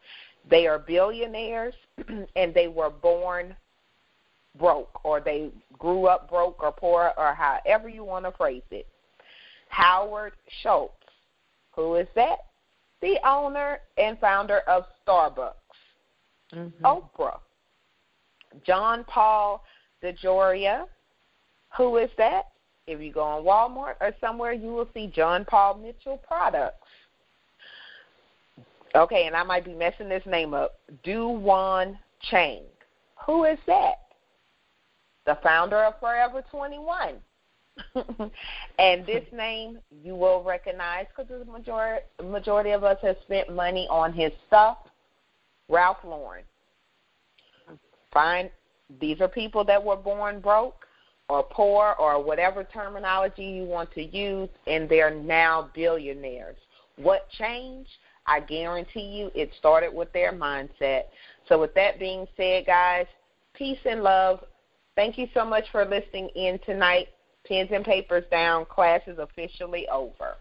They 0.49 0.65
are 0.65 0.79
billionaires 0.79 1.75
and 2.35 2.55
they 2.55 2.67
were 2.67 2.89
born 2.89 3.55
broke 4.57 5.05
or 5.05 5.19
they 5.19 5.51
grew 5.77 6.07
up 6.07 6.27
broke 6.27 6.63
or 6.63 6.71
poor 6.71 7.13
or 7.17 7.35
however 7.35 7.87
you 7.87 8.03
want 8.03 8.25
to 8.25 8.31
phrase 8.31 8.63
it. 8.71 8.87
Howard 9.69 10.33
Schultz. 10.63 10.93
Who 11.75 11.93
is 11.93 12.07
that? 12.15 12.46
The 13.01 13.17
owner 13.25 13.79
and 13.97 14.17
founder 14.19 14.59
of 14.67 14.85
Starbucks. 15.05 15.53
Mm-hmm. 16.53 16.85
Oprah. 16.85 17.39
John 18.65 19.03
Paul 19.05 19.63
DeJoria. 20.03 20.85
Who 21.77 21.97
is 21.97 22.09
that? 22.17 22.45
If 22.87 23.01
you 23.01 23.11
go 23.11 23.21
on 23.21 23.43
Walmart 23.43 23.95
or 23.99 24.15
somewhere, 24.21 24.53
you 24.53 24.69
will 24.69 24.87
see 24.93 25.07
John 25.07 25.45
Paul 25.45 25.75
Mitchell 25.75 26.17
products. 26.25 26.87
Okay, 28.95 29.27
and 29.27 29.35
I 29.35 29.43
might 29.43 29.65
be 29.65 29.73
messing 29.73 30.09
this 30.09 30.25
name 30.25 30.53
up. 30.53 30.79
Do 31.03 31.27
Won 31.27 31.99
Chang. 32.31 32.63
Who 33.25 33.43
is 33.43 33.59
that? 33.67 33.95
The 35.25 35.37
founder 35.43 35.83
of 35.83 35.99
Forever 35.99 36.43
21. 36.49 37.15
and 38.79 39.05
this 39.05 39.23
name 39.31 39.79
you 40.03 40.15
will 40.15 40.43
recognize 40.43 41.05
because 41.15 41.29
the 41.29 41.51
majority, 41.51 42.05
majority 42.23 42.71
of 42.71 42.83
us 42.83 42.97
have 43.01 43.17
spent 43.23 43.53
money 43.53 43.87
on 43.89 44.13
his 44.13 44.31
stuff. 44.47 44.77
Ralph 45.69 45.97
Lauren. 46.03 46.43
Fine. 48.13 48.49
These 49.01 49.19
are 49.21 49.27
people 49.27 49.63
that 49.65 49.83
were 49.83 49.97
born 49.97 50.39
broke 50.39 50.85
or 51.29 51.43
poor 51.43 51.95
or 51.99 52.23
whatever 52.23 52.63
terminology 52.63 53.43
you 53.43 53.63
want 53.63 53.91
to 53.93 54.01
use, 54.01 54.49
and 54.65 54.87
they're 54.87 55.13
now 55.13 55.69
billionaires. 55.75 56.57
What 56.95 57.29
changed? 57.37 57.89
I 58.25 58.39
guarantee 58.39 59.01
you 59.01 59.31
it 59.35 59.51
started 59.57 59.93
with 59.93 60.11
their 60.13 60.31
mindset. 60.33 61.03
So, 61.47 61.59
with 61.59 61.73
that 61.75 61.99
being 61.99 62.27
said, 62.35 62.65
guys, 62.65 63.05
peace 63.53 63.79
and 63.85 64.03
love. 64.03 64.43
Thank 64.95 65.17
you 65.17 65.27
so 65.33 65.45
much 65.45 65.65
for 65.71 65.85
listening 65.85 66.29
in 66.29 66.59
tonight. 66.65 67.09
Pens 67.47 67.69
and 67.71 67.85
papers 67.85 68.25
down. 68.29 68.65
Class 68.65 69.01
is 69.07 69.19
officially 69.19 69.87
over. 69.87 70.35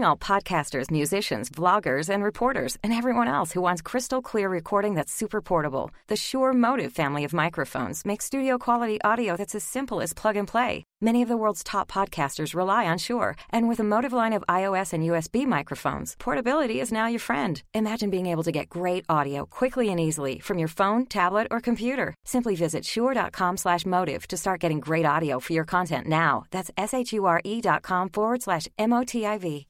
Calling 0.00 0.08
all 0.08 0.42
podcasters, 0.42 0.90
musicians, 0.90 1.50
vloggers, 1.50 2.08
and 2.08 2.24
reporters, 2.24 2.78
and 2.82 2.92
everyone 2.92 3.28
else 3.28 3.52
who 3.52 3.60
wants 3.60 3.82
crystal 3.82 4.22
clear 4.22 4.48
recording 4.48 4.94
that's 4.94 5.12
super 5.12 5.42
portable. 5.42 5.90
The 6.08 6.16
Shure 6.16 6.54
MOTIV 6.54 6.92
family 6.92 7.24
of 7.24 7.34
microphones 7.34 8.06
makes 8.06 8.24
studio 8.24 8.56
quality 8.56 8.98
audio 9.02 9.36
that's 9.36 9.54
as 9.54 9.64
simple 9.64 10.00
as 10.00 10.14
plug 10.14 10.36
and 10.36 10.48
play. 10.48 10.84
Many 11.02 11.22
of 11.22 11.28
the 11.28 11.36
world's 11.36 11.64
top 11.64 11.90
podcasters 11.90 12.54
rely 12.54 12.86
on 12.86 12.98
Shure, 12.98 13.34
and 13.50 13.68
with 13.68 13.80
a 13.80 13.88
MOTIV 13.92 14.12
line 14.12 14.34
of 14.36 14.44
iOS 14.48 14.92
and 14.94 15.06
USB 15.10 15.46
microphones, 15.46 16.14
portability 16.18 16.80
is 16.80 16.92
now 16.92 17.06
your 17.06 17.24
friend. 17.30 17.62
Imagine 17.74 18.10
being 18.10 18.28
able 18.32 18.44
to 18.44 18.52
get 18.58 18.68
great 18.78 19.04
audio 19.08 19.46
quickly 19.58 19.88
and 19.90 20.00
easily 20.00 20.38
from 20.38 20.58
your 20.58 20.72
phone, 20.78 21.04
tablet, 21.06 21.46
or 21.50 21.60
computer. 21.60 22.14
Simply 22.34 22.54
visit 22.64 22.84
shure.com/motiv 22.84 24.20
to 24.28 24.36
start 24.36 24.62
getting 24.62 24.80
great 24.88 25.06
audio 25.14 25.40
for 25.40 25.54
your 25.56 25.66
content 25.74 26.06
now. 26.06 26.32
That's 26.54 26.70
s 26.88 26.92
h 26.94 27.12
u 27.18 27.22
r 27.36 27.40
e 27.52 27.54
dot 27.68 27.82
com 27.90 28.04
forward 28.14 28.40
slash 28.46 28.66
m 28.88 28.92
o 28.98 29.00
t 29.12 29.14
i 29.34 29.38
v. 29.44 29.50